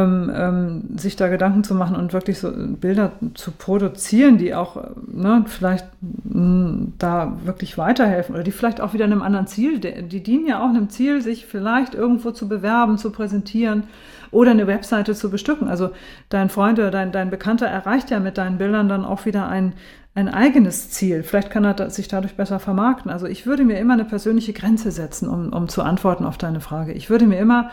[0.00, 4.76] ähm, ähm, sich da Gedanken zu machen und wirklich so Bilder zu produzieren, die auch
[5.12, 9.78] ne, vielleicht mh, hm, da wirklich weiterhelfen oder die vielleicht auch wieder einem anderen Ziel,
[9.78, 13.84] die, die dienen ja auch einem Ziel, sich vielleicht irgendwo zu bewerben, zu präsentieren
[14.30, 15.68] oder eine Webseite zu bestücken.
[15.68, 15.90] Also
[16.28, 19.74] dein Freund oder dein, dein Bekannter erreicht ja mit deinen Bildern dann auch wieder ein,
[20.14, 21.22] ein eigenes Ziel.
[21.22, 23.10] Vielleicht kann er sich dadurch besser vermarkten.
[23.10, 26.60] Also ich würde mir immer eine persönliche Grenze setzen, um, um zu antworten auf deine
[26.60, 26.92] Frage.
[26.92, 27.70] Ich würde mir immer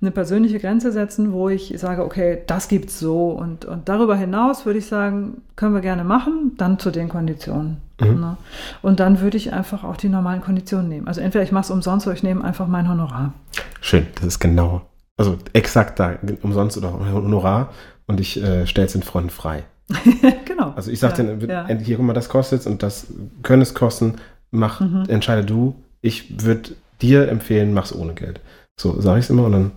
[0.00, 4.64] eine persönliche Grenze setzen, wo ich sage, okay, das gibt's so und, und darüber hinaus
[4.64, 7.78] würde ich sagen, können wir gerne machen, dann zu den Konditionen.
[8.00, 8.20] Mhm.
[8.20, 8.36] Ne?
[8.80, 11.08] Und dann würde ich einfach auch die normalen Konditionen nehmen.
[11.08, 13.32] Also entweder ich mache es umsonst oder ich nehme einfach mein Honorar.
[13.80, 14.82] Schön, das ist genau,
[15.16, 17.70] also exakt da, umsonst oder Honorar
[18.06, 19.64] und ich äh, stelle es den Freunden frei.
[20.44, 20.74] genau.
[20.76, 21.84] Also ich sage ja, dann, ja.
[21.84, 23.08] hier, guck mal, das kostet und das
[23.42, 24.16] können es kosten,
[24.50, 25.04] mach, mhm.
[25.08, 25.74] entscheide du.
[26.02, 26.70] Ich würde
[27.02, 28.40] dir empfehlen, mach's ohne Geld.
[28.78, 29.72] So sage ich es immer und dann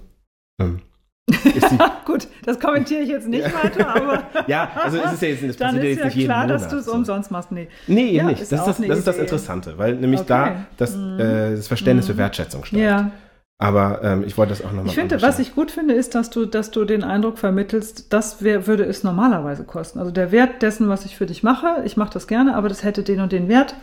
[0.62, 0.82] ähm,
[2.06, 4.24] Gut, das kommentiere ich jetzt nicht weiter, aber.
[4.48, 6.86] ja, also es ist ja jetzt, das dann ist ja nicht klar, dass du es
[6.86, 6.94] so.
[6.94, 7.52] umsonst machst.
[7.52, 8.42] Nee, nee ja, nicht.
[8.42, 10.30] Das, ist das, das, ist das Interessante, weil nämlich okay.
[10.30, 11.20] da das, mm.
[11.20, 12.08] äh, das Verständnis mm.
[12.08, 12.18] für mhm.
[12.18, 12.84] Wertschätzung steigt.
[12.84, 13.12] Ja.
[13.60, 14.88] Aber ähm, ich wollte das auch nochmal.
[14.88, 18.42] Ich finde, was ich gut finde, ist, dass du, dass du den Eindruck vermittelst, das
[18.42, 20.00] wär, würde es normalerweise kosten.
[20.00, 22.84] Also der Wert dessen, was ich für dich mache, ich mache das gerne, aber das
[22.84, 23.76] hätte den und den Wert.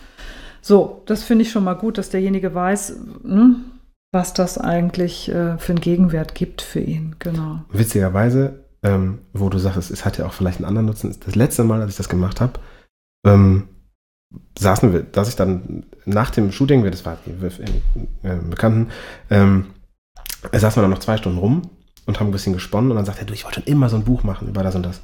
[0.61, 3.67] So, das finde ich schon mal gut, dass derjenige weiß, hm,
[4.13, 7.17] was das eigentlich äh, für einen Gegenwert gibt für ihn.
[7.19, 7.61] Genau.
[7.71, 11.15] Witzigerweise, ähm, wo du sagst, es hat ja auch vielleicht einen anderen Nutzen.
[11.25, 12.61] Das letzte Mal, als ich das gemacht habe,
[13.27, 13.69] ähm,
[14.59, 17.19] saßen wir, dass ich dann nach dem Shooting, das war
[18.23, 18.91] äh, Bekannten,
[19.31, 19.67] ähm,
[20.53, 21.63] saßen wir dann noch zwei Stunden rum
[22.09, 23.97] und haben ein bisschen gesponnen und dann sagt er, du, ich wollte schon immer so
[23.97, 25.03] ein Buch machen über das und das.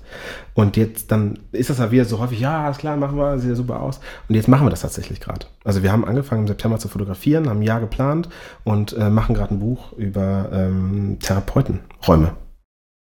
[0.54, 3.50] Und jetzt dann ist das ja wieder so häufig, ja, alles klar, machen wir, sieht
[3.50, 4.00] ja super aus.
[4.26, 5.44] Und jetzt machen wir das tatsächlich gerade.
[5.64, 8.30] Also wir haben angefangen im September zu fotografieren, haben ein Jahr geplant
[8.64, 12.32] und äh, machen gerade ein Buch über ähm, Therapeutenräume.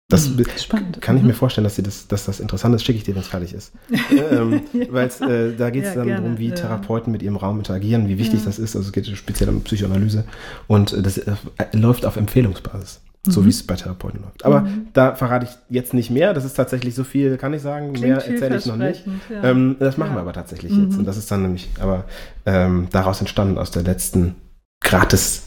[0.09, 1.01] Das mhm, Spannend.
[1.01, 1.37] kann ich mir mhm.
[1.37, 2.85] vorstellen, dass, das, dass das interessant ist.
[2.85, 3.73] Schicke ich dir, wenn es fertig ist.
[4.11, 4.87] ähm, ja.
[4.91, 8.19] Weil äh, da geht es ja, dann darum, wie Therapeuten mit ihrem Raum interagieren, wie
[8.19, 8.47] wichtig ja.
[8.47, 8.75] das ist.
[8.75, 10.25] Also es geht speziell um Psychoanalyse.
[10.67, 11.37] Und äh, das äh,
[11.73, 13.01] läuft auf Empfehlungsbasis.
[13.29, 13.47] So mhm.
[13.47, 14.45] wie es bei Therapeuten läuft.
[14.45, 14.89] Aber mhm.
[14.93, 16.33] da verrate ich jetzt nicht mehr.
[16.33, 17.93] Das ist tatsächlich so viel, kann ich sagen.
[17.93, 19.05] Klingt mehr erzähle ich noch nicht.
[19.31, 20.93] Ähm, das machen wir aber tatsächlich jetzt.
[20.93, 21.01] Mhm.
[21.01, 22.05] Und das ist dann nämlich aber
[22.45, 24.37] ähm, daraus entstanden aus der letzten
[24.81, 25.43] gratis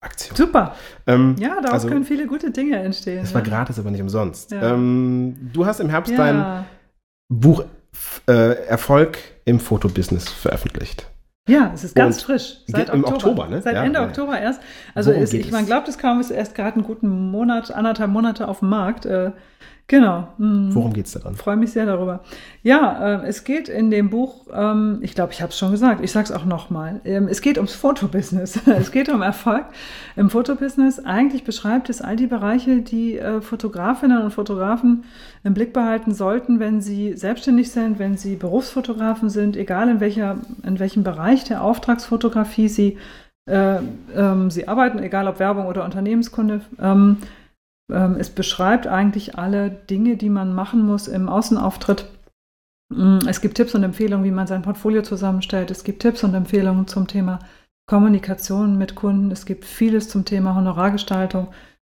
[0.00, 0.36] Aktion.
[0.36, 0.74] Super.
[1.06, 3.22] Ähm, ja, daraus also, können viele gute Dinge entstehen.
[3.22, 3.36] Es ja.
[3.36, 4.50] war gratis, aber nicht umsonst.
[4.50, 4.74] Ja.
[4.74, 6.18] Ähm, du hast im Herbst ja.
[6.18, 6.64] dein
[7.28, 7.64] Buch
[8.28, 11.06] äh, Erfolg im Fotobusiness veröffentlicht.
[11.46, 12.56] Ja, es ist ganz Und frisch.
[12.66, 13.14] Seit Oktober.
[13.14, 13.60] Oktober ne?
[13.60, 14.62] Seit Ende Oktober erst.
[14.94, 18.48] Also ist, ich, man glaubt es kaum, ist erst gerade einen guten Monat, anderthalb Monate
[18.48, 19.04] auf dem Markt.
[19.04, 19.32] Äh,
[19.86, 20.28] Genau.
[20.38, 20.74] Mhm.
[20.74, 21.34] Worum geht es daran?
[21.34, 22.20] Freue mich sehr darüber.
[22.62, 26.02] Ja, äh, es geht in dem Buch, ähm, ich glaube, ich habe es schon gesagt,
[26.02, 27.02] ich sage es auch nochmal.
[27.04, 28.60] Ähm, es geht ums Fotobusiness.
[28.66, 29.66] es geht um Erfolg
[30.16, 31.04] im Fotobusiness.
[31.04, 35.04] Eigentlich beschreibt es all die Bereiche, die äh, Fotografinnen und Fotografen
[35.42, 40.38] im Blick behalten sollten, wenn sie selbstständig sind, wenn sie Berufsfotografen sind, egal in, welcher,
[40.62, 42.96] in welchem Bereich der Auftragsfotografie sie,
[43.44, 43.80] äh,
[44.16, 46.62] ähm, sie arbeiten, egal ob Werbung oder Unternehmenskunde.
[47.92, 52.06] Ähm, es beschreibt eigentlich alle Dinge, die man machen muss im Außenauftritt.
[52.90, 55.70] Mm, es gibt Tipps und Empfehlungen, wie man sein Portfolio zusammenstellt.
[55.70, 57.40] Es gibt Tipps und Empfehlungen zum Thema
[57.86, 59.30] Kommunikation mit Kunden.
[59.30, 61.48] Es gibt vieles zum Thema Honorargestaltung.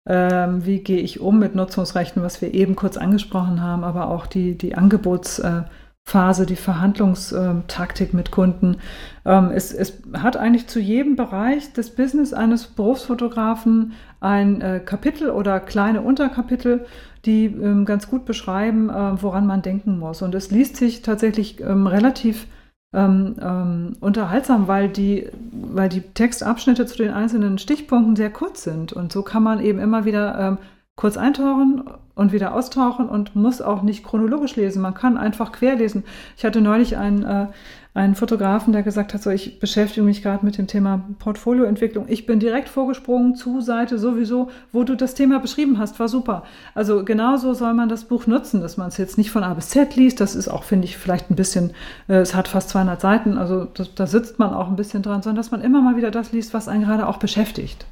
[0.09, 4.27] Ähm, wie gehe ich um mit Nutzungsrechten, was wir eben kurz angesprochen haben, aber auch
[4.27, 5.65] die, die Angebots- äh,
[6.11, 8.79] Phase, die Verhandlungstaktik mit Kunden.
[9.25, 15.31] Ähm, es, es, hat eigentlich zu jedem Bereich des Business eines Berufsfotografen ein äh, Kapitel
[15.31, 16.85] oder kleine Unterkapitel,
[17.27, 20.21] die ähm, ganz gut beschreiben, äh, woran man denken muss.
[20.21, 22.47] Und es liest sich tatsächlich ähm, relativ
[22.93, 28.93] unterhaltsam, weil die, weil die Textabschnitte zu den einzelnen Stichpunkten sehr kurz sind.
[28.93, 30.59] Und so kann man eben immer wieder
[31.01, 34.83] kurz eintauchen und wieder austauchen und muss auch nicht chronologisch lesen.
[34.83, 36.05] Man kann einfach querlesen.
[36.37, 37.47] Ich hatte neulich einen, äh,
[37.93, 42.05] einen Fotografen, der gesagt hat, so ich beschäftige mich gerade mit dem Thema Portfolioentwicklung.
[42.09, 46.45] Ich bin direkt vorgesprungen zu Seite sowieso, wo du das Thema beschrieben hast, war super.
[46.75, 49.71] Also genauso soll man das Buch nutzen, dass man es jetzt nicht von A bis
[49.71, 50.21] Z liest.
[50.21, 51.73] Das ist auch, finde ich, vielleicht ein bisschen,
[52.09, 55.23] äh, es hat fast 200 Seiten, also das, da sitzt man auch ein bisschen dran,
[55.23, 57.87] sondern dass man immer mal wieder das liest, was einen gerade auch beschäftigt.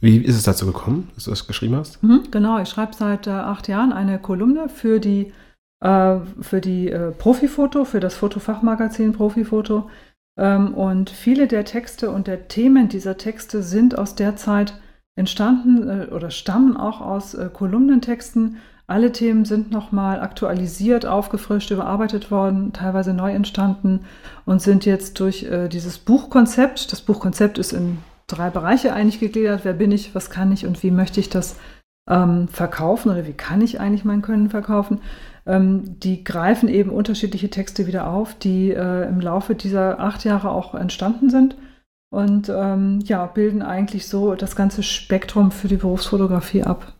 [0.00, 2.02] Wie ist es dazu gekommen, dass du das geschrieben hast?
[2.02, 5.32] Mhm, genau, ich schreibe seit äh, acht Jahren eine Kolumne für die
[5.84, 9.90] äh, für die äh, Profifoto, für das Fotofachmagazin Profifoto.
[10.36, 14.80] Ähm, und viele der Texte und der Themen dieser Texte sind aus der Zeit
[15.14, 18.56] entstanden äh, oder stammen auch aus äh, Kolumnentexten.
[18.86, 24.00] Alle Themen sind nochmal aktualisiert, aufgefrischt, überarbeitet worden, teilweise neu entstanden
[24.46, 29.60] und sind jetzt durch äh, dieses Buchkonzept, das Buchkonzept ist in drei Bereiche eigentlich gegliedert,
[29.64, 30.66] wer bin ich, was kann ich?
[30.66, 31.56] Und wie möchte ich das
[32.08, 33.10] ähm, verkaufen?
[33.10, 35.00] Oder wie kann ich eigentlich mein Können verkaufen,
[35.46, 40.50] ähm, die greifen eben unterschiedliche Texte wieder auf, die äh, im Laufe dieser acht Jahre
[40.50, 41.56] auch entstanden sind
[42.10, 46.94] und ähm, ja, bilden eigentlich so das ganze Spektrum für die Berufsfotografie ab.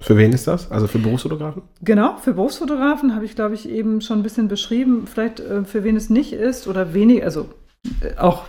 [0.00, 0.70] Für wen ist das?
[0.70, 1.62] Also für Berufsfotografen?
[1.82, 5.06] Genau, für Berufsfotografen habe ich, glaube ich, eben schon ein bisschen beschrieben.
[5.06, 7.50] Vielleicht äh, für wen es nicht ist oder wenig, also
[8.18, 8.44] auch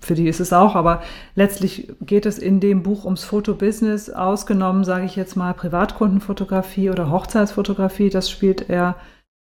[0.00, 1.02] für die ist es auch, aber
[1.34, 7.10] letztlich geht es in dem Buch ums Fotobusiness, ausgenommen, sage ich jetzt mal, Privatkundenfotografie oder
[7.10, 8.10] Hochzeitsfotografie.
[8.10, 8.96] Das spielt eher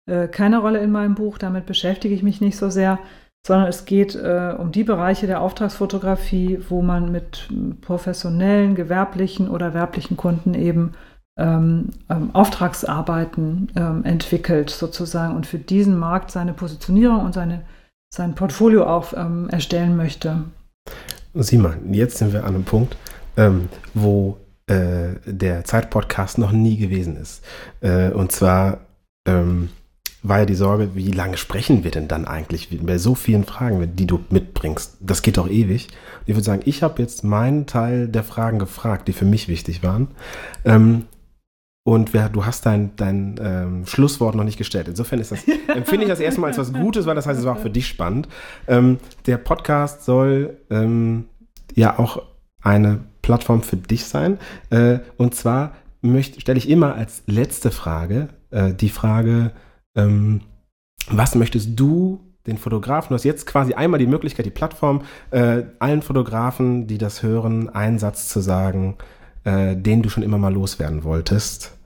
[0.06, 2.98] äh, keine Rolle in meinem Buch, damit beschäftige ich mich nicht so sehr,
[3.46, 7.48] sondern es geht äh, um die Bereiche der Auftragsfotografie, wo man mit
[7.80, 10.92] professionellen, gewerblichen oder werblichen Kunden eben
[11.38, 17.62] ähm, ähm, Auftragsarbeiten ähm, entwickelt, sozusagen, und für diesen Markt seine Positionierung und seine
[18.12, 20.44] sein Portfolio auch ähm, erstellen möchte.
[21.34, 22.96] Sieh mal, jetzt sind wir an einem Punkt,
[23.36, 27.44] ähm, wo äh, der Zeitpodcast noch nie gewesen ist.
[27.80, 28.78] Äh, und zwar
[29.26, 29.70] ähm,
[30.22, 33.94] war ja die Sorge, wie lange sprechen wir denn dann eigentlich bei so vielen Fragen,
[33.94, 34.96] die du mitbringst?
[35.00, 35.88] Das geht doch ewig.
[36.26, 39.84] ich würde sagen, ich habe jetzt meinen Teil der Fragen gefragt, die für mich wichtig
[39.84, 40.08] waren.
[40.64, 41.04] Ähm,
[41.82, 44.88] und wer, du hast dein, dein ähm, Schlusswort noch nicht gestellt.
[44.88, 47.56] Insofern ist das, empfinde ich das erstmal als was Gutes, weil das heißt, es war
[47.56, 48.28] auch für dich spannend.
[48.68, 51.24] Ähm, der Podcast soll ähm,
[51.74, 52.22] ja auch
[52.62, 54.38] eine Plattform für dich sein.
[54.68, 59.52] Äh, und zwar stelle ich immer als letzte Frage äh, die Frage,
[59.96, 60.42] ähm,
[61.08, 65.64] was möchtest du den Fotografen, du hast jetzt quasi einmal die Möglichkeit, die Plattform, äh,
[65.78, 68.96] allen Fotografen, die das hören, einen Satz zu sagen,
[69.44, 71.76] äh, den du schon immer mal loswerden wolltest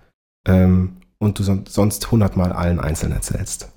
[0.46, 3.70] ähm, und du son sonst hundertmal allen einzeln erzählst.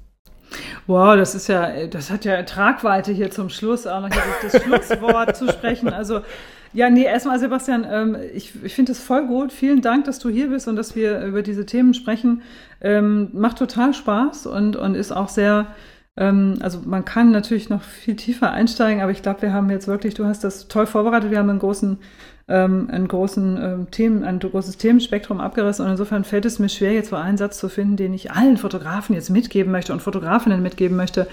[0.87, 4.09] Wow, das ist ja, das hat ja Tragweite hier zum Schluss, auch noch
[4.41, 5.89] das Schlusswort zu sprechen.
[5.89, 6.21] Also
[6.73, 9.51] ja, nee, erstmal Sebastian, ähm, ich, ich finde es voll gut.
[9.51, 12.41] Vielen Dank, dass du hier bist und dass wir über diese Themen sprechen.
[12.81, 15.67] Ähm, macht total Spaß und, und ist auch sehr,
[16.17, 19.87] ähm, also man kann natürlich noch viel tiefer einsteigen, aber ich glaube, wir haben jetzt
[19.87, 21.97] wirklich, du hast das toll vorbereitet, wir haben einen großen
[22.49, 26.93] ähm, einen großen ähm, Themen, ein großes Themenspektrum abgerissen und insofern fällt es mir schwer,
[26.93, 30.61] jetzt so einen Satz zu finden, den ich allen Fotografen jetzt mitgeben möchte und Fotografinnen
[30.61, 31.27] mitgeben möchte.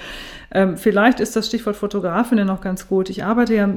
[0.51, 3.11] Ähm, vielleicht ist das Stichwort Fotografinnen noch ganz gut.
[3.11, 3.69] Ich arbeite ja,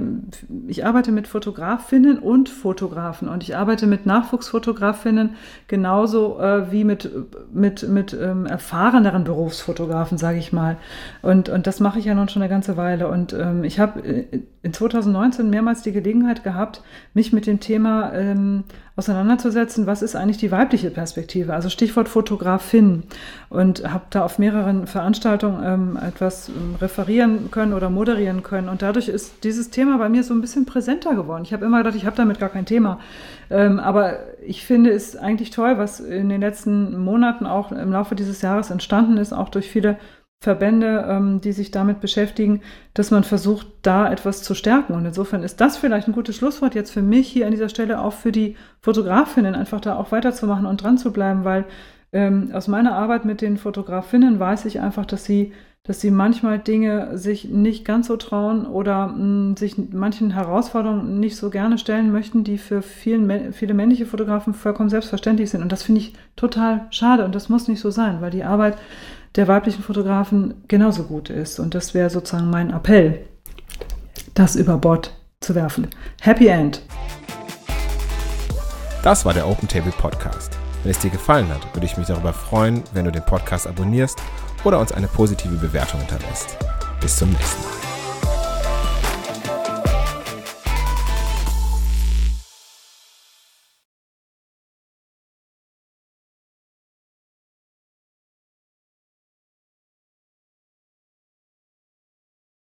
[0.68, 5.36] ich arbeite mit Fotografinnen und Fotografen und ich arbeite mit Nachwuchsfotografinnen
[5.68, 7.10] genauso äh, wie mit,
[7.54, 10.78] mit, mit ähm, erfahreneren Berufsfotografen, sage ich mal.
[11.22, 13.08] Und, und das mache ich ja nun schon eine ganze Weile.
[13.10, 16.81] Und ähm, ich habe äh, in 2019 mehrmals die Gelegenheit gehabt,
[17.14, 18.65] mich mit dem Thema ähm,
[18.98, 23.03] auseinanderzusetzen, was ist eigentlich die weibliche Perspektive, also Stichwort Fotografin.
[23.48, 28.68] Und habe da auf mehreren Veranstaltungen ähm, etwas ähm, referieren können oder moderieren können.
[28.68, 31.44] Und dadurch ist dieses Thema bei mir so ein bisschen präsenter geworden.
[31.44, 32.99] Ich habe immer gedacht, ich habe damit gar kein Thema.
[33.49, 38.15] Ähm, aber ich finde es eigentlich toll, was in den letzten Monaten auch im Laufe
[38.15, 39.98] dieses Jahres entstanden ist, auch durch viele
[40.40, 42.62] Verbände, ähm, die sich damit beschäftigen,
[42.94, 44.94] dass man versucht, da etwas zu stärken.
[44.94, 48.00] Und insofern ist das vielleicht ein gutes Schlusswort jetzt für mich hier an dieser Stelle
[48.00, 51.66] auch für die Fotografinnen, einfach da auch weiterzumachen und dran zu bleiben, weil
[52.14, 55.54] ähm, aus meiner Arbeit mit den Fotografinnen weiß ich einfach, dass sie,
[55.84, 61.20] dass sie manchmal Dinge sich nicht ganz so trauen oder mh, mm, sich manchen Herausforderungen
[61.20, 65.64] nicht so gerne stellen möchten, die für vielen, viele männliche Fotografen vollkommen selbstverständlich sind.
[65.64, 68.78] Und das finde ich total schade und das muss nicht so sein, weil die Arbeit
[69.38, 71.60] der weiblichen Fotografen genauso gut ist.
[71.60, 73.26] Und das wäre sozusagen mein Appell,
[74.34, 75.88] das über Bord zu werfen.
[76.22, 76.82] Happy End.
[79.04, 80.58] Das war der Open Table Podcast.
[80.84, 84.20] Wenn es dir gefallen hat, würde ich mich darüber freuen, wenn du den Podcast abonnierst
[84.64, 86.58] oder uns eine positive Bewertung hinterlässt.
[87.00, 87.77] Bis zum nächsten Mal.